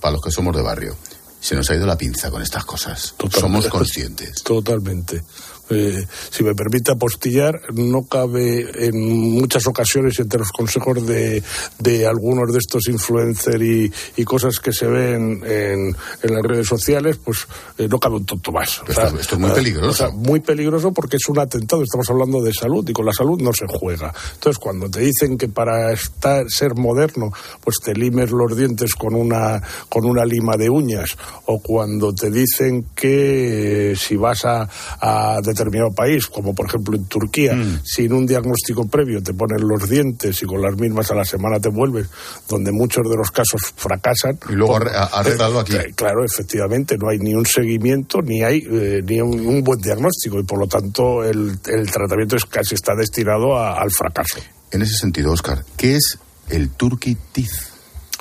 para 0.00 0.12
los 0.12 0.22
que 0.22 0.30
somos 0.30 0.56
de 0.56 0.62
barrio. 0.62 0.96
Se 1.40 1.54
nos 1.54 1.70
ha 1.70 1.74
ido 1.74 1.86
la 1.86 1.96
pinza 1.96 2.30
con 2.30 2.42
estas 2.42 2.64
cosas. 2.64 3.14
Somos 3.32 3.66
conscientes. 3.68 4.42
Totalmente. 4.42 5.22
Eh, 5.70 6.06
si 6.30 6.42
me 6.42 6.54
permite 6.54 6.92
apostillar, 6.92 7.60
no 7.74 8.04
cabe 8.04 8.86
en 8.86 9.30
muchas 9.32 9.66
ocasiones 9.66 10.18
entre 10.18 10.40
los 10.40 10.50
consejos 10.50 11.06
de, 11.06 11.42
de 11.78 12.06
algunos 12.06 12.52
de 12.52 12.58
estos 12.58 12.88
influencers 12.88 13.62
y, 13.62 13.92
y, 14.16 14.24
cosas 14.24 14.58
que 14.58 14.72
se 14.72 14.86
ven 14.86 15.42
en, 15.44 15.96
en 16.22 16.34
las 16.34 16.42
redes 16.42 16.66
sociales, 16.66 17.18
pues 17.24 17.46
eh, 17.78 17.86
no 17.88 17.98
cabe 17.98 18.16
un 18.16 18.26
tonto 18.26 18.52
más. 18.52 18.82
esto, 18.88 19.34
es 19.34 19.38
muy 19.38 19.50
peligroso. 19.50 19.90
O 19.90 19.94
sea, 19.94 20.10
muy 20.10 20.40
peligroso 20.40 20.92
porque 20.92 21.16
es 21.16 21.28
un 21.28 21.38
atentado, 21.38 21.82
estamos 21.82 22.08
hablando 22.10 22.42
de 22.42 22.52
salud 22.52 22.88
y 22.88 22.92
con 22.92 23.06
la 23.06 23.12
salud 23.12 23.40
no 23.40 23.52
se 23.52 23.66
juega. 23.68 24.12
Entonces, 24.34 24.58
cuando 24.58 24.90
te 24.90 25.00
dicen 25.00 25.38
que 25.38 25.48
para 25.48 25.92
estar, 25.92 26.44
ser 26.48 26.74
moderno, 26.74 27.30
pues 27.62 27.76
te 27.82 27.94
limes 27.94 28.30
los 28.30 28.56
dientes 28.56 28.94
con 28.94 29.14
una, 29.14 29.62
con 29.88 30.04
una 30.04 30.24
lima 30.24 30.56
de 30.56 30.68
uñas, 30.68 31.16
o 31.46 31.60
cuando 31.60 32.12
te 32.12 32.30
dicen 32.30 32.86
que 32.94 33.92
eh, 33.92 33.96
si 33.96 34.16
vas 34.16 34.44
a, 34.44 34.68
a 35.00 35.40
determinado 35.60 35.92
país, 35.92 36.26
como 36.26 36.54
por 36.54 36.66
ejemplo 36.66 36.96
en 36.96 37.04
Turquía, 37.04 37.54
mm. 37.54 37.80
sin 37.84 38.12
un 38.12 38.26
diagnóstico 38.26 38.86
previo 38.86 39.22
te 39.22 39.34
ponen 39.34 39.66
los 39.66 39.88
dientes 39.88 40.42
y 40.42 40.46
con 40.46 40.62
las 40.62 40.76
mismas 40.76 41.10
a 41.10 41.14
la 41.14 41.24
semana 41.24 41.60
te 41.60 41.68
vuelves, 41.68 42.08
donde 42.48 42.72
muchos 42.72 43.08
de 43.08 43.16
los 43.16 43.30
casos 43.30 43.60
fracasan. 43.76 44.38
Y 44.48 44.54
luego 44.54 44.76
arreglado 44.76 45.60
aquí. 45.60 45.76
Eh, 45.76 45.92
claro, 45.94 46.24
efectivamente, 46.24 46.96
no 46.98 47.10
hay 47.10 47.18
ni 47.18 47.34
un 47.34 47.46
seguimiento 47.46 48.22
ni 48.22 48.42
hay 48.42 48.66
eh, 48.70 49.02
ni 49.04 49.20
un, 49.20 49.46
un, 49.46 49.62
buen 49.62 49.80
diagnóstico 49.80 50.38
y 50.38 50.44
por 50.44 50.58
lo 50.58 50.66
tanto 50.66 51.22
el, 51.24 51.58
el 51.66 51.90
tratamiento 51.90 52.36
es 52.36 52.44
casi 52.44 52.74
está 52.74 52.94
destinado 52.94 53.56
a, 53.56 53.80
al 53.80 53.90
fracaso. 53.90 54.38
En 54.70 54.82
ese 54.82 54.96
sentido, 54.96 55.32
Oscar, 55.32 55.64
¿qué 55.76 55.96
es 55.96 56.18
el 56.48 56.70
Turkey 56.70 57.16
Teeth? 57.32 57.70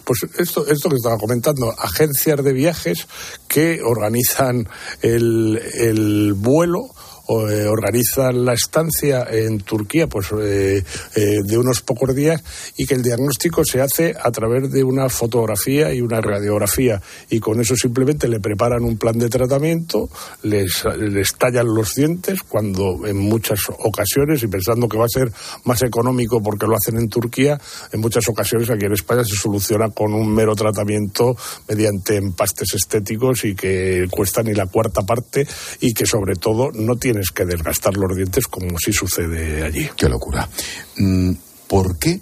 Pues 0.03 0.25
esto, 0.39 0.65
esto 0.65 0.89
que 0.89 0.95
estaba 0.95 1.17
comentando, 1.19 1.71
agencias 1.77 2.43
de 2.43 2.51
viajes 2.51 3.07
que 3.47 3.81
organizan 3.83 4.67
el, 5.03 5.61
el 5.75 6.33
vuelo 6.33 6.79
eh, 7.29 7.67
organizan 7.67 8.43
la 8.43 8.53
estancia 8.53 9.27
en 9.29 9.59
Turquía 9.59 10.07
pues 10.07 10.31
eh, 10.31 10.83
eh, 11.15 11.37
de 11.45 11.57
unos 11.59 11.81
pocos 11.81 12.15
días 12.15 12.43
y 12.75 12.87
que 12.87 12.95
el 12.95 13.03
diagnóstico 13.03 13.63
se 13.63 13.81
hace 13.81 14.15
a 14.19 14.31
través 14.31 14.71
de 14.71 14.83
una 14.83 15.09
fotografía 15.09 15.93
y 15.93 16.01
una 16.01 16.21
radiografía. 16.21 16.99
Y 17.29 17.39
con 17.39 17.61
eso 17.61 17.75
simplemente 17.75 18.27
le 18.27 18.39
preparan 18.39 18.83
un 18.83 18.97
plan 18.97 19.17
de 19.19 19.29
tratamiento, 19.29 20.09
les, 20.41 20.83
les 20.97 21.35
tallan 21.35 21.67
los 21.67 21.93
dientes 21.93 22.41
cuando 22.41 23.05
en 23.05 23.17
muchas 23.17 23.59
ocasiones 23.77 24.41
y 24.41 24.47
pensando 24.47 24.89
que 24.89 24.97
va 24.97 25.05
a 25.05 25.09
ser 25.09 25.31
más 25.65 25.83
económico 25.83 26.41
porque 26.41 26.65
lo 26.65 26.75
hacen 26.75 26.97
en 26.97 27.09
Turquía, 27.09 27.59
en 27.91 27.99
muchas 27.99 28.27
ocasiones 28.27 28.69
aquí 28.71 28.85
en 28.85 28.93
España 28.93 29.23
se 29.23 29.35
soluciona 29.35 29.89
con 29.89 30.13
un 30.13 30.33
mero 30.33 30.55
tratamiento 30.55 31.37
mediante 31.67 32.15
empastes 32.15 32.73
estéticos 32.73 33.45
y 33.45 33.53
que 33.53 34.07
cuesta 34.09 34.41
ni 34.41 34.53
la 34.53 34.65
cuarta 34.65 35.03
parte 35.03 35.47
y 35.79 35.93
que 35.93 36.07
sobre 36.07 36.35
todo 36.35 36.71
no 36.73 36.95
que 37.33 37.45
desgastar 37.45 37.95
los 37.97 38.15
dientes 38.15 38.47
como 38.47 38.77
si 38.79 38.93
sucede 38.93 39.63
allí. 39.63 39.89
Qué 39.95 40.09
locura. 40.09 40.47
Mm, 40.97 41.33
¿Por 41.67 41.97
qué 41.97 42.21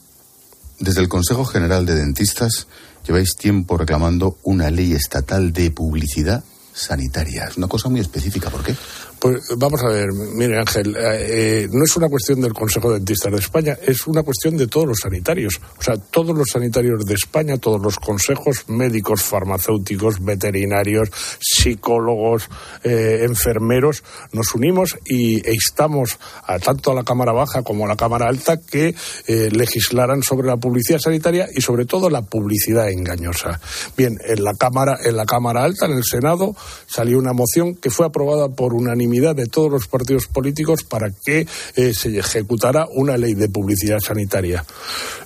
desde 0.79 1.01
el 1.01 1.09
Consejo 1.09 1.45
General 1.45 1.85
de 1.85 1.95
Dentistas 1.95 2.67
lleváis 3.05 3.35
tiempo 3.35 3.77
reclamando 3.77 4.37
una 4.43 4.69
ley 4.69 4.93
estatal 4.93 5.53
de 5.53 5.71
publicidad 5.71 6.43
sanitaria? 6.73 7.45
Es 7.45 7.57
una 7.57 7.67
cosa 7.67 7.89
muy 7.89 7.99
específica. 7.99 8.49
¿Por 8.49 8.63
qué? 8.63 8.75
Pues 9.19 9.41
vamos 9.57 9.81
a 9.83 9.87
ver, 9.87 10.09
mire 10.13 10.59
Ángel, 10.59 10.95
eh, 10.99 11.67
no 11.71 11.83
es 11.83 11.95
una 11.97 12.07
cuestión 12.07 12.39
del 12.39 12.53
Consejo 12.53 12.89
de 12.89 12.97
Dentistas 12.97 13.31
de 13.31 13.39
España, 13.39 13.77
es 13.81 14.05
una 14.05 14.21
cuestión 14.21 14.57
de 14.57 14.67
todos 14.67 14.85
los 14.85 14.99
sanitarios. 15.01 15.59
O 15.79 15.81
sea, 15.81 15.97
todos 15.97 16.37
los 16.37 16.49
sanitarios 16.51 17.03
de 17.03 17.15
España, 17.15 17.57
todos 17.57 17.81
los 17.81 17.97
consejos 17.97 18.65
médicos, 18.67 19.23
farmacéuticos, 19.23 20.23
veterinarios, 20.23 21.09
psicólogos, 21.39 22.47
eh, 22.83 23.21
enfermeros, 23.23 24.03
nos 24.33 24.53
unimos 24.53 24.95
y 25.05 25.47
e 25.47 25.53
instamos 25.53 26.19
a, 26.45 26.59
tanto 26.59 26.91
a 26.91 26.95
la 26.95 27.03
Cámara 27.03 27.31
Baja 27.31 27.63
como 27.63 27.85
a 27.85 27.87
la 27.87 27.95
Cámara 27.95 28.27
Alta 28.27 28.57
que 28.57 28.93
eh, 29.27 29.49
legislaran 29.51 30.21
sobre 30.21 30.47
la 30.47 30.57
publicidad 30.57 30.99
sanitaria 30.99 31.47
y 31.55 31.61
sobre 31.61 31.85
todo 31.85 32.11
la 32.11 32.21
publicidad 32.21 32.89
engañosa. 32.91 33.59
Bien, 33.97 34.19
en 34.23 34.43
la 34.43 34.53
Cámara, 34.53 34.99
en 35.03 35.17
la 35.17 35.25
Cámara 35.25 35.63
Alta, 35.63 35.87
en 35.87 35.93
el 35.93 36.03
Senado, 36.03 36.55
salió 36.85 37.17
una 37.17 37.33
moción 37.33 37.73
que 37.73 37.89
fue 37.89 38.05
aprobada 38.05 38.49
por 38.49 38.75
unanimidad 38.75 39.06
de 39.07 39.47
todos 39.47 39.71
los 39.71 39.87
partidos 39.87 40.27
políticos 40.27 40.83
para 40.83 41.09
que 41.11 41.47
eh, 41.75 41.93
se 41.93 42.17
ejecutara 42.17 42.87
una 42.93 43.17
ley 43.17 43.33
de 43.33 43.49
publicidad 43.49 43.99
sanitaria. 43.99 44.63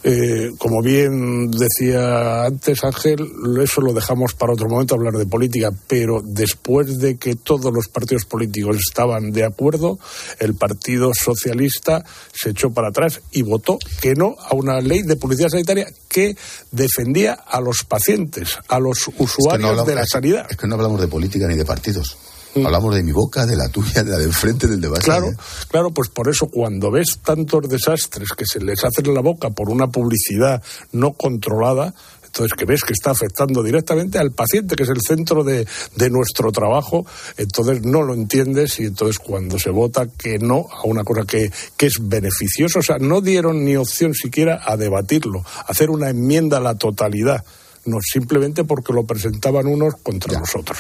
Eh, 0.04 0.52
como 0.58 0.82
bien 0.82 1.52
decía 1.52 2.46
antes 2.46 2.84
Ángel, 2.84 3.20
eso 3.62 3.82
lo 3.82 3.94
dejamos 3.94 4.34
para 4.34 4.54
otro 4.54 4.70
momento 4.70 4.96
hablar 4.96 5.14
de 5.14 5.26
política, 5.26 5.72
pero 5.88 6.22
después 6.24 7.00
de 7.00 7.18
que 7.18 7.36
todos 7.36 7.74
los 7.74 7.88
partidos 7.88 8.26
políticos 8.26 8.78
estaban 8.78 9.32
de 9.32 9.44
acuerdo, 9.44 10.00
el 10.40 10.56
Partido 10.56 11.12
Socialista 11.14 12.04
se 12.34 12.52
echó 12.52 12.72
para 12.72 12.90
atrás 12.90 13.22
y 13.32 13.42
votó 13.42 13.78
que 14.02 14.16
no 14.16 14.36
a 14.40 14.56
una 14.56 14.80
ley 14.80 15.02
de 15.04 15.16
publicidad 15.16 15.50
sanitaria 15.50 15.88
que 16.08 16.36
defendía 16.72 17.34
a 17.34 17.62
los 17.62 17.84
pacientes, 17.84 18.58
a 18.68 18.80
los 18.80 19.10
usuarios 19.18 19.86
de 19.86 19.96
la 19.96 20.06
sanidad. 20.06 20.48
Es 20.50 20.58
que 20.58 20.68
no 20.68 20.76
hablamos 20.76 21.02
de 21.02 21.08
política 21.08 21.48
ni 21.48 21.56
de 21.56 21.66
partidos. 21.66 22.18
Hablamos 22.56 22.95
de 22.95 23.04
mi 23.04 23.12
boca, 23.12 23.45
de 23.45 23.56
la 23.56 23.70
tuya, 23.70 24.04
de 24.04 24.12
la 24.12 24.18
de 24.18 24.26
enfrente, 24.26 24.68
del 24.68 24.82
de 24.82 24.88
base. 24.89 25.04
Claro, 25.04 25.30
claro, 25.70 25.91
pues 25.91 26.10
por 26.10 26.30
eso 26.30 26.47
cuando 26.47 26.91
ves 26.91 27.20
tantos 27.24 27.70
desastres 27.70 28.30
que 28.38 28.45
se 28.45 28.60
les 28.60 28.84
hacen 28.84 29.06
en 29.06 29.14
la 29.14 29.22
boca 29.22 29.49
por 29.52 29.70
una 29.70 29.88
publicidad 29.88 30.62
no 30.91 31.14
controlada, 31.14 31.93
entonces 32.32 32.54
que 32.58 32.66
ves 32.66 32.84
que 32.84 32.93
está 32.93 33.12
afectando 33.12 33.62
directamente 33.62 34.18
al 34.18 34.32
paciente, 34.32 34.76
que 34.76 34.84
es 34.84 34.89
el 34.89 35.02
centro 35.02 35.43
de, 35.43 35.68
de, 35.95 36.10
nuestro 36.10 36.52
trabajo, 36.52 37.06
entonces 37.38 37.84
no 37.84 38.04
lo 38.04 38.14
entiendes 38.14 38.80
y 38.80 38.86
entonces 38.86 39.20
cuando 39.20 39.60
se 39.60 39.70
vota 39.70 40.08
que 40.08 40.39
no 40.39 40.68
a 40.72 40.88
una 40.88 41.04
cosa 41.04 41.24
que, 41.26 41.52
que 41.76 41.88
es 41.88 41.97
beneficiosa, 41.99 42.80
o 42.80 42.84
sea, 42.84 42.99
no 42.99 43.20
dieron 43.20 43.66
ni 43.66 43.76
opción 43.76 44.14
siquiera 44.14 44.62
a 44.66 44.78
debatirlo, 44.78 45.39
a 45.39 45.72
hacer 45.72 45.89
una 45.89 46.10
enmienda 46.10 46.58
a 46.58 46.62
la 46.62 46.76
totalidad, 46.76 47.43
no 47.84 47.97
simplemente 48.02 48.64
porque 48.64 48.93
lo 48.93 49.04
presentaban 49.04 49.68
unos 49.68 49.95
contra 50.02 50.39
nosotros. 50.39 50.78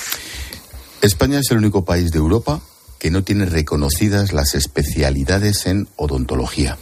España 1.01 1.39
es 1.39 1.49
el 1.49 1.57
único 1.57 1.83
país 1.83 2.11
de 2.11 2.19
Europa 2.19 2.61
que 2.99 3.09
no 3.09 3.23
tiene 3.23 3.45
reconocidas 3.45 4.33
las 4.33 4.53
especialidades 4.53 5.65
en 5.65 5.87
odontología. 5.95 6.77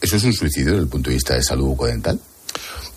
¿Eso 0.00 0.16
es 0.16 0.24
un 0.24 0.32
suicidio 0.32 0.70
desde 0.70 0.84
el 0.84 0.88
punto 0.88 1.10
de 1.10 1.16
vista 1.16 1.34
de 1.34 1.42
salud 1.42 1.66
bucodental? 1.66 2.18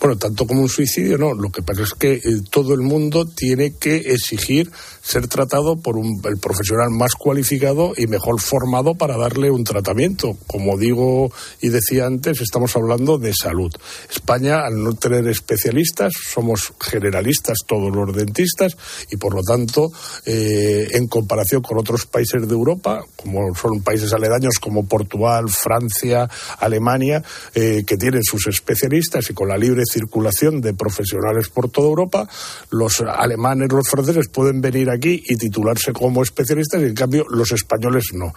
Bueno, 0.04 0.18
tanto 0.18 0.46
como 0.46 0.60
un 0.60 0.68
suicidio, 0.68 1.18
no. 1.18 1.34
Lo 1.34 1.50
que 1.50 1.62
pasa 1.62 1.84
es 1.84 1.94
que 1.94 2.16
eh, 2.16 2.22
todo 2.50 2.74
el 2.74 2.82
mundo 2.82 3.26
tiene 3.26 3.76
que 3.78 3.96
exigir 3.96 4.70
ser 5.02 5.30
tratado 5.30 5.78
por 5.78 5.96
un, 5.96 6.22
el 6.26 6.40
profesional 6.40 6.90
más 6.90 7.14
cualificado 7.14 7.94
y 7.96 8.08
mejor 8.08 8.42
formado 8.42 8.96
para 8.96 9.16
darle 9.16 9.50
un 9.50 9.64
tratamiento. 9.64 10.36
Como 10.46 10.78
digo 10.78 11.32
y 11.62 11.70
decía 11.70 12.06
antes, 12.06 12.42
estamos 12.42 12.76
hablando 12.76 13.18
de 13.18 13.34
salud. 13.34 13.72
España, 14.10 14.66
al 14.66 14.84
no 14.84 14.94
tener 14.94 15.26
especialistas, 15.30 16.12
somos 16.34 16.74
generalistas 16.82 17.60
todos 17.66 17.96
los 17.96 18.14
dentistas 18.14 18.76
y 19.10 19.16
por 19.16 19.34
lo 19.34 19.42
tanto, 19.42 19.90
eh, 20.26 20.90
en 20.92 21.08
comparación 21.08 21.62
con 21.62 21.78
otros 21.78 22.08
países 22.08 22.46
de 22.46 22.54
Europa, 22.54 23.06
como 23.16 23.56
son 23.56 23.82
países 23.82 24.12
aledaños 24.12 24.56
como 24.60 24.86
Portugal, 24.86 25.46
Francia, 25.48 26.30
Alemania, 26.60 27.24
eh, 27.56 27.84
que 27.88 27.96
tienen 27.96 28.24
sus 28.24 28.48
especialistas 28.48 29.30
y 29.30 29.34
con 29.34 29.48
la 29.48 29.58
libre 29.58 29.84
circulación 29.94 30.62
de 30.62 30.74
profesionales 30.74 31.50
por 31.50 31.70
toda 31.70 31.88
Europa, 31.88 32.28
los 32.72 33.02
alemanes, 33.02 33.70
los 33.72 33.88
franceses 33.88 34.28
pueden 34.30 34.62
venir 34.62 34.90
aquí 34.90 35.24
y 35.28 35.36
titularse 35.36 35.94
como 35.94 36.24
especialistas 36.24 36.82
y 36.82 36.86
en 36.86 36.96
cambio 36.96 37.26
los 37.30 37.52
españoles 37.52 38.06
no 38.14 38.34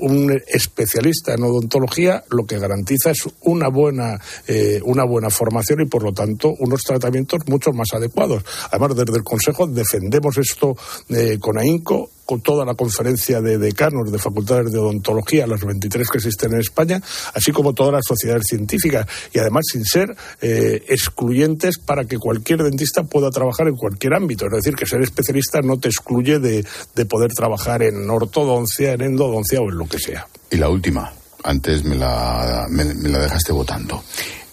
un 0.00 0.40
especialista 0.48 1.34
en 1.34 1.44
odontología 1.44 2.24
lo 2.30 2.44
que 2.44 2.58
garantiza 2.58 3.10
es 3.10 3.28
una 3.42 3.68
buena, 3.68 4.18
eh, 4.46 4.80
una 4.84 5.04
buena 5.04 5.30
formación 5.30 5.82
y, 5.82 5.86
por 5.86 6.02
lo 6.02 6.12
tanto, 6.12 6.54
unos 6.58 6.82
tratamientos 6.82 7.46
mucho 7.46 7.72
más 7.72 7.88
adecuados. 7.92 8.44
Además, 8.70 8.96
desde 8.96 9.18
el 9.18 9.24
Consejo 9.24 9.66
defendemos 9.66 10.38
esto 10.38 10.76
eh, 11.08 11.38
con 11.38 11.58
ahínco 11.58 12.10
toda 12.38 12.64
la 12.64 12.74
conferencia 12.74 13.40
de 13.40 13.58
decanos 13.58 14.12
de 14.12 14.18
facultades 14.18 14.70
de 14.70 14.78
odontología, 14.78 15.46
las 15.46 15.64
23 15.64 16.08
que 16.08 16.18
existen 16.18 16.52
en 16.52 16.60
España, 16.60 17.02
así 17.34 17.50
como 17.50 17.74
todas 17.74 17.92
las 17.92 18.04
sociedades 18.06 18.44
científicas, 18.48 19.06
y 19.32 19.38
además 19.38 19.64
sin 19.70 19.84
ser 19.84 20.16
eh, 20.40 20.84
excluyentes 20.88 21.78
para 21.78 22.04
que 22.04 22.18
cualquier 22.18 22.62
dentista 22.62 23.02
pueda 23.02 23.30
trabajar 23.30 23.68
en 23.68 23.76
cualquier 23.76 24.14
ámbito. 24.14 24.46
Es 24.46 24.52
decir, 24.52 24.74
que 24.74 24.86
ser 24.86 25.02
especialista 25.02 25.60
no 25.62 25.78
te 25.78 25.88
excluye 25.88 26.38
de, 26.38 26.64
de 26.94 27.06
poder 27.06 27.32
trabajar 27.32 27.82
en 27.82 28.08
ortodoncia, 28.08 28.92
en 28.92 29.02
endodoncia 29.02 29.60
o 29.60 29.70
en 29.70 29.78
lo 29.78 29.86
que 29.86 29.98
sea. 29.98 30.26
Y 30.50 30.56
la 30.56 30.68
última, 30.68 31.12
antes 31.42 31.84
me 31.84 31.96
la, 31.96 32.66
me, 32.70 32.84
me 32.84 33.08
la 33.08 33.18
dejaste 33.18 33.52
votando. 33.52 34.02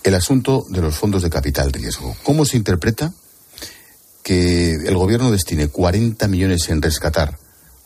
El 0.03 0.15
asunto 0.15 0.65
de 0.69 0.81
los 0.81 0.95
fondos 0.95 1.21
de 1.21 1.29
capital 1.29 1.71
riesgo. 1.73 2.15
¿Cómo 2.23 2.45
se 2.45 2.55
interpreta 2.57 3.11
que 4.23 4.73
el 4.73 4.95
gobierno 4.95 5.31
destine 5.31 5.69
40 5.69 6.27
millones 6.27 6.67
en 6.69 6.81
rescatar 6.81 7.37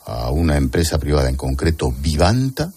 a 0.06 0.32
una 0.32 0.58
empresa 0.58 0.98
privada, 0.98 1.30
en 1.30 1.36
concreto 1.36 1.92
Vivanta, 1.92 2.72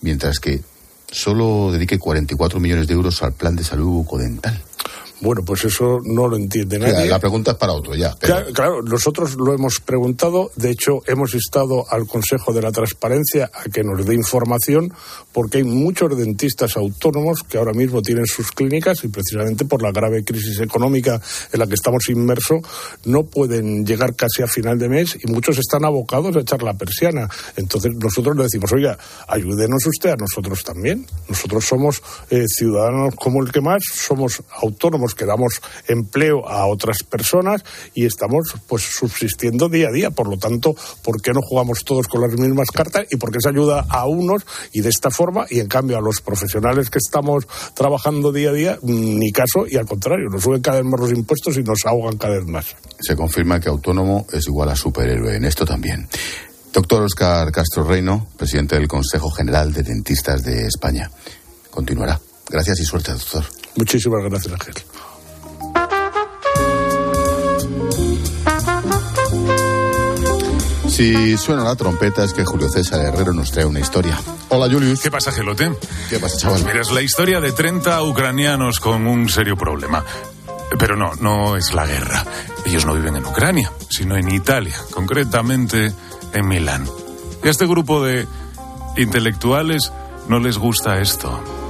mientras 0.00 0.38
que 0.38 0.62
solo 1.10 1.70
dedique 1.72 1.98
44 1.98 2.60
millones 2.60 2.86
de 2.86 2.94
euros 2.94 3.22
al 3.22 3.32
plan 3.32 3.56
de 3.56 3.64
salud 3.64 3.88
bucodental. 3.88 4.62
Bueno, 5.20 5.42
pues 5.44 5.64
eso 5.64 5.98
no 6.04 6.28
lo 6.28 6.36
entiende 6.36 6.78
nadie. 6.78 7.06
La 7.06 7.18
pregunta 7.18 7.52
es 7.52 7.56
para 7.56 7.72
otro 7.72 7.94
ya. 7.94 8.14
Pero... 8.20 8.34
Claro, 8.34 8.52
claro, 8.52 8.82
nosotros 8.82 9.34
lo 9.36 9.54
hemos 9.54 9.80
preguntado. 9.80 10.50
De 10.56 10.70
hecho, 10.70 11.00
hemos 11.06 11.34
instado 11.34 11.84
al 11.90 12.06
Consejo 12.06 12.52
de 12.52 12.60
la 12.60 12.70
Transparencia 12.70 13.50
a 13.52 13.64
que 13.70 13.82
nos 13.82 14.04
dé 14.04 14.14
información, 14.14 14.92
porque 15.32 15.58
hay 15.58 15.64
muchos 15.64 16.16
dentistas 16.16 16.76
autónomos 16.76 17.42
que 17.42 17.56
ahora 17.56 17.72
mismo 17.72 18.02
tienen 18.02 18.26
sus 18.26 18.52
clínicas 18.52 19.04
y 19.04 19.08
precisamente 19.08 19.64
por 19.64 19.82
la 19.82 19.90
grave 19.90 20.22
crisis 20.22 20.60
económica 20.60 21.20
en 21.52 21.60
la 21.60 21.66
que 21.66 21.74
estamos 21.74 22.08
inmersos, 22.10 22.60
no 23.04 23.24
pueden 23.24 23.86
llegar 23.86 24.14
casi 24.14 24.42
a 24.42 24.46
final 24.46 24.78
de 24.78 24.88
mes 24.88 25.16
y 25.22 25.30
muchos 25.30 25.58
están 25.58 25.84
abocados 25.84 26.36
a 26.36 26.40
echar 26.40 26.62
la 26.62 26.74
persiana. 26.74 27.28
Entonces, 27.56 27.92
nosotros 27.94 28.36
le 28.36 28.44
decimos, 28.44 28.70
oiga, 28.72 28.98
ayúdenos 29.28 29.86
usted 29.86 30.10
a 30.10 30.16
nosotros 30.16 30.62
también. 30.62 31.06
Nosotros 31.28 31.64
somos 31.64 32.02
eh, 32.28 32.44
ciudadanos 32.46 33.14
como 33.14 33.42
el 33.42 33.50
que 33.50 33.60
más, 33.62 33.82
somos 33.92 34.42
autónomos 34.60 35.05
que 35.14 35.24
damos 35.24 35.60
empleo 35.88 36.48
a 36.48 36.66
otras 36.66 37.02
personas 37.02 37.64
y 37.94 38.06
estamos 38.06 38.54
pues 38.66 38.82
subsistiendo 38.82 39.68
día 39.68 39.88
a 39.88 39.92
día. 39.92 40.10
Por 40.10 40.28
lo 40.28 40.36
tanto, 40.36 40.74
¿por 41.02 41.20
qué 41.20 41.32
no 41.32 41.40
jugamos 41.42 41.84
todos 41.84 42.08
con 42.08 42.20
las 42.20 42.38
mismas 42.38 42.70
cartas 42.70 43.06
y 43.10 43.16
por 43.16 43.30
qué 43.30 43.38
se 43.40 43.48
ayuda 43.48 43.86
a 43.88 44.06
unos 44.06 44.46
y 44.72 44.80
de 44.80 44.88
esta 44.88 45.10
forma 45.10 45.46
y 45.50 45.60
en 45.60 45.68
cambio 45.68 45.96
a 45.98 46.00
los 46.00 46.20
profesionales 46.20 46.90
que 46.90 46.98
estamos 46.98 47.46
trabajando 47.74 48.32
día 48.32 48.50
a 48.50 48.52
día 48.52 48.78
ni 48.82 49.32
caso 49.32 49.66
y 49.68 49.76
al 49.76 49.86
contrario, 49.86 50.28
nos 50.30 50.42
suben 50.42 50.62
cada 50.62 50.78
vez 50.78 50.86
más 50.86 51.00
los 51.00 51.12
impuestos 51.12 51.56
y 51.56 51.62
nos 51.62 51.84
ahogan 51.86 52.16
cada 52.16 52.36
vez 52.36 52.46
más. 52.46 52.76
Se 53.00 53.16
confirma 53.16 53.60
que 53.60 53.68
autónomo 53.68 54.26
es 54.32 54.46
igual 54.46 54.70
a 54.70 54.76
superhéroe 54.76 55.36
en 55.36 55.44
esto 55.44 55.64
también. 55.64 56.08
Doctor 56.72 57.02
Oscar 57.02 57.50
Castro 57.52 57.84
Reino, 57.84 58.26
presidente 58.36 58.76
del 58.76 58.86
Consejo 58.86 59.30
General 59.30 59.72
de 59.72 59.82
Dentistas 59.82 60.44
de 60.44 60.66
España. 60.66 61.10
Continuará. 61.70 62.20
Gracias 62.50 62.80
y 62.80 62.84
suerte, 62.84 63.12
doctor. 63.12 63.44
Muchísimas 63.76 64.22
gracias, 64.24 64.52
Ángel. 64.52 64.74
Si 70.96 71.36
suena 71.36 71.62
la 71.62 71.76
trompeta 71.76 72.24
es 72.24 72.32
que 72.32 72.42
Julio 72.42 72.70
César 72.70 73.00
Herrero 73.00 73.34
nos 73.34 73.52
trae 73.52 73.66
una 73.66 73.80
historia. 73.80 74.18
Hola 74.48 74.66
Julius. 74.72 75.02
¿Qué 75.02 75.10
pasa, 75.10 75.30
Gelote? 75.30 75.70
¿Qué 76.08 76.18
pasa, 76.18 76.38
chaval? 76.38 76.64
Mira, 76.64 76.80
es 76.80 76.90
la 76.90 77.02
historia 77.02 77.38
de 77.38 77.52
30 77.52 78.02
ucranianos 78.02 78.80
con 78.80 79.06
un 79.06 79.28
serio 79.28 79.58
problema. 79.58 80.02
Pero 80.78 80.96
no, 80.96 81.14
no 81.16 81.54
es 81.54 81.74
la 81.74 81.86
guerra. 81.86 82.24
Ellos 82.64 82.86
no 82.86 82.94
viven 82.94 83.14
en 83.14 83.26
Ucrania, 83.26 83.70
sino 83.90 84.16
en 84.16 84.30
Italia, 84.30 84.74
concretamente 84.90 85.92
en 86.32 86.48
Milán. 86.48 86.86
Y 87.44 87.48
a 87.48 87.50
este 87.50 87.66
grupo 87.66 88.02
de 88.02 88.26
intelectuales 88.96 89.92
no 90.28 90.38
les 90.38 90.56
gusta 90.56 90.98
esto. 90.98 91.65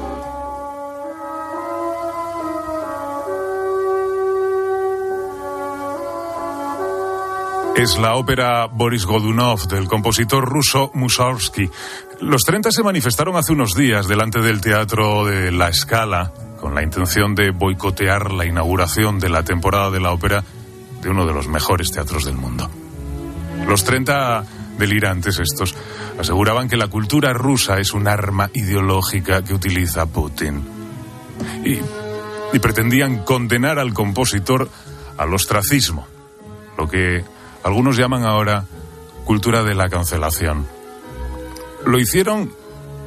Es 7.77 7.99
la 7.99 8.15
ópera 8.15 8.69
Boris 8.69 9.05
Godunov 9.05 9.69
del 9.69 9.87
compositor 9.87 10.43
ruso 10.49 10.91
Mussorgsky. 10.95 11.71
Los 12.23 12.41
30 12.45 12.73
se 12.73 12.83
manifestaron 12.83 13.37
hace 13.37 13.53
unos 13.53 13.75
días 13.75 14.09
delante 14.09 14.41
del 14.41 14.63
teatro 14.63 15.27
de 15.27 15.53
La 15.53 15.71
Scala 15.75 16.33
con 16.59 16.75
la 16.75 16.83
intención 16.83 17.35
de 17.35 17.51
boicotear 17.51 18.33
la 18.33 18.47
inauguración 18.47 19.21
de 19.21 19.29
la 19.29 19.43
temporada 19.43 19.91
de 19.91 20.01
la 20.01 20.13
ópera 20.13 20.43
de 21.03 21.11
uno 21.11 21.27
de 21.27 21.35
los 21.35 21.49
mejores 21.49 21.93
teatros 21.93 22.25
del 22.25 22.37
mundo. 22.37 22.71
Los 23.69 23.85
30 23.85 24.47
delirantes 24.79 25.39
estos 25.39 25.75
aseguraban 26.19 26.71
que 26.71 26.79
la 26.79 26.89
cultura 26.89 27.35
rusa 27.35 27.79
es 27.79 27.93
un 27.93 28.09
arma 28.09 28.49
ideológica 28.55 29.45
que 29.45 29.53
utiliza 29.53 30.07
Putin. 30.07 30.67
Y, 31.63 31.79
y 32.55 32.59
pretendían 32.59 33.19
condenar 33.19 33.79
al 33.79 33.93
compositor 33.93 34.71
al 35.19 35.35
ostracismo, 35.35 36.07
lo 36.79 36.89
que 36.89 37.36
algunos 37.67 37.97
llaman 37.97 38.25
ahora 38.25 38.65
cultura 39.25 39.65
de 39.65 39.75
la 39.75 39.89
cancelación. 39.89 40.69
Lo 41.85 41.99
hicieron, 41.99 42.53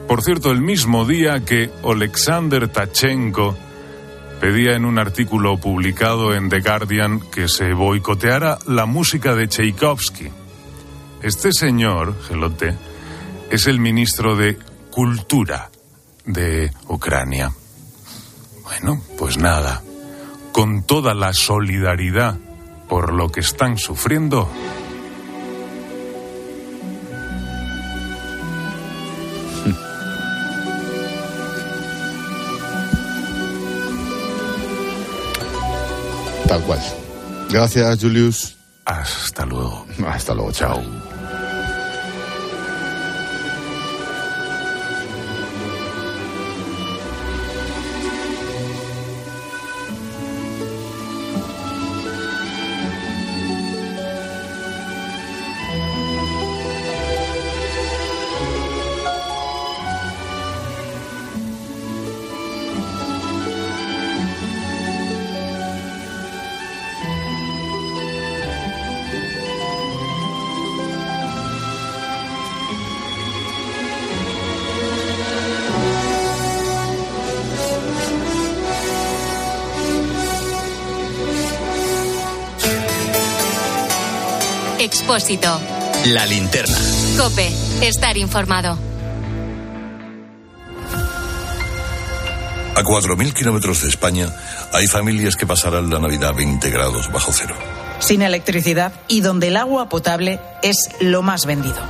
por 0.05 0.21
cierto, 0.21 0.51
el 0.51 0.61
mismo 0.61 1.05
día 1.05 1.45
que 1.45 1.71
Alexander 1.81 2.67
Tachenko 2.67 3.55
pedía 4.41 4.75
en 4.75 4.83
un 4.83 4.99
artículo 4.99 5.57
publicado 5.57 6.33
en 6.33 6.49
The 6.49 6.59
Guardian 6.59 7.21
que 7.31 7.47
se 7.47 7.71
boicoteara 7.71 8.57
la 8.67 8.85
música 8.85 9.33
de 9.33 9.47
Tchaikovsky. 9.47 10.29
Este 11.23 11.53
señor, 11.53 12.21
Gelote, 12.27 12.75
es 13.49 13.65
el 13.65 13.79
ministro 13.79 14.35
de 14.35 14.59
Cultura 14.91 15.69
de 16.25 16.69
Ucrania. 16.89 17.53
Bueno, 18.63 19.01
pues 19.17 19.37
nada, 19.37 19.81
con 20.51 20.83
toda 20.83 21.13
la 21.13 21.31
solidaridad 21.31 22.37
por 22.89 23.13
lo 23.13 23.29
que 23.29 23.39
están 23.39 23.77
sufriendo, 23.77 24.49
Tal 36.49 36.63
cual. 36.63 36.79
Gracias, 37.51 37.99
Julius. 38.01 38.55
Hasta 38.83 39.45
luego. 39.45 39.85
Hasta 40.03 40.33
luego, 40.33 40.51
chao. 40.51 41.08
Expósito. 85.19 85.59
La 86.13 86.25
linterna. 86.25 86.77
Cope. 87.17 87.51
Estar 87.81 88.15
informado. 88.15 88.79
A 92.73 92.81
4.000 92.81 93.33
kilómetros 93.33 93.81
de 93.81 93.89
España 93.89 94.33
hay 94.71 94.87
familias 94.87 95.35
que 95.35 95.45
pasarán 95.45 95.89
la 95.89 95.99
Navidad 95.99 96.33
20 96.33 96.69
grados 96.69 97.11
bajo 97.11 97.33
cero. 97.33 97.53
Sin 97.99 98.21
electricidad 98.21 98.93
y 99.09 99.19
donde 99.19 99.49
el 99.49 99.57
agua 99.57 99.89
potable 99.89 100.39
es 100.63 100.89
lo 101.01 101.21
más 101.21 101.45
vendido. 101.45 101.81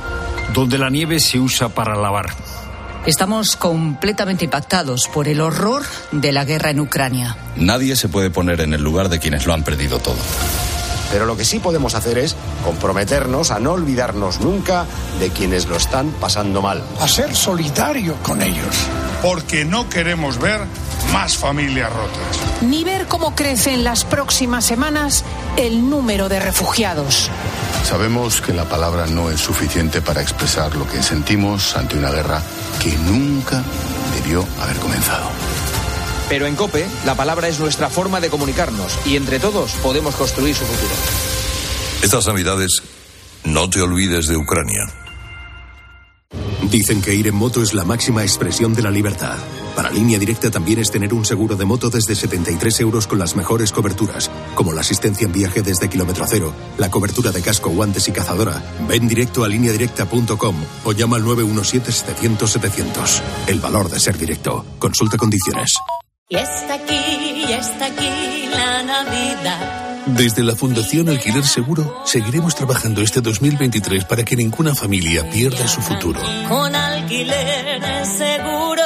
Donde 0.52 0.78
la 0.78 0.90
nieve 0.90 1.20
se 1.20 1.38
usa 1.38 1.68
para 1.68 1.94
lavar. 1.94 2.30
Estamos 3.06 3.54
completamente 3.54 4.46
impactados 4.46 5.06
por 5.06 5.28
el 5.28 5.40
horror 5.40 5.84
de 6.10 6.32
la 6.32 6.44
guerra 6.44 6.70
en 6.70 6.80
Ucrania. 6.80 7.36
Nadie 7.54 7.94
se 7.94 8.08
puede 8.08 8.30
poner 8.30 8.60
en 8.60 8.74
el 8.74 8.82
lugar 8.82 9.08
de 9.08 9.20
quienes 9.20 9.46
lo 9.46 9.54
han 9.54 9.62
perdido 9.62 10.00
todo. 10.00 10.18
Pero 11.10 11.26
lo 11.26 11.36
que 11.36 11.44
sí 11.44 11.58
podemos 11.58 11.94
hacer 11.94 12.18
es 12.18 12.36
comprometernos 12.64 13.50
a 13.50 13.58
no 13.58 13.72
olvidarnos 13.72 14.40
nunca 14.40 14.86
de 15.18 15.30
quienes 15.30 15.66
lo 15.66 15.76
están 15.76 16.10
pasando 16.12 16.62
mal. 16.62 16.82
A 17.00 17.08
ser 17.08 17.34
solidario 17.34 18.14
con 18.22 18.42
ellos. 18.42 18.76
Porque 19.22 19.64
no 19.64 19.88
queremos 19.88 20.38
ver 20.38 20.60
más 21.12 21.36
familias 21.36 21.92
rotas. 21.92 22.62
Ni 22.62 22.84
ver 22.84 23.06
cómo 23.06 23.34
crece 23.34 23.74
en 23.74 23.84
las 23.84 24.04
próximas 24.04 24.64
semanas 24.64 25.24
el 25.56 25.88
número 25.90 26.28
de 26.28 26.40
refugiados. 26.40 27.30
Sabemos 27.84 28.40
que 28.40 28.52
la 28.52 28.64
palabra 28.64 29.06
no 29.06 29.30
es 29.30 29.40
suficiente 29.40 30.00
para 30.00 30.22
expresar 30.22 30.74
lo 30.76 30.86
que 30.86 31.02
sentimos 31.02 31.76
ante 31.76 31.98
una 31.98 32.10
guerra 32.10 32.42
que 32.80 32.96
nunca 32.98 33.62
debió 34.14 34.46
haber 34.60 34.76
comenzado. 34.76 35.28
Pero 36.30 36.46
en 36.46 36.56
COPE, 36.56 36.86
la 37.04 37.16
palabra 37.16 37.48
es 37.48 37.58
nuestra 37.58 37.90
forma 37.90 38.20
de 38.20 38.30
comunicarnos 38.30 38.96
y 39.04 39.16
entre 39.16 39.40
todos 39.40 39.72
podemos 39.82 40.14
construir 40.14 40.54
su 40.54 40.64
futuro. 40.64 40.94
Estas 42.02 42.26
Navidades, 42.28 42.82
no 43.44 43.68
te 43.68 43.82
olvides 43.82 44.28
de 44.28 44.36
Ucrania. 44.36 44.86
Dicen 46.70 47.02
que 47.02 47.14
ir 47.14 47.26
en 47.26 47.34
moto 47.34 47.62
es 47.62 47.74
la 47.74 47.84
máxima 47.84 48.22
expresión 48.22 48.74
de 48.74 48.82
la 48.82 48.92
libertad. 48.92 49.38
Para 49.74 49.90
línea 49.90 50.20
directa 50.20 50.52
también 50.52 50.78
es 50.78 50.92
tener 50.92 51.12
un 51.12 51.24
seguro 51.24 51.56
de 51.56 51.64
moto 51.64 51.90
desde 51.90 52.14
73 52.14 52.78
euros 52.80 53.08
con 53.08 53.18
las 53.18 53.34
mejores 53.34 53.72
coberturas, 53.72 54.30
como 54.54 54.72
la 54.72 54.82
asistencia 54.82 55.24
en 55.24 55.32
viaje 55.32 55.62
desde 55.62 55.88
kilómetro 55.88 56.26
cero, 56.28 56.54
la 56.78 56.92
cobertura 56.92 57.32
de 57.32 57.42
casco, 57.42 57.70
guantes 57.70 58.06
y 58.06 58.12
cazadora. 58.12 58.62
Ven 58.88 59.08
directo 59.08 59.42
a 59.42 59.48
lineadirecta.com 59.48 60.56
o 60.84 60.92
llama 60.92 61.16
al 61.16 61.24
917-700-700. 61.24 63.20
El 63.48 63.58
valor 63.58 63.90
de 63.90 63.98
ser 63.98 64.16
directo. 64.16 64.64
Consulta 64.78 65.16
condiciones. 65.16 65.72
Y 66.32 66.36
está 66.36 66.74
aquí, 66.74 66.94
y 66.94 67.52
está 67.52 67.86
aquí 67.86 68.48
la 68.52 68.84
Navidad. 68.84 70.06
Desde 70.06 70.44
la 70.44 70.54
Fundación 70.54 71.08
Alquiler 71.08 71.44
Seguro 71.44 72.02
seguiremos 72.04 72.54
trabajando 72.54 73.02
este 73.02 73.20
2023 73.20 74.04
para 74.04 74.24
que 74.24 74.36
ninguna 74.36 74.76
familia 74.76 75.28
pierda 75.28 75.66
su 75.66 75.80
futuro. 75.80 76.20
Con 76.48 76.72
alquiler 76.72 78.06
seguro. 78.06 78.79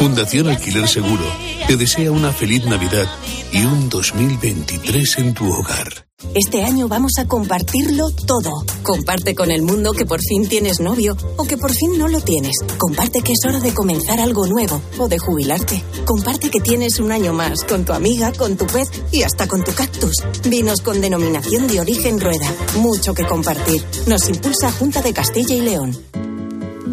Fundación 0.00 0.48
Alquiler 0.48 0.88
Seguro 0.88 1.26
te 1.68 1.76
desea 1.76 2.10
una 2.10 2.32
feliz 2.32 2.64
Navidad 2.64 3.06
y 3.52 3.62
un 3.66 3.90
2023 3.90 5.18
en 5.18 5.34
tu 5.34 5.44
hogar. 5.44 6.06
Este 6.34 6.64
año 6.64 6.88
vamos 6.88 7.12
a 7.18 7.26
compartirlo 7.26 8.10
todo. 8.26 8.64
Comparte 8.82 9.34
con 9.34 9.50
el 9.50 9.60
mundo 9.60 9.92
que 9.92 10.06
por 10.06 10.22
fin 10.22 10.48
tienes 10.48 10.80
novio 10.80 11.18
o 11.36 11.44
que 11.44 11.58
por 11.58 11.74
fin 11.74 11.98
no 11.98 12.08
lo 12.08 12.18
tienes. 12.22 12.52
Comparte 12.78 13.20
que 13.20 13.32
es 13.32 13.44
hora 13.46 13.60
de 13.60 13.74
comenzar 13.74 14.20
algo 14.20 14.46
nuevo 14.46 14.80
o 14.96 15.06
de 15.06 15.18
jubilarte. 15.18 15.84
Comparte 16.06 16.48
que 16.48 16.60
tienes 16.60 16.98
un 16.98 17.12
año 17.12 17.34
más 17.34 17.62
con 17.64 17.84
tu 17.84 17.92
amiga, 17.92 18.32
con 18.32 18.56
tu 18.56 18.66
pez 18.66 18.88
y 19.12 19.22
hasta 19.22 19.46
con 19.48 19.62
tu 19.64 19.74
cactus. 19.74 20.14
Vinos 20.48 20.80
con 20.80 21.02
denominación 21.02 21.66
de 21.66 21.78
origen 21.78 22.18
rueda. 22.18 22.50
Mucho 22.76 23.12
que 23.12 23.26
compartir. 23.26 23.84
Nos 24.06 24.30
impulsa 24.30 24.72
Junta 24.72 25.02
de 25.02 25.12
Castilla 25.12 25.54
y 25.54 25.60
León. 25.60 26.29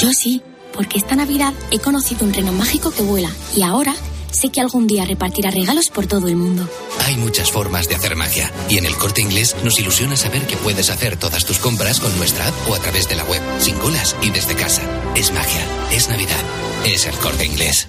Yo 0.00 0.14
sí, 0.14 0.40
porque 0.72 0.96
esta 0.96 1.14
Navidad 1.14 1.52
he 1.70 1.78
conocido 1.78 2.24
un 2.24 2.32
reno 2.32 2.52
mágico 2.52 2.90
que 2.90 3.02
vuela 3.02 3.30
y 3.54 3.62
ahora 3.62 3.94
sé 4.30 4.48
que 4.48 4.62
algún 4.62 4.86
día 4.86 5.04
repartirá 5.04 5.50
regalos 5.50 5.90
por 5.90 6.06
todo 6.06 6.28
el 6.28 6.36
mundo. 6.36 6.66
Hay 7.04 7.16
muchas 7.16 7.50
formas 7.50 7.86
de 7.86 7.96
hacer 7.96 8.16
magia 8.16 8.50
y 8.70 8.78
en 8.78 8.86
el 8.86 8.96
corte 8.96 9.20
inglés 9.20 9.56
nos 9.62 9.78
ilusiona 9.78 10.16
saber 10.16 10.46
que 10.46 10.56
puedes 10.56 10.88
hacer 10.88 11.18
todas 11.18 11.44
tus 11.44 11.58
compras 11.58 12.00
con 12.00 12.16
nuestra 12.16 12.46
app 12.46 12.54
o 12.70 12.74
a 12.74 12.78
través 12.78 13.10
de 13.10 13.16
la 13.16 13.24
web, 13.24 13.42
sin 13.58 13.76
colas 13.76 14.16
y 14.22 14.30
desde 14.30 14.54
casa. 14.54 14.82
Es 15.16 15.32
magia, 15.32 15.66
es 15.92 16.08
Navidad, 16.08 16.42
es 16.86 17.04
el 17.04 17.14
corte 17.16 17.44
inglés. 17.44 17.88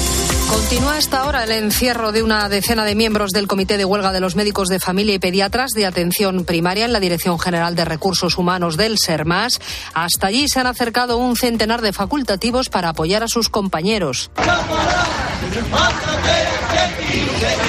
Continúa 0.51 0.97
hasta 0.97 1.21
ahora 1.21 1.45
el 1.45 1.51
encierro 1.51 2.11
de 2.11 2.23
una 2.23 2.49
decena 2.49 2.83
de 2.83 2.93
miembros 2.93 3.31
del 3.31 3.47
Comité 3.47 3.77
de 3.77 3.85
Huelga 3.85 4.11
de 4.11 4.19
los 4.19 4.35
Médicos 4.35 4.67
de 4.67 4.81
Familia 4.81 5.15
y 5.15 5.19
Pediatras 5.19 5.71
de 5.71 5.85
Atención 5.85 6.43
Primaria 6.43 6.83
en 6.83 6.91
la 6.91 6.99
Dirección 6.99 7.39
General 7.39 7.73
de 7.73 7.85
Recursos 7.85 8.37
Humanos 8.37 8.75
del 8.75 8.97
SERMAS. 8.99 9.61
Hasta 9.93 10.27
allí 10.27 10.49
se 10.49 10.59
han 10.59 10.67
acercado 10.67 11.17
un 11.17 11.37
centenar 11.37 11.81
de 11.81 11.93
facultativos 11.93 12.67
para 12.67 12.89
apoyar 12.89 13.23
a 13.23 13.29
sus 13.29 13.47
compañeros. 13.47 14.29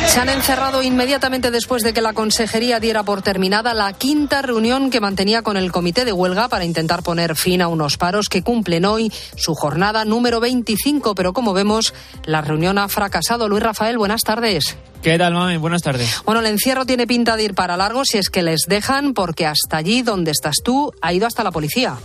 Se 0.06 0.20
han 0.20 0.28
encerrado 0.28 0.82
inmediatamente 0.82 1.50
después 1.50 1.82
de 1.82 1.94
que 1.94 2.02
la 2.02 2.12
Consejería 2.12 2.80
diera 2.80 3.02
por 3.02 3.22
terminada 3.22 3.72
la 3.72 3.92
quinta 3.94 4.42
reunión 4.42 4.90
que 4.90 5.00
mantenía 5.00 5.42
con 5.42 5.56
el 5.56 5.72
Comité 5.72 6.04
de 6.04 6.12
Huelga 6.12 6.48
para 6.48 6.64
intentar 6.64 7.02
poner 7.02 7.34
fin 7.34 7.62
a 7.62 7.68
unos 7.68 7.96
paros 7.96 8.28
que 8.28 8.42
cumplen 8.42 8.84
hoy 8.84 9.10
su 9.36 9.54
jornada 9.54 10.04
número 10.04 10.38
25. 10.40 11.14
Pero 11.14 11.32
como 11.32 11.54
vemos, 11.54 11.94
la 12.26 12.42
reunión 12.72 12.78
ha 12.78 12.88
fracasado. 12.88 13.48
Luis 13.48 13.62
Rafael, 13.62 13.98
buenas 13.98 14.22
tardes. 14.22 14.76
¿Qué 15.02 15.18
tal, 15.18 15.34
mami? 15.34 15.56
Buenas 15.56 15.82
tardes. 15.82 16.22
Bueno, 16.24 16.40
el 16.40 16.46
encierro 16.46 16.86
tiene 16.86 17.06
pinta 17.06 17.36
de 17.36 17.44
ir 17.44 17.54
para 17.54 17.76
largo 17.76 18.04
si 18.04 18.18
es 18.18 18.30
que 18.30 18.42
les 18.42 18.62
dejan, 18.66 19.14
porque 19.14 19.46
hasta 19.46 19.76
allí 19.76 20.02
donde 20.02 20.30
estás 20.30 20.56
tú 20.64 20.92
ha 21.00 21.12
ido 21.12 21.26
hasta 21.26 21.44
la 21.44 21.50
policía. 21.50 21.96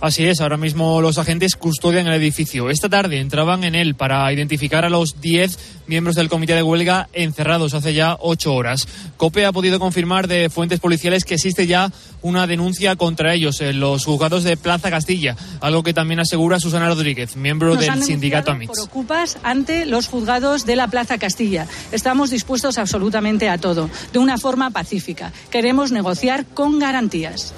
Así 0.00 0.24
es, 0.26 0.40
ahora 0.40 0.56
mismo 0.56 1.00
los 1.00 1.18
agentes 1.18 1.56
custodian 1.56 2.06
el 2.06 2.14
edificio. 2.14 2.70
Esta 2.70 2.88
tarde 2.88 3.18
entraban 3.18 3.64
en 3.64 3.74
él 3.74 3.96
para 3.96 4.32
identificar 4.32 4.84
a 4.84 4.90
los 4.90 5.20
10 5.20 5.58
miembros 5.88 6.14
del 6.14 6.28
comité 6.28 6.54
de 6.54 6.62
huelga 6.62 7.08
encerrados 7.12 7.74
hace 7.74 7.94
ya 7.94 8.16
ocho 8.20 8.54
horas. 8.54 8.86
COPE 9.16 9.46
ha 9.46 9.52
podido 9.52 9.80
confirmar 9.80 10.28
de 10.28 10.50
fuentes 10.50 10.78
policiales 10.78 11.24
que 11.24 11.34
existe 11.34 11.66
ya 11.66 11.90
una 12.22 12.46
denuncia 12.46 12.94
contra 12.94 13.34
ellos 13.34 13.60
en 13.60 13.80
los 13.80 14.04
juzgados 14.04 14.44
de 14.44 14.56
Plaza 14.56 14.88
Castilla, 14.88 15.36
algo 15.60 15.82
que 15.82 15.94
también 15.94 16.20
asegura 16.20 16.60
Susana 16.60 16.86
Rodríguez, 16.86 17.34
miembro 17.34 17.70
Nos 17.70 17.80
del 17.80 17.90
han 17.90 18.02
sindicato 18.02 18.52
AMIX. 18.52 18.68
Por 18.68 18.80
ocupas 18.80 19.38
ante 19.42 19.84
los 19.84 20.06
juzgados 20.06 20.64
de 20.64 20.76
la 20.76 20.86
Plaza 20.86 21.18
Castilla. 21.18 21.66
Estamos 21.90 22.30
dispuestos 22.30 22.78
absolutamente 22.78 23.48
a 23.48 23.58
todo, 23.58 23.90
de 24.12 24.18
una 24.20 24.38
forma 24.38 24.70
pacífica. 24.70 25.32
Queremos 25.50 25.90
negociar 25.90 26.46
con 26.46 26.78
garantías. 26.78 27.52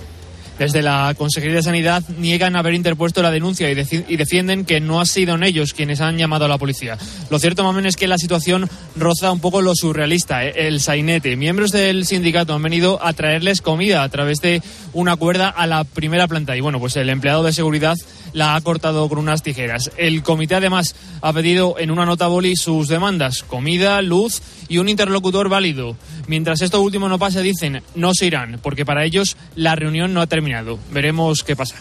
Desde 0.61 0.83
la 0.83 1.15
Consejería 1.17 1.57
de 1.57 1.63
Sanidad 1.63 2.07
niegan 2.19 2.55
haber 2.55 2.75
interpuesto 2.75 3.23
la 3.23 3.31
denuncia 3.31 3.71
y, 3.71 3.75
defienden 3.75 4.67
que 4.67 4.79
no 4.79 5.01
han 5.01 5.07
sido 5.07 5.35
ellos 5.37 5.73
quienes 5.73 6.03
han 6.03 6.19
llamado 6.19 6.45
a 6.45 6.49
la 6.49 6.59
policía. 6.59 6.99
Lo 7.31 7.39
cierto, 7.39 7.65
Mamen, 7.65 7.87
es 7.87 7.97
que 7.97 8.07
la 8.07 8.19
situación 8.19 8.69
roza 8.95 9.33
un 9.33 9.41
poco 9.41 9.63
lo 9.63 9.75
surrealista, 9.75 10.45
¿eh? 10.45 10.53
el 10.55 10.81
sainete. 10.81 11.35
Miembros 11.35 11.71
del 11.71 12.05
sindicato 12.05 12.53
han 12.53 12.63
venido 12.63 13.03
a 13.03 13.15
traerles 13.15 13.63
comida 13.63 14.03
a 14.03 14.09
través 14.11 14.43
de 14.43 14.61
una 14.93 15.17
cuerda 15.17 15.49
a 15.49 15.67
la 15.67 15.85
primera 15.85 16.29
planta 16.29 16.55
y 16.55 16.61
bueno, 16.61 16.79
pues 16.79 16.95
el 16.97 17.09
empleado 17.09 17.43
de 17.43 17.55
seguridad 17.55 17.97
la 18.33 18.55
ha 18.55 18.61
cortado 18.61 19.09
con 19.09 19.18
unas 19.18 19.43
tijeras. 19.43 19.91
El 19.97 20.22
comité 20.22 20.55
además 20.55 20.95
ha 21.20 21.33
pedido 21.33 21.76
en 21.78 21.91
una 21.91 22.07
nota 22.07 22.26
boli 22.26 22.57
sus 22.57 22.89
demandas, 22.89 23.43
comida, 23.43 24.01
luz 24.03 24.43
y 24.68 24.78
un 24.78 24.89
interlocutor 24.89 25.49
válido. 25.49 25.97
Mientras 26.26 26.62
esto 26.62 26.81
último 26.81 27.09
no 27.09 27.18
pase, 27.18 27.43
dicen, 27.43 27.83
no 27.95 28.12
se 28.14 28.26
irán, 28.26 28.61
porque 28.62 28.85
para 28.85 29.05
ellos 29.05 29.37
la 29.57 29.74
reunión 29.76 30.14
no 30.14 30.20
ha 30.20 30.26
terminado. 30.26 30.78
Veremos 30.93 31.43
qué 31.43 31.57
pasa. 31.57 31.76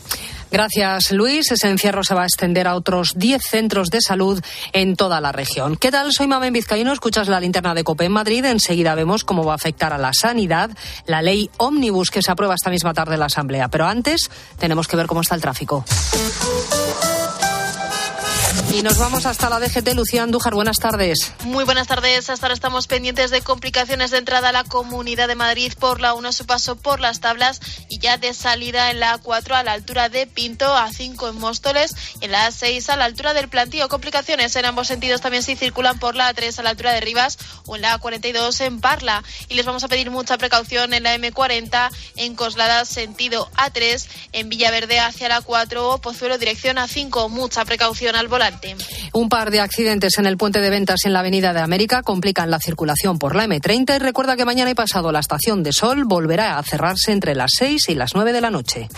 Gracias, 0.52 1.12
Luis. 1.12 1.52
Ese 1.52 1.70
encierro 1.70 2.04
se 2.04 2.16
va 2.16 2.24
a 2.24 2.26
extender 2.26 2.68
a 2.68 2.76
otros 2.76 3.14
10 3.16 3.42
centros 3.42 3.90
de 3.90 4.02
salud 4.02 4.42
en 4.74 4.96
toda 4.96 5.22
la 5.22 5.32
región. 5.32 5.76
¿Qué 5.76 5.92
tal? 5.92 6.12
Soy 6.12 6.28
Mamen 6.28 6.54
Vizcaíno. 6.54 6.92
Escuchas 6.92 7.28
la 7.28 7.40
linterna 7.40 7.74
de 7.74 7.84
COPE 7.84 8.06
en 8.06 8.12
Madrid. 8.12 8.46
Enseguida 8.46 8.96
vemos 8.96 9.24
cómo 9.24 9.44
va 9.44 9.54
a 9.54 9.56
afectar 9.56 9.94
a 9.94 9.98
la 9.98 10.12
sanidad 10.14 10.72
la 11.06 11.22
ley 11.22 11.50
Omnibus 11.58 12.10
que 12.10 12.22
se 12.22 12.32
aprueba 12.32 12.56
esta 12.56 12.70
misma 12.70 12.94
tarde 12.94 13.14
en 13.14 13.20
la 13.20 13.28
Asamblea. 13.28 13.68
Pero 13.68 13.86
antes 13.86 14.30
tenemos 14.58 14.88
que 14.88 14.98
ver 14.98 15.08
cómo 15.08 15.22
está 15.22 15.36
el 15.36 15.42
tráfico. 15.42 15.86
Y 18.72 18.84
nos 18.84 19.00
vamos 19.00 19.26
hasta 19.26 19.50
la 19.50 19.60
DGT. 19.60 19.96
Lucía 19.96 20.22
Andújar, 20.22 20.54
buenas 20.54 20.78
tardes. 20.78 21.34
Muy 21.44 21.64
buenas 21.64 21.88
tardes. 21.88 22.30
Hasta 22.30 22.46
ahora 22.46 22.54
estamos 22.54 22.86
pendientes 22.86 23.32
de 23.32 23.42
complicaciones 23.42 24.12
de 24.12 24.20
entrada 24.20 24.50
a 24.50 24.52
la 24.52 24.64
Comunidad 24.64 25.28
de 25.28 25.34
Madrid 25.34 25.74
por 25.80 26.00
la 26.00 26.14
1 26.14 26.32
su 26.32 26.46
paso 26.46 26.76
por 26.76 27.00
las 27.00 27.20
tablas 27.20 27.62
y 27.90 27.98
ya 27.98 28.18
de 28.18 28.32
salida 28.36 28.92
en 28.92 29.00
la 29.00 29.20
A4 29.20 29.56
a 29.56 29.64
la 29.64 29.72
altura 29.72 30.10
de 30.10 30.28
Pinto, 30.28 30.66
A5 30.66 31.30
en 31.30 31.40
Móstoles 31.40 31.96
y 32.22 32.26
en 32.26 32.32
la 32.32 32.48
A6 32.48 32.90
a 32.90 32.96
la 32.96 33.06
altura 33.06 33.34
del 33.34 33.50
plantío. 33.50 33.90
Complicaciones 33.90 34.56
en 34.56 34.66
ambos 34.66 34.88
sentidos 34.88 35.22
también 35.22 35.42
si 35.42 35.56
circulan 35.56 35.98
por 35.98 36.16
la 36.16 36.32
A3 36.32 36.60
a 36.60 36.64
la 36.64 36.70
altura 36.70 36.94
de 36.94 37.02
Rivas 37.02 37.40
o 37.66 37.76
en 37.76 37.82
la 37.82 38.00
A42 38.00 38.62
en 38.62 38.82
Parla. 38.82 39.24
Y 39.48 39.56
les 39.56 39.66
vamos 39.66 39.84
a 39.84 39.88
pedir 39.88 40.12
mucha 40.12 40.38
precaución 40.38 40.94
en 40.94 41.04
la 41.04 41.16
M40 41.16 41.90
en 42.18 42.36
Coslada 42.36 42.86
sentido 42.86 43.50
A3, 43.56 44.08
en 44.34 44.50
Villaverde 44.50 45.00
hacia 45.00 45.28
la 45.28 45.42
4 45.42 45.90
o 45.90 45.98
Pozuelo 46.02 46.38
dirección 46.38 46.78
A5. 46.78 47.30
Mucha 47.30 47.66
precaución 47.66 48.16
al 48.16 48.28
volante. 48.28 48.59
Un 49.14 49.30
par 49.30 49.52
de 49.52 49.60
accidentes 49.60 50.18
en 50.18 50.26
el 50.26 50.38
puente 50.38 50.62
de 50.62 50.70
ventas 50.70 51.06
en 51.06 51.14
la 51.14 51.20
Avenida 51.20 51.54
de 51.54 51.60
América 51.60 52.04
complican 52.04 52.50
la 52.52 52.60
circulación 52.60 53.20
por 53.20 53.36
la 53.36 53.46
M30 53.46 53.96
y 53.96 54.00
recuerda 54.00 54.36
que 54.36 54.46
mañana 54.46 54.72
y 54.72 54.76
pasado 54.76 55.12
la 55.12 55.20
estación 55.20 55.64
de 55.64 55.74
Sol 55.74 56.04
volverá 56.06 56.58
a 56.58 56.64
cerrarse 56.64 57.12
entre 57.12 57.36
las 57.36 57.52
6 57.58 57.90
y 57.90 57.96
las 57.96 58.16
9 58.16 58.34
de 58.34 58.42
la 58.42 58.52
noche. 58.52 58.90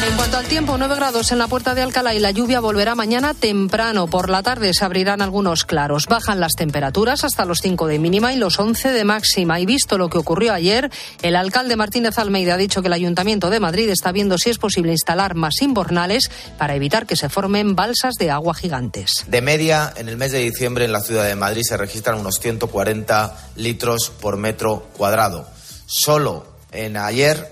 En 0.00 0.16
cuanto 0.16 0.36
al 0.38 0.46
tiempo, 0.46 0.78
9 0.78 0.94
grados 0.94 1.32
en 1.32 1.38
la 1.38 1.48
puerta 1.48 1.74
de 1.74 1.82
Alcalá 1.82 2.14
y 2.14 2.20
la 2.20 2.30
lluvia 2.30 2.60
volverá 2.60 2.94
mañana 2.94 3.34
temprano. 3.34 4.06
Por 4.06 4.30
la 4.30 4.42
tarde 4.42 4.72
se 4.72 4.84
abrirán 4.84 5.20
algunos 5.20 5.64
claros. 5.64 6.06
Bajan 6.06 6.38
las 6.38 6.52
temperaturas 6.52 7.24
hasta 7.24 7.44
los 7.44 7.58
5 7.58 7.88
de 7.88 7.98
mínima 7.98 8.32
y 8.32 8.36
los 8.36 8.58
11 8.58 8.90
de 8.90 9.04
máxima. 9.04 9.60
Y 9.60 9.66
visto 9.66 9.98
lo 9.98 10.08
que 10.08 10.18
ocurrió 10.18 10.52
ayer, 10.52 10.90
el 11.22 11.34
alcalde 11.34 11.76
Martínez 11.76 12.16
Almeida 12.18 12.54
ha 12.54 12.56
dicho 12.56 12.80
que 12.80 12.86
el 12.86 12.92
Ayuntamiento 12.94 13.50
de 13.50 13.60
Madrid 13.60 13.90
está 13.90 14.12
viendo 14.12 14.38
si 14.38 14.50
es 14.50 14.58
posible 14.58 14.92
instalar 14.92 15.34
más 15.34 15.60
invernales 15.62 16.30
para 16.58 16.76
evitar 16.76 17.04
que 17.04 17.16
se 17.16 17.28
formen 17.28 17.74
balsas 17.74 18.14
de 18.14 18.30
agua 18.30 18.54
gigantes. 18.54 19.24
De 19.26 19.42
media, 19.42 19.92
en 19.96 20.08
el 20.08 20.16
mes 20.16 20.32
de 20.32 20.38
diciembre 20.38 20.84
en 20.84 20.92
la 20.92 21.00
ciudad 21.00 21.24
de 21.24 21.34
Madrid 21.34 21.62
se 21.64 21.76
registran 21.76 22.20
unos 22.20 22.38
140 22.38 23.50
litros 23.56 24.10
por 24.20 24.36
metro 24.36 24.86
cuadrado. 24.96 25.48
Solo 25.86 26.46
en 26.72 26.96
ayer, 26.96 27.50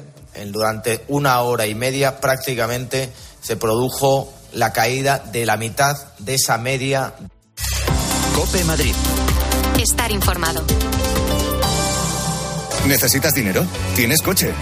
durante 0.52 1.04
una 1.08 1.40
hora 1.40 1.66
y 1.66 1.74
media, 1.74 2.20
prácticamente 2.20 3.12
se 3.40 3.56
produjo 3.56 4.32
la 4.52 4.72
caída 4.72 5.18
de 5.18 5.46
la 5.46 5.56
mitad 5.56 5.96
de 6.18 6.34
esa 6.34 6.58
media. 6.58 7.14
Cope 8.34 8.64
Madrid. 8.64 8.94
Estar 9.78 10.10
informado. 10.10 10.64
¿Necesitas 12.86 13.34
dinero? 13.34 13.64
¿Tienes 13.94 14.22
coche? 14.22 14.52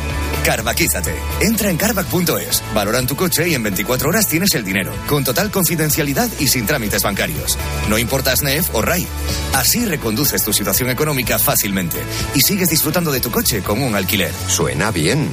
Carvaquízate. 0.44 1.14
Entra 1.40 1.70
en 1.70 1.78
carvac.es, 1.78 2.62
valoran 2.74 3.06
tu 3.06 3.16
coche 3.16 3.48
y 3.48 3.54
en 3.54 3.62
24 3.62 4.10
horas 4.10 4.28
tienes 4.28 4.54
el 4.54 4.62
dinero, 4.62 4.92
con 5.08 5.24
total 5.24 5.50
confidencialidad 5.50 6.28
y 6.38 6.48
sin 6.48 6.66
trámites 6.66 7.02
bancarios. 7.02 7.56
No 7.88 7.96
importa 7.96 8.36
SNEF 8.36 8.74
o 8.74 8.82
RAI. 8.82 9.06
Así 9.54 9.86
reconduces 9.86 10.44
tu 10.44 10.52
situación 10.52 10.90
económica 10.90 11.38
fácilmente 11.38 11.96
y 12.34 12.40
sigues 12.40 12.68
disfrutando 12.68 13.10
de 13.10 13.20
tu 13.20 13.30
coche 13.30 13.62
como 13.62 13.86
un 13.86 13.94
alquiler. 13.94 14.32
Suena 14.48 14.90
bien. 14.90 15.30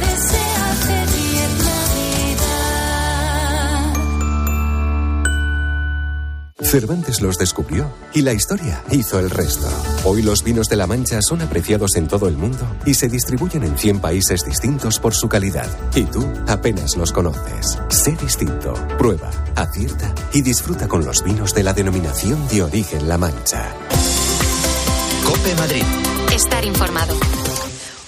Cervantes 6.71 7.19
los 7.19 7.37
descubrió 7.37 7.91
y 8.13 8.21
la 8.21 8.31
historia 8.31 8.81
hizo 8.91 9.19
el 9.19 9.29
resto. 9.29 9.67
Hoy 10.05 10.21
los 10.21 10.41
vinos 10.41 10.69
de 10.69 10.77
La 10.77 10.87
Mancha 10.87 11.19
son 11.21 11.41
apreciados 11.41 11.97
en 11.97 12.07
todo 12.07 12.29
el 12.29 12.37
mundo 12.37 12.65
y 12.85 12.93
se 12.93 13.09
distribuyen 13.09 13.65
en 13.65 13.77
100 13.77 13.99
países 13.99 14.45
distintos 14.45 14.97
por 14.97 15.13
su 15.13 15.27
calidad. 15.27 15.67
Y 15.95 16.05
tú 16.05 16.25
apenas 16.47 16.95
los 16.95 17.11
conoces. 17.11 17.77
Sé 17.89 18.15
distinto, 18.15 18.73
prueba, 18.97 19.29
acierta 19.53 20.15
y 20.31 20.43
disfruta 20.43 20.87
con 20.87 21.03
los 21.03 21.25
vinos 21.25 21.53
de 21.53 21.63
la 21.63 21.73
denominación 21.73 22.47
de 22.47 22.63
origen 22.63 23.09
La 23.09 23.17
Mancha. 23.17 23.75
Cope 25.25 25.53
Madrid. 25.55 25.83
Estar 26.33 26.63
informado. 26.63 27.15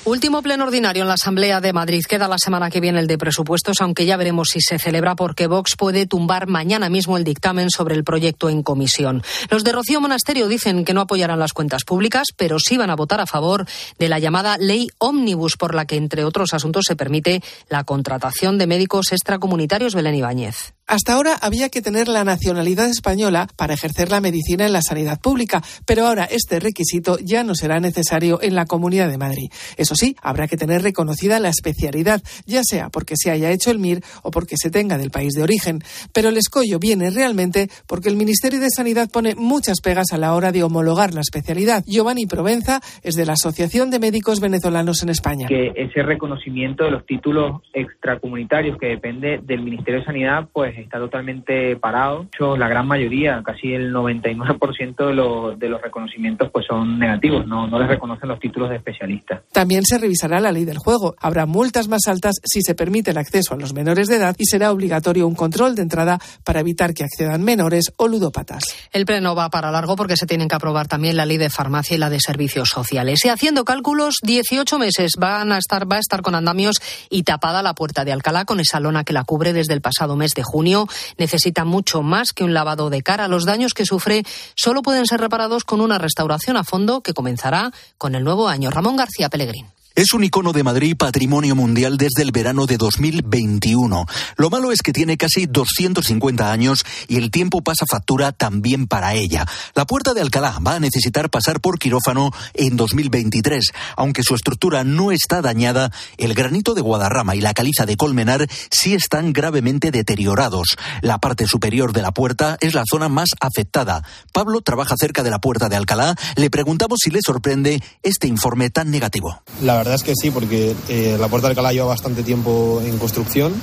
Último 0.05 0.41
pleno 0.41 0.65
ordinario 0.65 1.03
en 1.03 1.07
la 1.07 1.13
Asamblea 1.13 1.61
de 1.61 1.71
Madrid. 1.71 2.03
Queda 2.03 2.27
la 2.27 2.35
semana 2.37 2.69
que 2.69 2.81
viene 2.81 2.99
el 2.99 3.07
de 3.07 3.17
presupuestos, 3.17 3.77
aunque 3.79 4.05
ya 4.05 4.17
veremos 4.17 4.49
si 4.51 4.59
se 4.59 4.77
celebra 4.77 5.15
porque 5.15 5.47
Vox 5.47 5.77
puede 5.77 6.05
tumbar 6.07 6.47
mañana 6.47 6.89
mismo 6.89 7.15
el 7.15 7.23
dictamen 7.23 7.69
sobre 7.69 7.95
el 7.95 8.03
proyecto 8.03 8.49
en 8.49 8.63
comisión. 8.63 9.23
Los 9.49 9.63
de 9.63 9.71
Rocío 9.71 10.01
Monasterio 10.01 10.49
dicen 10.49 10.83
que 10.83 10.93
no 10.93 10.99
apoyarán 10.99 11.39
las 11.39 11.53
cuentas 11.53 11.85
públicas, 11.85 12.27
pero 12.35 12.59
sí 12.59 12.75
van 12.75 12.89
a 12.89 12.97
votar 12.97 13.21
a 13.21 13.27
favor 13.27 13.65
de 13.97 14.09
la 14.09 14.19
llamada 14.19 14.57
ley 14.57 14.89
ómnibus, 14.97 15.55
por 15.55 15.73
la 15.73 15.85
que, 15.85 15.95
entre 15.95 16.25
otros 16.25 16.53
asuntos, 16.53 16.83
se 16.85 16.97
permite 16.97 17.41
la 17.69 17.85
contratación 17.85 18.57
de 18.57 18.67
médicos 18.67 19.13
extracomunitarios. 19.13 19.95
Belén 19.95 20.15
Ibáñez. 20.15 20.73
Hasta 20.85 21.13
ahora 21.13 21.37
había 21.39 21.69
que 21.69 21.81
tener 21.81 22.09
la 22.09 22.25
nacionalidad 22.25 22.89
española 22.89 23.47
para 23.55 23.73
ejercer 23.73 24.11
la 24.11 24.19
medicina 24.19 24.65
en 24.65 24.73
la 24.73 24.81
sanidad 24.81 25.19
pública, 25.19 25.63
pero 25.85 26.05
ahora 26.05 26.25
este 26.25 26.59
requisito 26.59 27.17
ya 27.19 27.45
no 27.45 27.55
será 27.55 27.79
necesario 27.79 28.41
en 28.41 28.53
la 28.53 28.65
Comunidad 28.65 29.07
de 29.07 29.17
Madrid. 29.17 29.49
Sí, 29.95 30.15
habrá 30.21 30.47
que 30.47 30.57
tener 30.57 30.81
reconocida 30.81 31.39
la 31.39 31.49
especialidad, 31.49 32.21
ya 32.45 32.61
sea 32.63 32.89
porque 32.89 33.15
se 33.17 33.31
haya 33.31 33.51
hecho 33.51 33.71
el 33.71 33.79
MIR 33.79 34.01
o 34.21 34.31
porque 34.31 34.55
se 34.57 34.69
tenga 34.69 34.97
del 34.97 35.11
país 35.11 35.33
de 35.33 35.43
origen. 35.43 35.83
Pero 36.13 36.29
el 36.29 36.37
escollo 36.37 36.79
viene 36.79 37.09
realmente 37.09 37.69
porque 37.87 38.09
el 38.09 38.15
Ministerio 38.15 38.59
de 38.59 38.69
Sanidad 38.69 39.09
pone 39.11 39.35
muchas 39.35 39.81
pegas 39.81 40.07
a 40.11 40.17
la 40.17 40.33
hora 40.33 40.51
de 40.51 40.63
homologar 40.63 41.13
la 41.13 41.21
especialidad. 41.21 41.83
Giovanni 41.85 42.25
Provenza 42.25 42.81
es 43.01 43.15
de 43.15 43.25
la 43.25 43.33
Asociación 43.33 43.91
de 43.91 43.99
Médicos 43.99 44.39
Venezolanos 44.39 45.03
en 45.03 45.09
España. 45.09 45.47
Que 45.47 45.73
ese 45.75 46.03
reconocimiento 46.03 46.85
de 46.85 46.91
los 46.91 47.05
títulos 47.05 47.61
extracomunitarios 47.73 48.77
que 48.77 48.87
depende 48.87 49.39
del 49.43 49.61
Ministerio 49.61 49.99
de 49.99 50.05
Sanidad, 50.05 50.47
pues 50.51 50.77
está 50.77 50.99
totalmente 50.99 51.75
parado. 51.77 52.27
La 52.57 52.67
gran 52.67 52.87
mayoría, 52.87 53.41
casi 53.43 53.73
el 53.73 53.93
99% 53.93 55.07
de 55.07 55.13
los, 55.13 55.59
de 55.59 55.69
los 55.69 55.81
reconocimientos 55.81 56.49
pues 56.51 56.65
son 56.65 56.99
negativos, 56.99 57.47
no, 57.47 57.67
no 57.67 57.79
les 57.79 57.87
reconocen 57.87 58.29
los 58.29 58.39
títulos 58.39 58.69
de 58.69 58.77
especialista. 58.77 59.41
También 59.51 59.82
se 59.85 59.97
revisará 59.97 60.39
la 60.39 60.51
ley 60.51 60.65
del 60.65 60.77
juego. 60.77 61.15
Habrá 61.19 61.45
multas 61.45 61.87
más 61.87 62.07
altas 62.07 62.35
si 62.43 62.61
se 62.61 62.75
permite 62.75 63.11
el 63.11 63.17
acceso 63.17 63.53
a 63.53 63.57
los 63.57 63.73
menores 63.73 64.07
de 64.07 64.17
edad 64.17 64.35
y 64.37 64.45
será 64.45 64.71
obligatorio 64.71 65.27
un 65.27 65.35
control 65.35 65.75
de 65.75 65.81
entrada 65.81 66.19
para 66.43 66.59
evitar 66.59 66.93
que 66.93 67.03
accedan 67.03 67.43
menores 67.43 67.93
o 67.97 68.07
ludópatas. 68.07 68.63
El 68.91 69.05
pleno 69.05 69.35
va 69.35 69.49
para 69.49 69.71
largo 69.71 69.95
porque 69.95 70.17
se 70.17 70.25
tienen 70.25 70.47
que 70.47 70.55
aprobar 70.55 70.87
también 70.87 71.17
la 71.17 71.25
ley 71.25 71.37
de 71.37 71.49
farmacia 71.49 71.95
y 71.95 71.99
la 71.99 72.09
de 72.09 72.19
servicios 72.19 72.69
sociales. 72.69 73.23
Y 73.25 73.29
haciendo 73.29 73.65
cálculos, 73.65 74.15
18 74.23 74.79
meses 74.79 75.13
van 75.17 75.51
a 75.51 75.57
estar, 75.57 75.91
va 75.91 75.97
a 75.97 75.99
estar 75.99 76.21
con 76.21 76.35
andamios 76.35 76.77
y 77.09 77.23
tapada 77.23 77.63
la 77.63 77.75
puerta 77.75 78.05
de 78.05 78.11
Alcalá 78.11 78.45
con 78.45 78.59
esa 78.59 78.79
lona 78.79 79.03
que 79.03 79.13
la 79.13 79.23
cubre 79.23 79.53
desde 79.53 79.73
el 79.73 79.81
pasado 79.81 80.15
mes 80.15 80.33
de 80.33 80.43
junio. 80.43 80.87
Necesita 81.17 81.65
mucho 81.65 82.01
más 82.01 82.33
que 82.33 82.43
un 82.43 82.53
lavado 82.53 82.89
de 82.89 83.01
cara. 83.01 83.27
Los 83.27 83.45
daños 83.45 83.73
que 83.73 83.85
sufre 83.85 84.23
solo 84.55 84.81
pueden 84.81 85.05
ser 85.05 85.19
reparados 85.19 85.63
con 85.63 85.81
una 85.81 85.97
restauración 85.97 86.57
a 86.57 86.63
fondo 86.63 87.01
que 87.01 87.13
comenzará 87.13 87.71
con 87.97 88.15
el 88.15 88.23
nuevo 88.23 88.47
año. 88.47 88.69
Ramón 88.69 88.95
García 88.95 89.29
Pellegrín. 89.29 89.72
Es 89.95 90.13
un 90.13 90.23
icono 90.23 90.53
de 90.53 90.63
Madrid 90.63 90.97
patrimonio 90.97 91.55
mundial 91.55 91.97
desde 91.97 92.23
el 92.23 92.31
verano 92.31 92.65
de 92.65 92.77
2021. 92.77 94.07
Lo 94.37 94.49
malo 94.49 94.71
es 94.71 94.81
que 94.81 94.91
tiene 94.91 95.17
casi 95.17 95.45
250 95.45 96.51
años 96.51 96.83
y 97.07 97.17
el 97.17 97.29
tiempo 97.29 97.61
pasa 97.61 97.85
factura 97.87 98.31
también 98.31 98.87
para 98.87 99.13
ella. 99.13 99.45
La 99.75 99.85
puerta 99.85 100.15
de 100.15 100.21
Alcalá 100.21 100.57
va 100.65 100.77
a 100.77 100.79
necesitar 100.79 101.29
pasar 101.29 101.61
por 101.61 101.77
quirófano 101.77 102.31
en 102.55 102.75
2023. 102.75 103.71
Aunque 103.95 104.23
su 104.23 104.33
estructura 104.33 104.83
no 104.83 105.11
está 105.11 105.43
dañada, 105.43 105.91
el 106.17 106.33
granito 106.33 106.73
de 106.73 106.81
Guadarrama 106.81 107.35
y 107.35 107.41
la 107.41 107.53
caliza 107.53 107.85
de 107.85 107.95
Colmenar 107.95 108.47
sí 108.71 108.95
están 108.95 109.31
gravemente 109.31 109.91
deteriorados. 109.91 110.75
La 111.01 111.19
parte 111.19 111.45
superior 111.45 111.93
de 111.93 112.01
la 112.01 112.13
puerta 112.13 112.57
es 112.61 112.73
la 112.73 112.83
zona 112.89 113.09
más 113.09 113.29
afectada. 113.39 114.03
Pablo 114.31 114.61
trabaja 114.61 114.95
cerca 114.97 115.21
de 115.21 115.29
la 115.29 115.37
puerta 115.37 115.69
de 115.69 115.75
Alcalá. 115.75 116.15
Le 116.35 116.49
preguntamos 116.49 116.97
si 117.03 117.11
le 117.11 117.19
sorprende 117.23 117.79
este 118.01 118.25
informe 118.25 118.71
tan 118.71 118.89
negativo. 118.89 119.43
Verdad 119.83 119.95
es 119.95 120.03
que 120.03 120.13
sí, 120.15 120.31
porque 120.31 120.73
eh, 120.87 121.17
la 121.19 121.27
Puerta 121.27 121.47
del 121.47 121.57
Alcalá 121.57 121.73
lleva 121.73 121.87
bastante 121.87 122.23
tiempo 122.23 122.81
en 122.85 122.97
construcción. 122.97 123.53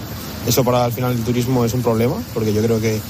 Eso 0.46 0.64
para 0.64 0.84
el 0.84 0.92
final 0.92 1.14
del 1.16 1.24
turismo 1.24 1.64
es 1.64 1.72
un 1.72 1.82
problema, 1.82 2.16
porque 2.34 2.52
yo 2.52 2.62
creo 2.62 2.78
que 2.78 3.00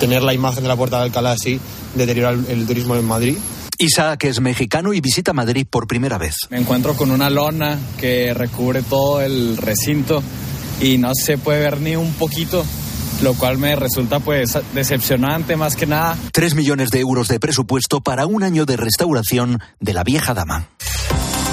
tener 0.00 0.22
la 0.22 0.34
imagen 0.34 0.62
de 0.62 0.68
la 0.68 0.76
Puerta 0.76 0.96
del 0.98 1.06
Alcalá 1.06 1.32
así 1.32 1.58
deteriora 1.94 2.30
el, 2.30 2.44
el 2.46 2.66
turismo 2.66 2.94
en 2.94 3.06
Madrid. 3.06 3.38
Isaac 3.78 4.24
es 4.24 4.40
mexicano 4.40 4.92
y 4.92 5.00
visita 5.00 5.32
Madrid 5.32 5.66
por 5.68 5.86
primera 5.86 6.18
vez. 6.18 6.34
Me 6.50 6.58
encuentro 6.58 6.94
con 6.94 7.10
una 7.10 7.30
lona 7.30 7.78
que 7.98 8.34
recubre 8.34 8.82
todo 8.82 9.22
el 9.22 9.56
recinto 9.56 10.22
y 10.80 10.98
no 10.98 11.12
se 11.14 11.38
puede 11.38 11.60
ver 11.60 11.80
ni 11.80 11.96
un 11.96 12.12
poquito 12.14 12.64
lo 13.22 13.34
cual 13.34 13.58
me 13.58 13.74
resulta 13.76 14.20
pues 14.20 14.58
decepcionante 14.74 15.56
más 15.56 15.76
que 15.76 15.86
nada. 15.86 16.16
Tres 16.32 16.54
millones 16.54 16.90
de 16.90 17.00
euros 17.00 17.28
de 17.28 17.40
presupuesto 17.40 18.00
para 18.00 18.26
un 18.26 18.42
año 18.42 18.66
de 18.66 18.76
restauración 18.76 19.60
de 19.80 19.94
la 19.94 20.04
vieja 20.04 20.34
dama. 20.34 20.68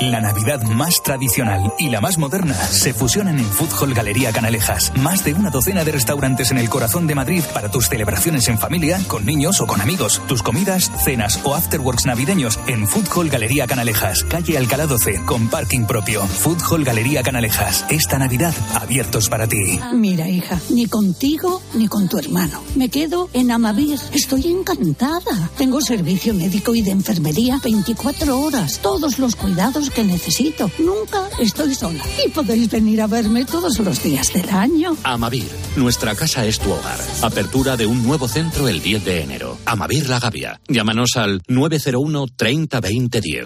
La 0.00 0.22
Navidad 0.22 0.62
más 0.62 1.02
tradicional 1.02 1.74
y 1.78 1.90
la 1.90 2.00
más 2.00 2.16
moderna 2.16 2.54
se 2.54 2.94
fusionan 2.94 3.38
en 3.38 3.44
Food 3.44 3.68
Hall 3.78 3.92
Galería 3.92 4.32
Canalejas. 4.32 4.94
Más 4.96 5.24
de 5.24 5.34
una 5.34 5.50
docena 5.50 5.84
de 5.84 5.92
restaurantes 5.92 6.50
en 6.50 6.56
el 6.56 6.70
corazón 6.70 7.06
de 7.06 7.14
Madrid 7.14 7.42
para 7.52 7.70
tus 7.70 7.90
celebraciones 7.90 8.48
en 8.48 8.58
familia, 8.58 8.98
con 9.08 9.26
niños 9.26 9.60
o 9.60 9.66
con 9.66 9.82
amigos. 9.82 10.22
Tus 10.26 10.42
comidas, 10.42 10.90
cenas 11.04 11.40
o 11.44 11.54
afterworks 11.54 12.06
navideños 12.06 12.58
en 12.66 12.88
Food 12.88 13.08
Hall 13.14 13.28
Galería 13.28 13.66
Canalejas. 13.66 14.24
Calle 14.24 14.56
Alcalá 14.56 14.86
12, 14.86 15.26
con 15.26 15.48
parking 15.48 15.84
propio. 15.84 16.26
Food 16.26 16.62
Hall 16.70 16.82
Galería 16.82 17.22
Canalejas. 17.22 17.84
Esta 17.90 18.18
Navidad, 18.18 18.54
abiertos 18.80 19.28
para 19.28 19.46
ti. 19.48 19.78
Mira, 19.92 20.26
hija, 20.30 20.58
ni 20.70 20.86
contigo 20.86 21.60
ni 21.74 21.88
con 21.88 22.08
tu 22.08 22.16
hermano. 22.16 22.62
Me 22.74 22.88
quedo 22.88 23.28
en 23.34 23.50
Amavir. 23.50 23.98
Estoy 24.14 24.46
encantada. 24.46 25.50
Tengo 25.58 25.82
servicio 25.82 26.32
médico 26.32 26.74
y 26.74 26.80
de 26.80 26.92
enfermería 26.92 27.60
24 27.62 28.40
horas. 28.40 28.78
Todos 28.78 29.18
los 29.18 29.36
cuidados 29.36 29.89
que 29.90 30.04
necesito. 30.04 30.70
Nunca 30.78 31.28
estoy 31.38 31.74
sola. 31.74 32.02
Y 32.24 32.30
podéis 32.30 32.70
venir 32.70 33.02
a 33.02 33.06
verme 33.06 33.44
todos 33.44 33.78
los 33.78 34.02
días 34.02 34.32
del 34.32 34.48
año. 34.50 34.96
Amavir, 35.02 35.48
nuestra 35.76 36.14
casa 36.14 36.44
es 36.46 36.58
tu 36.58 36.70
hogar. 36.70 36.98
Apertura 37.22 37.76
de 37.76 37.86
un 37.86 38.02
nuevo 38.02 38.28
centro 38.28 38.68
el 38.68 38.80
10 38.82 39.04
de 39.04 39.22
enero. 39.22 39.58
Amavir 39.66 40.08
La 40.08 40.20
Gavia. 40.20 40.60
Llámanos 40.68 41.16
al 41.16 41.42
901 41.48 42.26
30 42.36 42.80
20 42.80 43.20
10. 43.20 43.44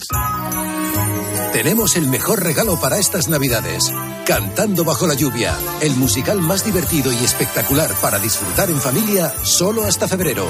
Tenemos 1.53 1.95
el 1.95 2.09
mejor 2.09 2.42
regalo 2.42 2.80
para 2.80 2.99
estas 2.99 3.28
Navidades. 3.28 3.92
Cantando 4.26 4.84
bajo 4.84 5.07
la 5.07 5.14
lluvia, 5.14 5.55
el 5.82 5.95
musical 5.95 6.40
más 6.40 6.64
divertido 6.64 7.12
y 7.12 7.16
espectacular 7.16 7.90
para 8.03 8.18
disfrutar 8.18 8.70
en 8.70 8.80
familia 8.80 9.32
solo 9.45 9.84
hasta 9.84 10.09
febrero. 10.09 10.47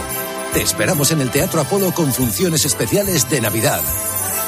Te 0.54 0.62
esperamos 0.62 1.10
en 1.10 1.20
el 1.20 1.30
Teatro 1.30 1.60
Apolo 1.60 1.92
con 1.92 2.12
funciones 2.12 2.64
especiales 2.64 3.28
de 3.28 3.40
Navidad. 3.42 3.82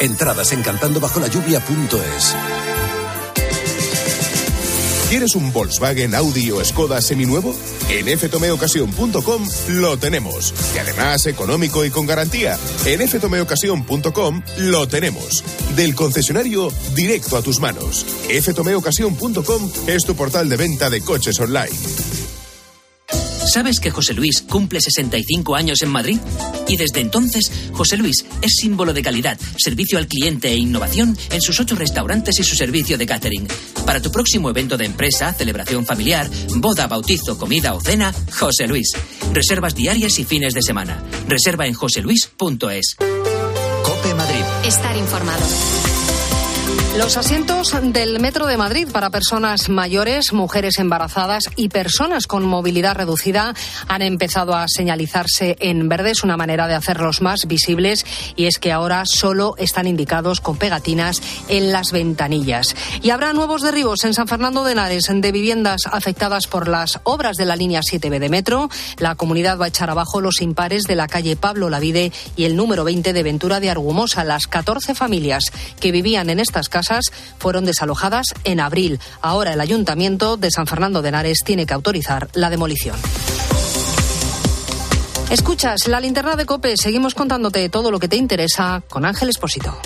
Entradas 0.00 0.52
en 0.52 0.62
cantandobajolalluvia.es. 0.62 2.36
¿Quieres 5.08 5.36
un 5.36 5.52
Volkswagen, 5.52 6.14
Audi 6.16 6.50
o 6.50 6.64
Skoda 6.64 7.00
seminuevo? 7.00 7.54
En 7.88 8.18
ftomeocasión.com 8.18 9.48
lo 9.68 9.96
tenemos. 9.98 10.52
Y 10.74 10.78
además 10.78 11.26
económico 11.26 11.84
y 11.84 11.90
con 11.90 12.06
garantía. 12.06 12.58
En 12.84 13.06
ftomeocasión.com 13.08 14.42
lo 14.58 14.88
tenemos. 14.88 15.44
Del 15.76 15.94
concesionario 15.94 16.72
directo 16.94 17.36
a 17.36 17.42
tus 17.42 17.60
manos. 17.60 18.04
ftomeocasión.com 18.28 19.70
es 19.86 20.02
tu 20.02 20.16
portal 20.16 20.48
de 20.48 20.56
venta 20.56 20.90
de 20.90 21.00
coches 21.00 21.38
online. 21.38 22.25
¿Sabes 23.46 23.78
que 23.78 23.90
José 23.90 24.12
Luis 24.12 24.42
cumple 24.42 24.80
65 24.80 25.54
años 25.54 25.80
en 25.82 25.88
Madrid? 25.88 26.18
Y 26.66 26.76
desde 26.76 27.00
entonces, 27.00 27.50
José 27.72 27.96
Luis 27.96 28.24
es 28.42 28.56
símbolo 28.60 28.92
de 28.92 29.02
calidad, 29.02 29.38
servicio 29.56 29.98
al 29.98 30.08
cliente 30.08 30.48
e 30.48 30.56
innovación 30.56 31.16
en 31.30 31.40
sus 31.40 31.60
ocho 31.60 31.76
restaurantes 31.76 32.38
y 32.40 32.44
su 32.44 32.56
servicio 32.56 32.98
de 32.98 33.06
catering. 33.06 33.46
Para 33.86 34.02
tu 34.02 34.10
próximo 34.10 34.50
evento 34.50 34.76
de 34.76 34.86
empresa, 34.86 35.32
celebración 35.32 35.86
familiar, 35.86 36.28
boda, 36.56 36.88
bautizo, 36.88 37.38
comida 37.38 37.74
o 37.74 37.80
cena, 37.80 38.12
José 38.32 38.66
Luis. 38.66 38.90
Reservas 39.32 39.74
diarias 39.74 40.18
y 40.18 40.24
fines 40.24 40.52
de 40.52 40.62
semana. 40.62 41.02
Reserva 41.28 41.66
en 41.66 41.74
joseluis.es. 41.74 42.96
Cope 42.96 44.14
Madrid. 44.14 44.42
Estar 44.64 44.96
informado. 44.96 45.95
Los 46.98 47.18
asientos 47.18 47.76
del 47.92 48.20
Metro 48.20 48.46
de 48.46 48.56
Madrid 48.56 48.88
para 48.90 49.10
personas 49.10 49.68
mayores, 49.68 50.32
mujeres 50.32 50.78
embarazadas 50.78 51.44
y 51.54 51.68
personas 51.68 52.26
con 52.26 52.42
movilidad 52.42 52.94
reducida 52.94 53.54
han 53.86 54.00
empezado 54.00 54.54
a 54.54 54.66
señalizarse 54.66 55.56
en 55.60 55.90
verde. 55.90 56.12
Es 56.12 56.24
una 56.24 56.38
manera 56.38 56.66
de 56.66 56.74
hacerlos 56.74 57.20
más 57.20 57.46
visibles 57.46 58.06
y 58.34 58.46
es 58.46 58.58
que 58.58 58.72
ahora 58.72 59.02
solo 59.04 59.56
están 59.58 59.86
indicados 59.86 60.40
con 60.40 60.56
pegatinas 60.56 61.20
en 61.48 61.70
las 61.70 61.92
ventanillas. 61.92 62.74
Y 63.02 63.10
habrá 63.10 63.34
nuevos 63.34 63.60
derribos 63.60 64.04
en 64.04 64.14
San 64.14 64.26
Fernando 64.26 64.64
de 64.64 64.72
Henares 64.72 65.04
de 65.12 65.32
viviendas 65.32 65.82
afectadas 65.84 66.46
por 66.46 66.66
las 66.66 67.00
obras 67.04 67.36
de 67.36 67.44
la 67.44 67.56
línea 67.56 67.82
7B 67.82 68.18
de 68.18 68.30
Metro. 68.30 68.70
La 68.98 69.16
comunidad 69.16 69.58
va 69.60 69.66
a 69.66 69.68
echar 69.68 69.90
abajo 69.90 70.22
los 70.22 70.40
impares 70.40 70.84
de 70.84 70.96
la 70.96 71.08
calle 71.08 71.36
Pablo 71.36 71.68
Lavide 71.68 72.10
y 72.36 72.44
el 72.44 72.56
número 72.56 72.84
20 72.84 73.12
de 73.12 73.22
Ventura 73.22 73.60
de 73.60 73.68
Argumosa. 73.68 74.24
Las 74.24 74.46
14 74.46 74.94
familias 74.94 75.44
que 75.78 75.92
vivían 75.92 76.30
en 76.30 76.40
estas 76.40 76.70
fueron 77.38 77.64
desalojadas 77.64 78.26
en 78.44 78.60
abril. 78.60 79.00
Ahora 79.20 79.52
el 79.52 79.60
Ayuntamiento 79.60 80.36
de 80.36 80.50
San 80.50 80.66
Fernando 80.66 81.02
de 81.02 81.08
Henares 81.08 81.38
tiene 81.44 81.66
que 81.66 81.74
autorizar 81.74 82.28
la 82.34 82.50
demolición. 82.50 82.96
Escuchas 85.30 85.88
la 85.88 86.00
linterna 86.00 86.36
de 86.36 86.46
Cope. 86.46 86.76
Seguimos 86.76 87.14
contándote 87.14 87.68
todo 87.68 87.90
lo 87.90 87.98
que 87.98 88.08
te 88.08 88.16
interesa 88.16 88.82
con 88.88 89.04
Ángel 89.04 89.28
Espósito. 89.28 89.76